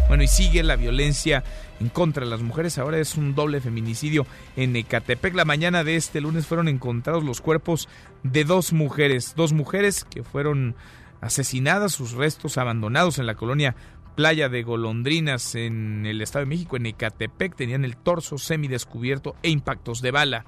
[0.08, 1.44] Bueno, y sigue la violencia
[1.80, 2.78] en contra de las mujeres.
[2.78, 5.34] Ahora es un doble feminicidio en Ecatepec.
[5.34, 7.90] La mañana de este lunes fueron encontrados los cuerpos
[8.24, 9.34] de dos mujeres.
[9.36, 10.76] Dos mujeres que fueron
[11.22, 13.76] asesinadas, sus restos abandonados en la colonia
[14.16, 17.56] Playa de Golondrinas en el Estado de México, en Ecatepec.
[17.56, 20.46] Tenían el torso semidescubierto e impactos de bala.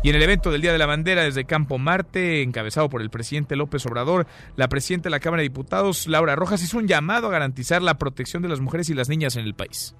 [0.00, 3.10] Y en el evento del Día de la Bandera desde Campo Marte, encabezado por el
[3.10, 7.26] presidente López Obrador, la presidenta de la Cámara de Diputados, Laura Rojas, hizo un llamado
[7.26, 9.96] a garantizar la protección de las mujeres y las niñas en el país.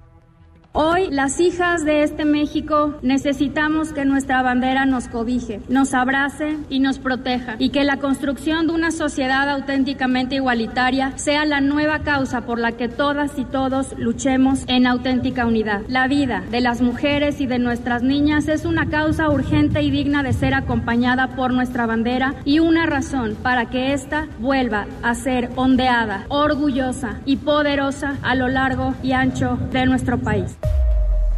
[0.80, 6.78] Hoy las hijas de este México necesitamos que nuestra bandera nos cobije, nos abrace y
[6.78, 12.42] nos proteja y que la construcción de una sociedad auténticamente igualitaria sea la nueva causa
[12.42, 15.82] por la que todas y todos luchemos en auténtica unidad.
[15.88, 20.22] La vida de las mujeres y de nuestras niñas es una causa urgente y digna
[20.22, 25.50] de ser acompañada por nuestra bandera y una razón para que ésta vuelva a ser
[25.56, 30.56] ondeada, orgullosa y poderosa a lo largo y ancho de nuestro país.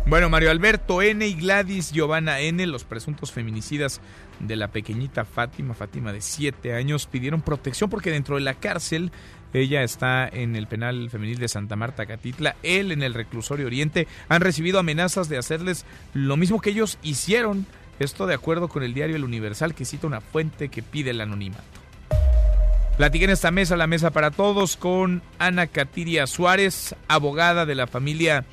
[0.06, 1.24] Bueno, Mario Alberto N.
[1.27, 4.01] y Gladys Giovanna N., los presuntos feminicidas
[4.40, 9.12] de la pequeñita Fátima, Fátima de 7 años, pidieron protección porque dentro de la cárcel
[9.52, 12.56] ella está en el penal femenil de Santa Marta, Catitla.
[12.62, 14.06] Él en el reclusorio Oriente.
[14.28, 17.66] Han recibido amenazas de hacerles lo mismo que ellos hicieron.
[17.98, 21.20] Esto de acuerdo con el diario El Universal, que cita una fuente que pide el
[21.20, 21.62] anonimato.
[22.97, 27.86] Platiqué en esta mesa, la mesa para todos, con Ana Catiria Suárez, abogada de la
[27.86, 28.44] familia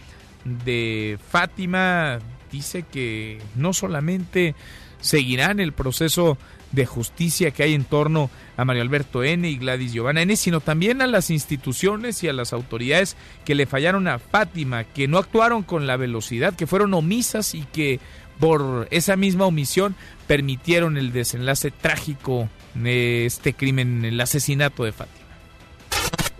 [0.64, 2.20] de Fátima
[2.52, 4.56] dice que no solamente
[5.02, 6.38] seguirán el proceso
[6.72, 9.50] de justicia que hay en torno a Mario Alberto N.
[9.50, 13.16] y Gladys Giovanna N., sino también a las instituciones y a las autoridades
[13.46, 17.64] que le fallaron a Fátima, que no actuaron con la velocidad, que fueron omisas y
[17.64, 18.00] que
[18.40, 19.96] por esa misma omisión
[20.28, 25.27] permitieron el desenlace trágico de este crimen, el asesinato de Fátima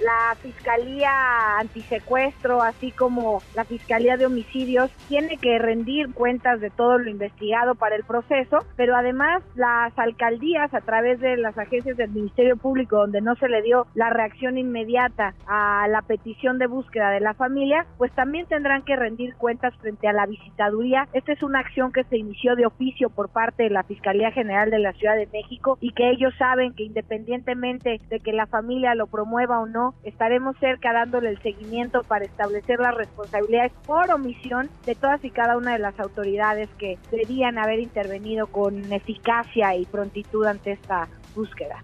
[0.08, 6.98] la Fiscalía Antisecuestro, así como la Fiscalía de Homicidios, tiene que rendir cuentas de todo
[6.98, 12.12] lo investigado para el proceso, pero además las alcaldías a través de las agencias del
[12.12, 17.10] Ministerio Público, donde no se le dio la reacción inmediata a la petición de búsqueda
[17.10, 21.10] de la familia, pues también tendrán que rendir cuentas frente a la visitaduría.
[21.12, 24.72] Esta es una acción que se inició de oficio por parte de la Fiscalía General
[24.72, 28.96] de la Ciudad de México y que ellos saben que independientemente de que la familia
[28.96, 34.70] lo promueva o no, estaremos cerca dándole el seguimiento para establecer las responsabilidades por omisión
[34.86, 39.86] de todas y cada una de las autoridades que debían haber intervenido con eficacia y
[39.86, 41.82] prontitud ante esta búsqueda.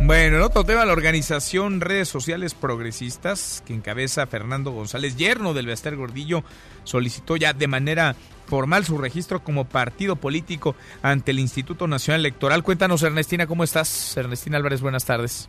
[0.00, 5.66] Bueno, en otro tema, la organización Redes Sociales Progresistas, que encabeza Fernando González, yerno del
[5.66, 6.44] Bester Gordillo,
[6.82, 8.14] solicitó ya de manera
[8.46, 12.62] formal su registro como partido político ante el Instituto Nacional Electoral.
[12.62, 14.14] Cuéntanos, Ernestina, ¿cómo estás?
[14.16, 15.48] Ernestina Álvarez, buenas tardes.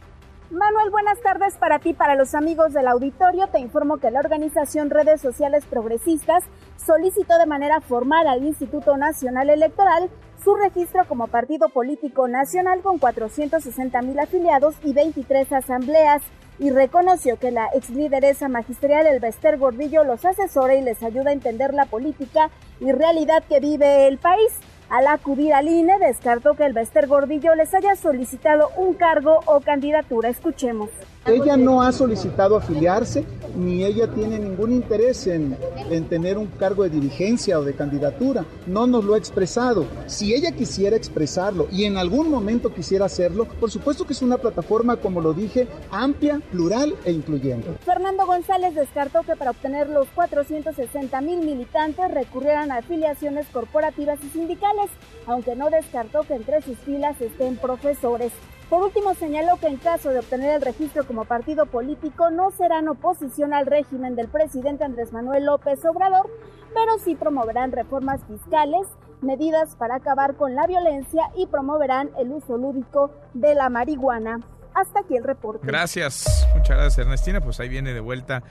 [0.51, 3.47] Manuel, buenas tardes para ti, para los amigos del auditorio.
[3.47, 6.43] Te informo que la organización Redes Sociales Progresistas
[6.77, 10.07] solicitó de manera formal al Instituto Nacional Electoral
[10.43, 16.21] su registro como partido político nacional con 460 mil afiliados y 23 asambleas
[16.59, 19.07] y reconoció que la ex lideresa magisterial
[19.57, 24.19] Gordillo los asesora y les ayuda a entender la política y realidad que vive el
[24.19, 24.53] país.
[24.89, 29.59] Al acudir al INE, descartó que el Bester Gordillo les haya solicitado un cargo o
[29.61, 30.29] candidatura.
[30.29, 30.89] Escuchemos.
[31.25, 33.25] Ella no ha solicitado afiliarse,
[33.55, 35.57] ni ella tiene ningún interés en,
[35.89, 38.45] en, tener un cargo de dirigencia o de candidatura.
[38.67, 39.87] No nos lo ha expresado.
[40.05, 44.37] Si ella quisiera expresarlo y en algún momento quisiera hacerlo, por supuesto que es una
[44.37, 47.69] plataforma, como lo dije, amplia, plural e incluyente.
[47.83, 54.29] Fernando González descartó que para obtener los 460 mil militantes recurrieran a afiliaciones corporativas y
[54.29, 54.91] sindicales,
[55.25, 58.31] aunque no descartó que entre sus filas estén profesores.
[58.69, 62.87] Por último, señaló que en caso de obtener el registro como partido político no serán
[62.87, 66.29] oposición al régimen del presidente Andrés Manuel López Obrador,
[66.73, 68.87] pero sí promoverán reformas fiscales,
[69.21, 74.39] medidas para acabar con la violencia y promoverán el uso lúdico de la marihuana.
[74.73, 75.65] Hasta aquí el reporte.
[75.65, 77.41] Gracias, muchas gracias Ernestina.
[77.41, 78.43] Pues ahí viene de vuelta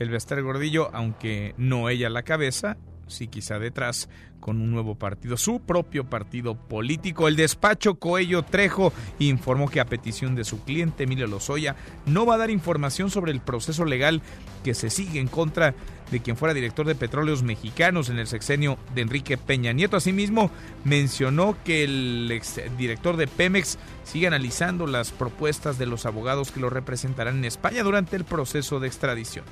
[0.00, 2.76] el Bester Gordillo, aunque no ella la cabeza,
[3.10, 4.08] sí quizá detrás,
[4.40, 7.28] con un nuevo partido, su propio partido político.
[7.28, 11.76] El despacho Coello Trejo informó que a petición de su cliente Emilio Lozoya
[12.06, 14.22] no va a dar información sobre el proceso legal
[14.64, 15.74] que se sigue en contra
[16.10, 19.96] de quien fuera director de Petróleos Mexicanos en el sexenio de Enrique Peña Nieto.
[19.96, 20.50] Asimismo,
[20.84, 26.70] mencionó que el exdirector de Pemex sigue analizando las propuestas de los abogados que lo
[26.70, 29.44] representarán en España durante el proceso de extradición.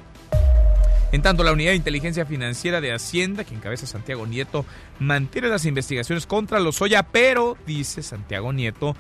[1.10, 4.66] En tanto, la Unidad de Inteligencia Financiera de Hacienda, que encabeza Santiago Nieto,
[4.98, 8.94] mantiene las investigaciones contra Lozoya, pero, dice Santiago Nieto,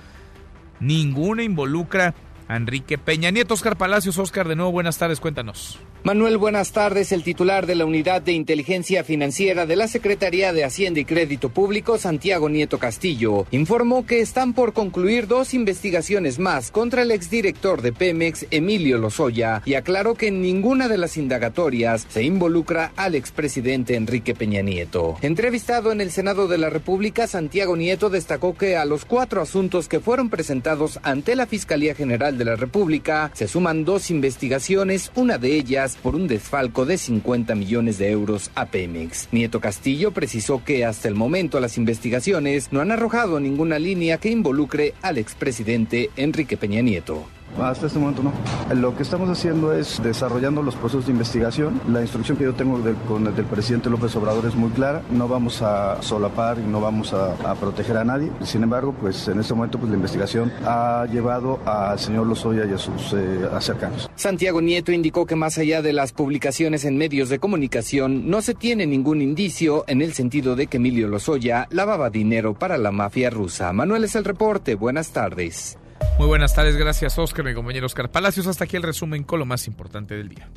[0.80, 2.14] ninguna involucra
[2.48, 3.54] a Enrique Peña Nieto.
[3.54, 5.78] Oscar Palacios, Oscar, de nuevo, buenas tardes, cuéntanos.
[6.04, 7.10] Manuel, buenas tardes.
[7.10, 11.48] El titular de la Unidad de Inteligencia Financiera de la Secretaría de Hacienda y Crédito
[11.48, 17.82] Público, Santiago Nieto Castillo, informó que están por concluir dos investigaciones más contra el exdirector
[17.82, 23.16] de Pemex, Emilio Lozoya, y aclaró que en ninguna de las indagatorias se involucra al
[23.16, 25.16] expresidente Enrique Peña Nieto.
[25.20, 29.88] Entrevistado en el Senado de la República, Santiago Nieto destacó que a los cuatro asuntos
[29.88, 35.38] que fueron presentados ante la Fiscalía General de la República se suman dos investigaciones, una
[35.38, 39.28] de ellas por un desfalco de 50 millones de euros a Pemex.
[39.32, 44.30] Nieto Castillo precisó que hasta el momento las investigaciones no han arrojado ninguna línea que
[44.30, 47.26] involucre al expresidente Enrique Peña Nieto.
[47.60, 48.32] Hasta este momento no.
[48.74, 51.80] Lo que estamos haciendo es desarrollando los procesos de investigación.
[51.88, 55.02] La instrucción que yo tengo del, con el presidente López Obrador es muy clara.
[55.10, 58.30] No vamos a solapar y no vamos a, proteger a nadie.
[58.44, 62.72] Sin embargo, pues en este momento pues, la investigación ha llevado al señor Lozoya y
[62.72, 64.08] a sus eh, acercanos.
[64.14, 68.54] Santiago Nieto indicó que más allá de las publicaciones en medios de comunicación, no se
[68.54, 73.30] tiene ningún indicio en el sentido de que Emilio Lozoya lavaba dinero para la mafia
[73.30, 73.72] rusa.
[73.72, 74.74] Manuel es el reporte.
[74.74, 75.78] Buenas tardes.
[76.18, 78.46] Muy buenas tardes, gracias Oscar, mi compañero Oscar Palacios.
[78.46, 80.48] Hasta aquí el resumen con lo más importante del día.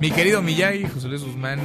[0.00, 1.60] Mi querido Miyagi, José Luis Guzmán,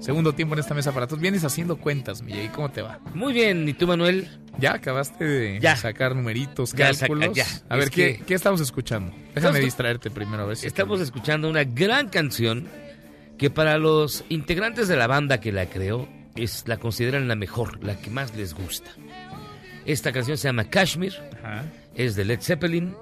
[0.00, 1.20] segundo tiempo en esta mesa para todos.
[1.20, 3.00] Vienes haciendo cuentas, Miyagi, ¿cómo te va?
[3.14, 4.28] Muy bien, ¿y tú, Manuel?
[4.58, 5.76] Ya acabaste de ya.
[5.76, 7.34] sacar numeritos, ya cálculos.
[7.34, 7.46] Ya.
[7.68, 8.24] A ver, ¿qué, que...
[8.24, 9.14] ¿qué, estamos escuchando?
[9.34, 12.66] Déjame distraerte primero a ver si Estamos escuchando una gran canción
[13.38, 17.82] que para los integrantes de la banda que la creó es la consideran la mejor,
[17.84, 18.90] la que más les gusta.
[19.86, 21.64] Esta canción se llama Kashmir, Ajá.
[21.94, 22.94] es de Led Zeppelin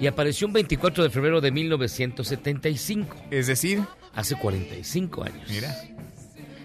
[0.00, 3.16] y apareció un 24 de febrero de 1975.
[3.30, 3.82] Es decir,
[4.14, 5.48] hace 45 años.
[5.48, 5.76] Mira.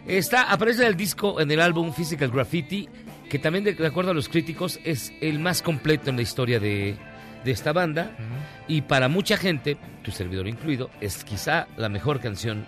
[0.07, 2.87] Está, aparece en el disco, en el álbum Physical Graffiti,
[3.29, 6.95] que también, de, acuerdo a los críticos, es el más completo en la historia de,
[7.43, 8.15] de esta banda.
[8.17, 8.75] Uh -huh.
[8.75, 12.65] Y para mucha gente, tu servidor incluido, es quizá la mejor canción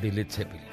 [0.00, 0.70] de Led Zeppelin.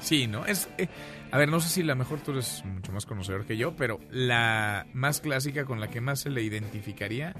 [0.00, 0.44] Sí, ¿no?
[0.44, 0.68] Es.
[0.76, 0.88] Eh,
[1.30, 3.98] a ver, no sé si la mejor, tú eres mucho más conocedor que yo, pero
[4.10, 7.34] la más clásica con la que más se le identificaría.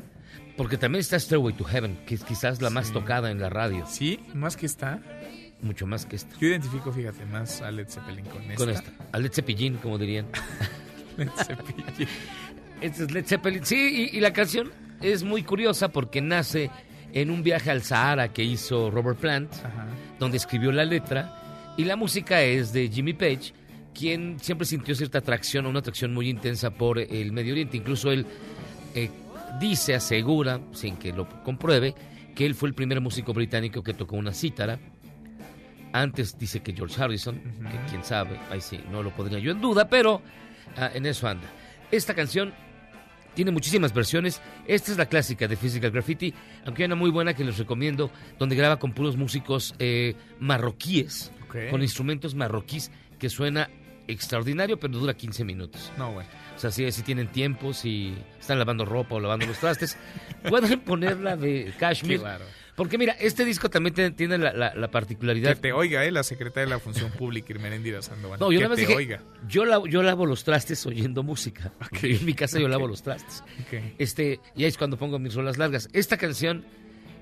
[0.57, 2.75] Porque también está Stairway to Heaven, que es quizás la sí.
[2.75, 3.87] más tocada en la radio.
[3.87, 5.01] Sí, más que está.
[5.63, 6.37] Mucho más que esta.
[6.39, 8.57] Yo identifico, fíjate, más a Led Zeppelin con esta.
[8.57, 8.91] Con esta.
[9.13, 10.27] A Led Zeppelin, como dirían.
[11.17, 12.09] Led Zeppelin.
[12.81, 13.65] Este es Led Zeppelin.
[13.65, 14.71] Sí, y, y, la canción
[15.01, 16.71] es muy curiosa porque nace
[17.13, 19.87] en un viaje al Sahara que hizo Robert Plant, Ajá.
[20.19, 21.41] donde escribió la letra.
[21.77, 23.53] Y la música es de Jimmy Page,
[23.95, 27.77] quien siempre sintió cierta atracción, una atracción muy intensa por el Medio Oriente.
[27.77, 28.27] Incluso él
[28.95, 29.11] eh,
[29.61, 31.95] dice, asegura, sin que lo compruebe,
[32.35, 34.79] que él fue el primer músico británico que tocó una cítara.
[35.95, 37.71] Antes dice que George Harrison, uh -huh.
[37.71, 40.21] que quién sabe, ahí sí, no lo podría yo en duda, pero uh,
[40.93, 41.47] en eso anda.
[41.93, 42.53] Esta canción
[43.35, 44.43] tiene muchísimas versiones.
[44.67, 46.35] Esta es la clásica de Physical Graffiti,
[46.67, 48.11] aunque hay una muy buena que les recomiendo,
[48.41, 51.71] donde graba con puros músicos eh, marroquíes, okay.
[51.71, 52.91] con instrumentos marroquíes,
[53.21, 53.71] que suena
[54.09, 55.93] extraordinario, pero dura 15 minutos.
[55.97, 56.27] No, güey.
[56.57, 59.97] O sea, si, si, tienen tiempo, si están lavando ropa o lavando los trastes,
[60.49, 62.19] pueden ponerla de Kashmir.
[62.19, 62.45] Claro.
[62.77, 65.55] Porque mira, este disco también tiene, la, la, la, particularidad.
[65.55, 66.11] Que te oiga, ¿eh?
[66.11, 68.41] La secretaria de la Función Pública, Irmeréndira Sandoval.
[68.41, 69.23] No, yo que te dije, oiga.
[69.47, 71.73] Yo, la, yo lavo los trastes oyendo música.
[71.95, 72.17] Okay.
[72.17, 73.45] En mi casa yo lavo los trastes.
[73.67, 73.95] Okay.
[73.99, 75.89] Este, y ahí es cuando pongo mis rolas largas.
[75.93, 76.65] Esta canción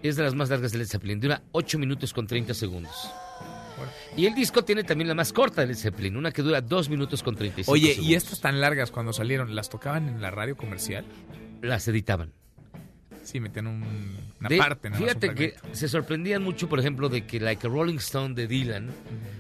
[0.03, 1.21] es de las más largas de Led Zeppelin.
[1.21, 3.11] Dura 8 minutos con 30 segundos.
[4.17, 6.89] Y el disco tiene también la más corta de Led Zeppelin, una que dura 2
[6.89, 8.11] minutos con 35 Oye, segundos.
[8.11, 11.05] ¿y estas tan largas cuando salieron, las tocaban en la radio comercial?
[11.61, 12.33] Las editaban.
[13.23, 13.83] Sí, metían un,
[14.41, 14.91] una de, parte.
[14.91, 18.35] Nada fíjate más que se sorprendían mucho, por ejemplo, de que Like a Rolling Stone
[18.35, 18.91] de Dylan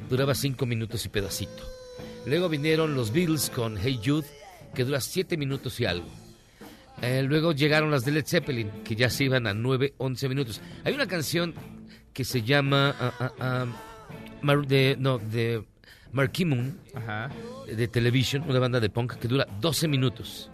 [0.08, 1.62] duraba 5 minutos y pedacito.
[2.26, 4.26] Luego vinieron los Beatles con Hey Jude,
[4.74, 6.08] que dura 7 minutos y algo.
[7.00, 10.60] Eh, luego llegaron las de Led Zeppelin, que ya se iban a 9, 11 minutos.
[10.84, 11.54] Hay una canción
[12.12, 12.94] que se llama...
[13.18, 13.92] Uh, uh,
[14.42, 15.64] Mar de, no, de
[16.10, 17.30] Marquee Moon, Ajá.
[17.66, 20.50] de Television, una banda de punk que dura 12 minutos.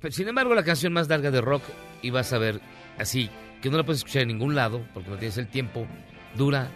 [0.00, 1.62] Pero, sin embargo, la canción más larga de rock,
[2.02, 2.60] y vas a ver
[2.98, 5.86] así, que no la puedes escuchar en ningún lado, porque no tienes el tiempo,
[6.36, 6.70] dura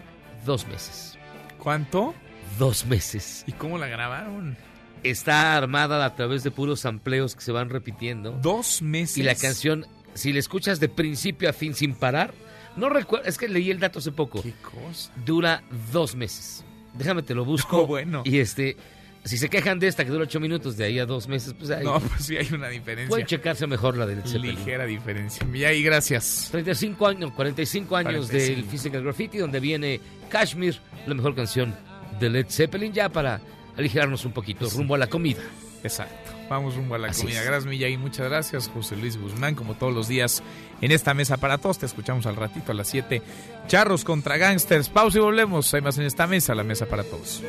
[0.45, 1.17] dos meses.
[1.57, 2.13] ¿Cuánto?
[2.57, 3.43] Dos meses.
[3.47, 4.57] ¿Y cómo la grabaron?
[5.03, 8.31] Está armada a través de puros sampleos que se van repitiendo.
[8.41, 9.17] Dos meses.
[9.17, 12.33] Y la canción, si la escuchas de principio a fin sin parar,
[12.75, 14.41] no recuerdo, es que leí el dato hace poco.
[14.41, 15.11] ¿Qué cosa?
[15.25, 16.63] Dura dos meses.
[16.93, 17.83] Déjame te lo busco.
[17.83, 18.21] Oh, bueno.
[18.25, 18.77] Y este,
[19.23, 21.69] Si se quejan de esta que dura ocho minutos, de ahí a dos meses, pues
[21.69, 21.83] ahí.
[21.85, 23.09] No, pues sí hay una diferencia.
[23.09, 24.55] Pueden checarse mejor la del Zeppelin.
[24.55, 25.45] Ligera diferencia.
[25.53, 26.49] Y ahí, gracias.
[26.51, 28.55] 35 años, 45 años 45.
[28.55, 31.75] del Physical Graffiti, donde viene Kashmir, la mejor canción
[32.19, 33.41] de Led Zeppelin, ya para
[33.77, 35.41] aligerarnos un poquito, rumbo a la comida.
[35.83, 36.31] Exacto.
[36.49, 37.39] Vamos rumbo a la Así comida.
[37.39, 37.45] Es.
[37.45, 37.97] Gracias, Miyagi.
[37.97, 39.55] Muchas gracias, José Luis Guzmán.
[39.55, 40.43] Como todos los días
[40.81, 41.79] en esta mesa para todos.
[41.79, 43.21] Te escuchamos al ratito a las 7.
[43.67, 44.89] Charros contra gangsters.
[44.89, 45.73] Pausa y volvemos.
[45.73, 47.41] Hay más en esta mesa, la mesa para todos.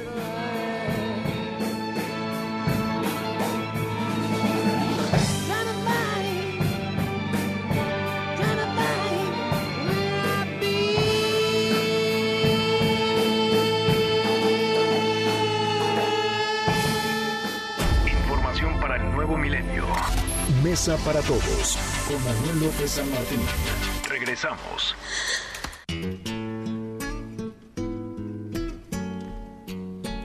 [20.72, 21.76] Mesa para Todos
[22.08, 23.40] con Manuel López San Martín.
[24.08, 24.96] Regresamos.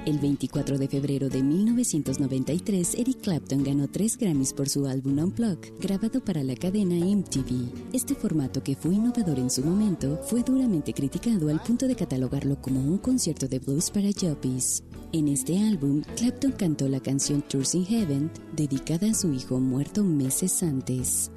[0.06, 5.74] El 24 de febrero de 1993, Eric Clapton ganó tres Grammys por su álbum Unplugged,
[5.82, 7.91] grabado para la cadena MTV.
[7.91, 12.61] Este formato, que fue innovador en su momento, fue duramente criticado al punto de catalogarlo
[12.61, 14.82] como un concierto de blues para jockeys.
[15.14, 20.04] En este álbum, Clapton cantó la canción Tours in Heaven, dedicada a su hijo muerto
[20.04, 21.32] meses antes.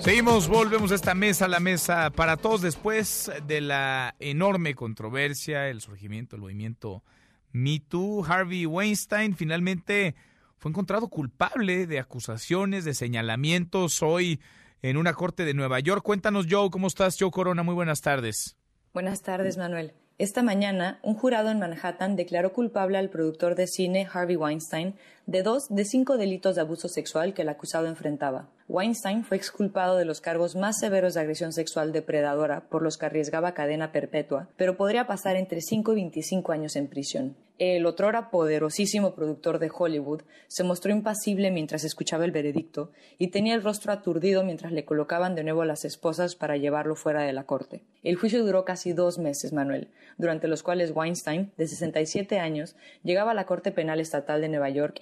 [0.00, 5.80] Seguimos, volvemos a esta mesa, la mesa para todos después de la enorme controversia, el
[5.80, 7.02] surgimiento del movimiento
[7.50, 8.24] Me Too.
[8.24, 10.14] Harvey Weinstein finalmente
[10.62, 14.40] fue encontrado culpable de acusaciones, de señalamientos hoy
[14.80, 16.04] en una corte de Nueva York.
[16.04, 17.16] Cuéntanos, Joe, ¿cómo estás?
[17.18, 18.56] Joe Corona, muy buenas tardes.
[18.94, 19.92] Buenas tardes, Manuel.
[20.18, 24.94] Esta mañana, un jurado en Manhattan declaró culpable al productor de cine Harvey Weinstein
[25.26, 28.48] de dos de cinco delitos de abuso sexual que el acusado enfrentaba.
[28.68, 33.06] Weinstein fue exculpado de los cargos más severos de agresión sexual depredadora por los que
[33.06, 37.36] arriesgaba cadena perpetua, pero podría pasar entre 5 y 25 años en prisión.
[37.58, 43.54] El otrora poderosísimo productor de Hollywood se mostró impasible mientras escuchaba el veredicto y tenía
[43.54, 47.44] el rostro aturdido mientras le colocaban de nuevo las esposas para llevarlo fuera de la
[47.44, 47.82] corte.
[48.02, 49.88] El juicio duró casi dos meses, Manuel,
[50.18, 52.74] durante los cuales Weinstein, de 67 años,
[53.04, 54.96] llegaba a la Corte Penal Estatal de Nueva York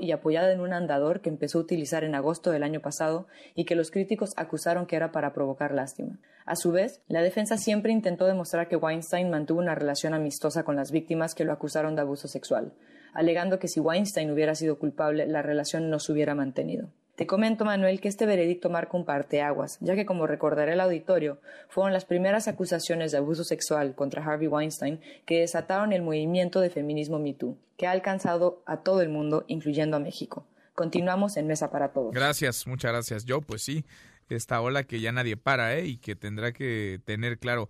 [0.00, 3.64] y apoyado en un andador que empezó a utilizar en agosto del año pasado y
[3.64, 6.18] que los críticos acusaron que era para provocar lástima.
[6.46, 10.76] A su vez, la defensa siempre intentó demostrar que Weinstein mantuvo una relación amistosa con
[10.76, 12.72] las víctimas que lo acusaron de abuso sexual,
[13.12, 16.88] alegando que si Weinstein hubiera sido culpable, la relación no se hubiera mantenido.
[17.18, 21.40] Te comento, Manuel, que este veredicto marca un parteaguas, ya que, como recordará el auditorio,
[21.68, 26.70] fueron las primeras acusaciones de abuso sexual contra Harvey Weinstein que desataron el movimiento de
[26.70, 30.46] feminismo MeToo, que ha alcanzado a todo el mundo, incluyendo a México.
[30.74, 32.14] Continuamos en Mesa para Todos.
[32.14, 33.24] Gracias, muchas gracias.
[33.24, 33.84] Yo, pues sí,
[34.28, 35.86] esta ola que ya nadie para, ¿eh?
[35.86, 37.68] Y que tendrá que tener, claro,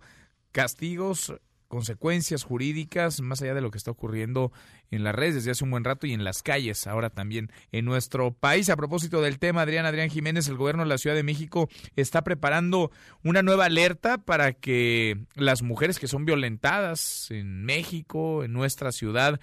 [0.51, 1.33] castigos,
[1.69, 4.51] consecuencias jurídicas, más allá de lo que está ocurriendo
[4.91, 7.85] en las redes desde hace un buen rato y en las calles ahora también en
[7.85, 8.69] nuestro país.
[8.69, 12.23] A propósito del tema, Adrián Adrián Jiménez, el gobierno de la Ciudad de México está
[12.23, 12.91] preparando
[13.23, 19.39] una nueva alerta para que las mujeres que son violentadas en México, en nuestra ciudad,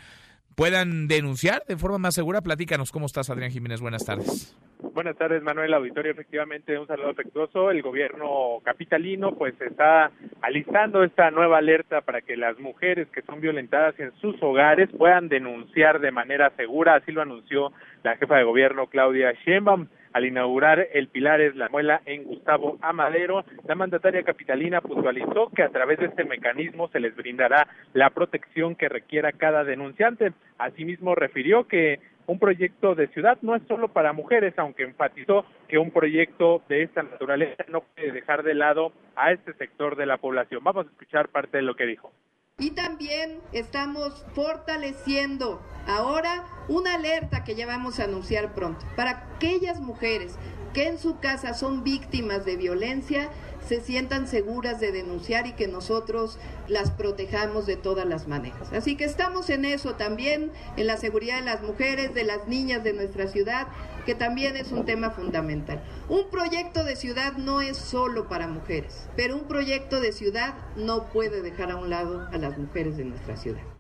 [0.57, 2.41] puedan denunciar de forma más segura.
[2.41, 3.81] Platícanos cómo estás, Adrián Jiménez.
[3.81, 4.57] Buenas tardes.
[4.93, 6.13] Buenas tardes, Manuel Auditorio.
[6.13, 7.71] Efectivamente, un saludo afectuoso.
[7.71, 10.11] El gobierno capitalino pues está
[10.41, 15.29] alistando esta nueva alerta para que las mujeres que son violentadas en sus hogares puedan
[15.29, 16.95] denunciar de manera segura.
[16.95, 17.73] Así lo anunció
[18.03, 23.45] la jefa de gobierno Claudia Sheinbaum al inaugurar el Pilares La Muela en Gustavo Amadero.
[23.67, 28.77] La mandataria capitalina puntualizó que a través de este mecanismo se les brindará la protección
[28.77, 30.33] que requiera cada denunciante.
[30.57, 35.77] Asimismo, refirió que un proyecto de ciudad no es solo para mujeres, aunque enfatizó que
[35.77, 40.17] un proyecto de esta naturaleza no puede dejar de lado a este sector de la
[40.17, 40.65] población.
[40.65, 42.11] Vamos a escuchar parte de lo que dijo.
[42.59, 48.87] Y también estamos fortaleciendo ahora una alerta que ya vamos a anunciar pronto.
[48.97, 50.37] Para aquellas mujeres
[50.73, 53.29] que en su casa son víctimas de violencia
[53.67, 56.39] se sientan seguras de denunciar y que nosotros
[56.69, 58.73] las protejamos de todas las maneras.
[58.73, 62.85] Así que estamos en eso también, en la seguridad de las mujeres, de las niñas
[62.85, 63.67] de nuestra ciudad,
[64.05, 65.83] que también es un tema fundamental.
[66.09, 71.07] Un proyecto de ciudad no es solo para mujeres, pero un proyecto de ciudad no
[71.07, 73.76] puede dejar a un lado a las mujeres de nuestra ciudad.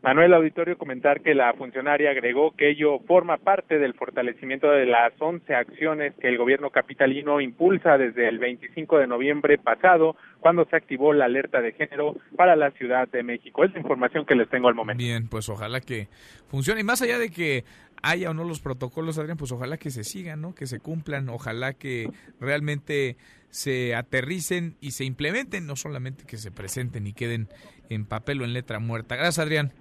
[0.00, 5.12] Manuel Auditorio comentar que la funcionaria agregó que ello forma parte del fortalecimiento de las
[5.18, 10.76] 11 acciones que el gobierno capitalino impulsa desde el 25 de noviembre pasado, cuando se
[10.76, 13.64] activó la alerta de género para la Ciudad de México.
[13.64, 15.02] Es información que les tengo al momento.
[15.02, 16.06] Bien, pues ojalá que
[16.46, 16.80] funcione.
[16.80, 17.64] Y más allá de que
[18.00, 20.54] haya o no los protocolos, Adrián, pues ojalá que se sigan, ¿no?
[20.54, 22.08] Que se cumplan, ojalá que
[22.40, 23.16] realmente
[23.50, 27.48] se aterricen y se implementen, no solamente que se presenten y queden
[27.90, 29.16] en papel o en letra muerta.
[29.16, 29.72] Gracias, Adrián.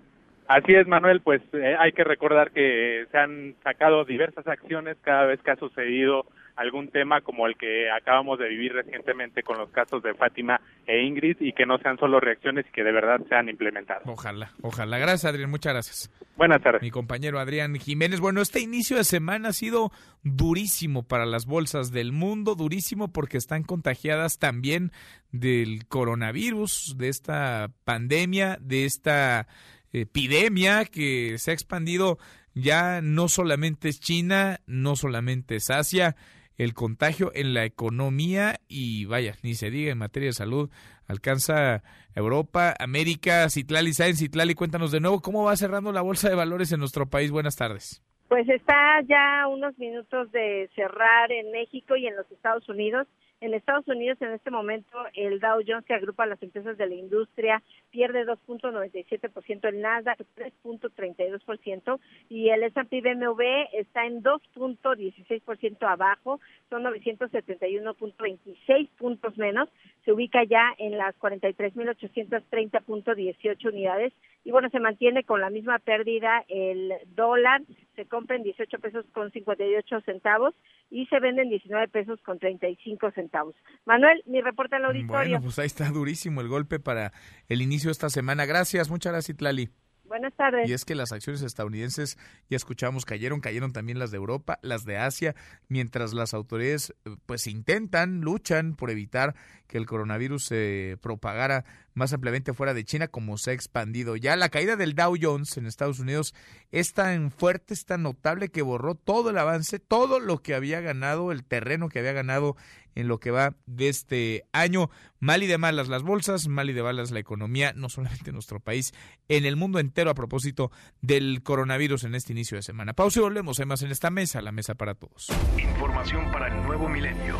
[0.47, 5.25] Así es, Manuel, pues eh, hay que recordar que se han sacado diversas acciones cada
[5.25, 6.25] vez que ha sucedido
[6.57, 11.03] algún tema como el que acabamos de vivir recientemente con los casos de Fátima e
[11.03, 14.03] Ingrid y que no sean solo reacciones y que de verdad sean implementadas.
[14.07, 14.97] Ojalá, ojalá.
[14.97, 15.51] Gracias, Adrián.
[15.51, 16.11] Muchas gracias.
[16.35, 16.81] Buenas tardes.
[16.81, 18.19] Mi compañero Adrián Jiménez.
[18.19, 19.91] Bueno, este inicio de semana ha sido
[20.23, 24.91] durísimo para las bolsas del mundo, durísimo porque están contagiadas también
[25.31, 29.47] del coronavirus, de esta pandemia, de esta
[29.93, 32.17] epidemia que se ha expandido
[32.53, 36.15] ya no solamente es China, no solamente es Asia,
[36.57, 40.69] el contagio en la economía y vaya, ni se diga en materia de salud,
[41.07, 41.83] alcanza
[42.15, 44.55] Europa, América, Citlali, ¿saben Citlali?
[44.55, 47.31] Cuéntanos de nuevo cómo va cerrando la bolsa de valores en nuestro país.
[47.31, 48.03] Buenas tardes.
[48.27, 53.07] Pues está ya unos minutos de cerrar en México y en los Estados Unidos.
[53.39, 56.95] En Estados Unidos en este momento el Dow Jones que agrupa las empresas de la
[56.95, 61.99] industria pierde 2.97%, el Nasdaq 3.32%
[62.29, 63.41] y el S&P BMW
[63.73, 66.39] está en 2.16% abajo,
[66.69, 69.69] son 971.26 puntos menos,
[70.05, 76.45] se ubica ya en las 43.830.18 unidades y bueno, se mantiene con la misma pérdida
[76.47, 77.63] el dólar,
[77.97, 80.53] se compra en 18 pesos con 58 centavos
[80.89, 83.55] y se vende en 19 pesos con 35 centavos.
[83.85, 85.31] Manuel, mi reporte al auditorio.
[85.31, 87.11] Bueno, pues ahí está durísimo el golpe para
[87.49, 88.45] el inicio esta semana.
[88.45, 89.69] Gracias, muchas gracias, Itlali.
[90.07, 90.69] Buenas tardes.
[90.69, 92.17] Y es que las acciones estadounidenses,
[92.49, 95.35] ya escuchamos, cayeron, cayeron también las de Europa, las de Asia,
[95.67, 96.93] mientras las autoridades
[97.25, 99.35] pues intentan, luchan por evitar
[99.67, 101.65] que el coronavirus se propagara
[101.97, 104.15] más ampliamente fuera de China como se ha expandido.
[104.15, 106.33] Ya la caída del Dow Jones en Estados Unidos
[106.71, 110.79] es tan fuerte, es tan notable que borró todo el avance, todo lo que había
[110.79, 112.55] ganado, el terreno que había ganado
[112.93, 114.89] en lo que va de este año.
[115.19, 118.35] Mal y de malas las bolsas, mal y de malas la economía, no solamente en
[118.35, 118.93] nuestro país,
[119.27, 120.71] en el mundo entero a propósito
[121.01, 122.93] del coronavirus en este inicio de semana.
[122.93, 123.59] Pausa y volvemos.
[123.59, 125.29] Hay más en esta mesa, la mesa para todos.
[125.57, 127.37] Información para el nuevo milenio.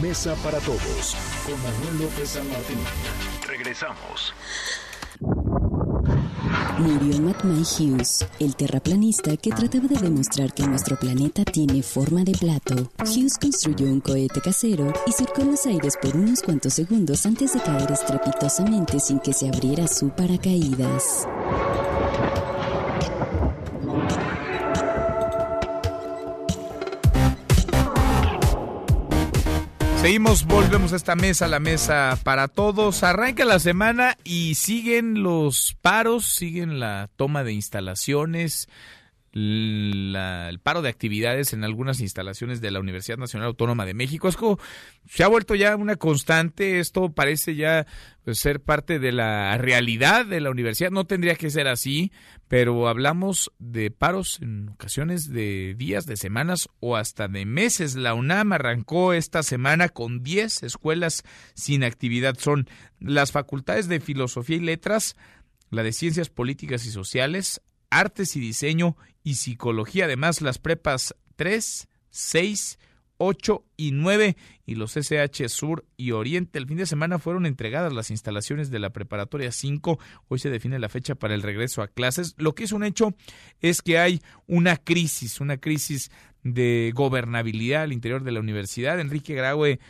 [0.00, 2.78] Mesa para todos con Manuel López San Martín.
[6.78, 12.32] Murió May Hughes, el terraplanista que trataba de demostrar que nuestro planeta tiene forma de
[12.32, 12.74] plato.
[13.00, 17.60] Hughes construyó un cohete casero y surcó los aires por unos cuantos segundos antes de
[17.60, 21.26] caer estrepitosamente sin que se abriera su paracaídas.
[30.04, 33.02] Seguimos, volvemos a esta mesa, la mesa para todos.
[33.02, 38.68] Arranca la semana y siguen los paros, siguen la toma de instalaciones,
[39.34, 44.28] el paro de actividades en algunas instalaciones de la Universidad Nacional Autónoma de México.
[44.28, 44.60] Es como,
[45.08, 47.84] se ha vuelto ya una constante, esto parece ya
[48.22, 50.92] pues, ser parte de la realidad de la universidad.
[50.92, 52.12] No tendría que ser así,
[52.46, 57.96] pero hablamos de paros en ocasiones de días, de semanas o hasta de meses.
[57.96, 61.24] La UNAM arrancó esta semana con 10 escuelas
[61.54, 62.38] sin actividad.
[62.38, 62.68] Son
[63.00, 65.16] las facultades de Filosofía y Letras,
[65.70, 70.04] la de Ciencias Políticas y Sociales, Artes y Diseño y Psicología.
[70.04, 72.78] Además, las prepas 3, 6,
[73.16, 74.36] 8 y 9
[74.66, 76.58] y los SH Sur y Oriente.
[76.58, 79.98] El fin de semana fueron entregadas las instalaciones de la preparatoria 5.
[80.28, 82.34] Hoy se define la fecha para el regreso a clases.
[82.36, 83.14] Lo que es un hecho
[83.60, 86.10] es que hay una crisis, una crisis
[86.42, 89.00] de gobernabilidad al interior de la universidad.
[89.00, 89.80] Enrique Graue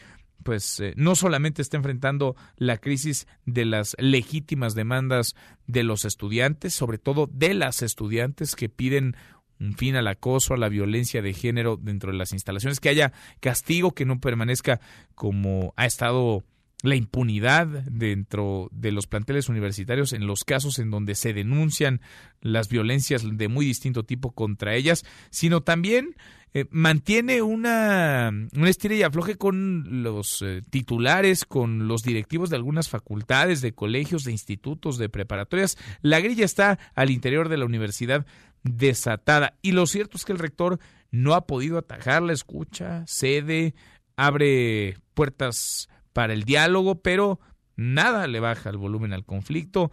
[0.45, 5.35] pues eh, no solamente está enfrentando la crisis de las legítimas demandas
[5.67, 9.17] de los estudiantes, sobre todo de las estudiantes que piden
[9.59, 13.13] un fin al acoso, a la violencia de género dentro de las instalaciones, que haya
[13.41, 14.81] castigo, que no permanezca
[15.15, 16.45] como ha estado
[16.85, 22.03] la impunidad dentro de los planteles universitarios en los casos en donde se denuncian
[22.43, 26.15] las violencias de muy distinto tipo contra ellas, sino también
[26.53, 32.57] eh, mantiene una, una estira y afloje con los eh, titulares, con los directivos de
[32.57, 35.79] algunas facultades, de colegios, de institutos, de preparatorias.
[36.03, 38.27] La grilla está al interior de la universidad
[38.63, 39.57] desatada.
[39.63, 40.79] Y lo cierto es que el rector
[41.11, 43.75] no ha podido atajar la escucha, cede,
[44.17, 47.39] abre puertas para el diálogo, pero
[47.77, 49.93] nada le baja el volumen al conflicto.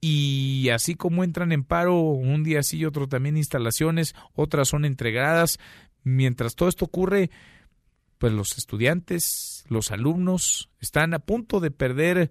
[0.00, 4.84] Y así como entran en paro un día sí y otro también instalaciones, otras son
[4.84, 5.58] entregadas.
[6.02, 7.30] Mientras todo esto ocurre,
[8.18, 12.30] pues los estudiantes, los alumnos están a punto de perder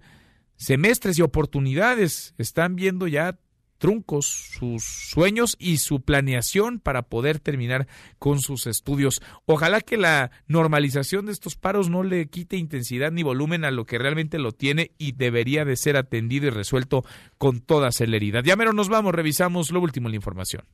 [0.56, 2.34] semestres y oportunidades.
[2.38, 3.38] Están viendo ya
[3.78, 4.26] truncos
[4.58, 7.86] sus sueños y su planeación para poder terminar
[8.18, 9.22] con sus estudios.
[9.46, 13.84] Ojalá que la normalización de estos paros no le quite intensidad ni volumen a lo
[13.84, 17.04] que realmente lo tiene y debería de ser atendido y resuelto
[17.38, 18.44] con toda celeridad.
[18.44, 20.64] Ya mero nos vamos, revisamos lo último en la información.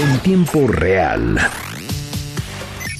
[0.00, 1.38] En tiempo real.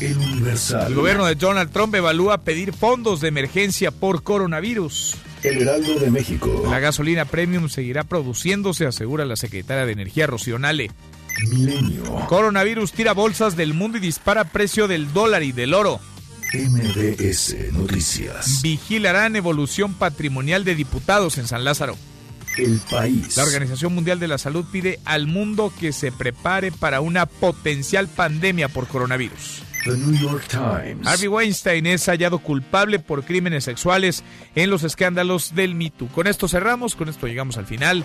[0.01, 0.89] El Universal.
[0.89, 5.17] El gobierno de Donald Trump evalúa pedir fondos de emergencia por coronavirus.
[5.43, 6.67] El Heraldo de México.
[6.71, 10.91] La gasolina premium seguirá produciéndose, asegura la secretaria de Energía Rocionale.
[11.51, 12.03] Milenio.
[12.27, 16.01] Coronavirus tira bolsas del mundo y dispara precio del dólar y del oro.
[16.53, 18.63] MBS Noticias.
[18.63, 21.97] Vigilarán evolución patrimonial de diputados en San Lázaro.
[22.57, 23.37] El país.
[23.37, 28.09] La Organización Mundial de la Salud pide al mundo que se prepare para una potencial
[28.09, 29.63] pandemia por coronavirus.
[29.85, 31.07] The New York Times.
[31.07, 34.25] Harvey Weinstein es hallado culpable por crímenes sexuales
[34.55, 36.09] en los escándalos del Me Too.
[36.09, 38.05] Con esto cerramos, con esto llegamos al final.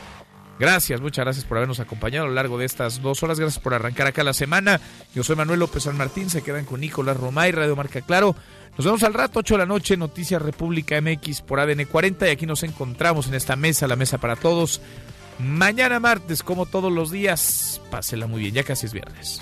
[0.59, 3.39] Gracias, muchas gracias por habernos acompañado a lo largo de estas dos horas.
[3.39, 4.79] Gracias por arrancar acá la semana.
[5.15, 6.29] Yo soy Manuel López San Martín.
[6.29, 8.35] Se quedan con Nicolás Romay, Radio Marca Claro.
[8.77, 12.27] Nos vemos al rato, 8 de la noche, Noticias República MX por ADN 40.
[12.27, 14.81] Y aquí nos encontramos en esta mesa, la mesa para todos.
[15.39, 17.81] Mañana martes, como todos los días.
[17.89, 19.41] Pásela muy bien, ya casi es viernes.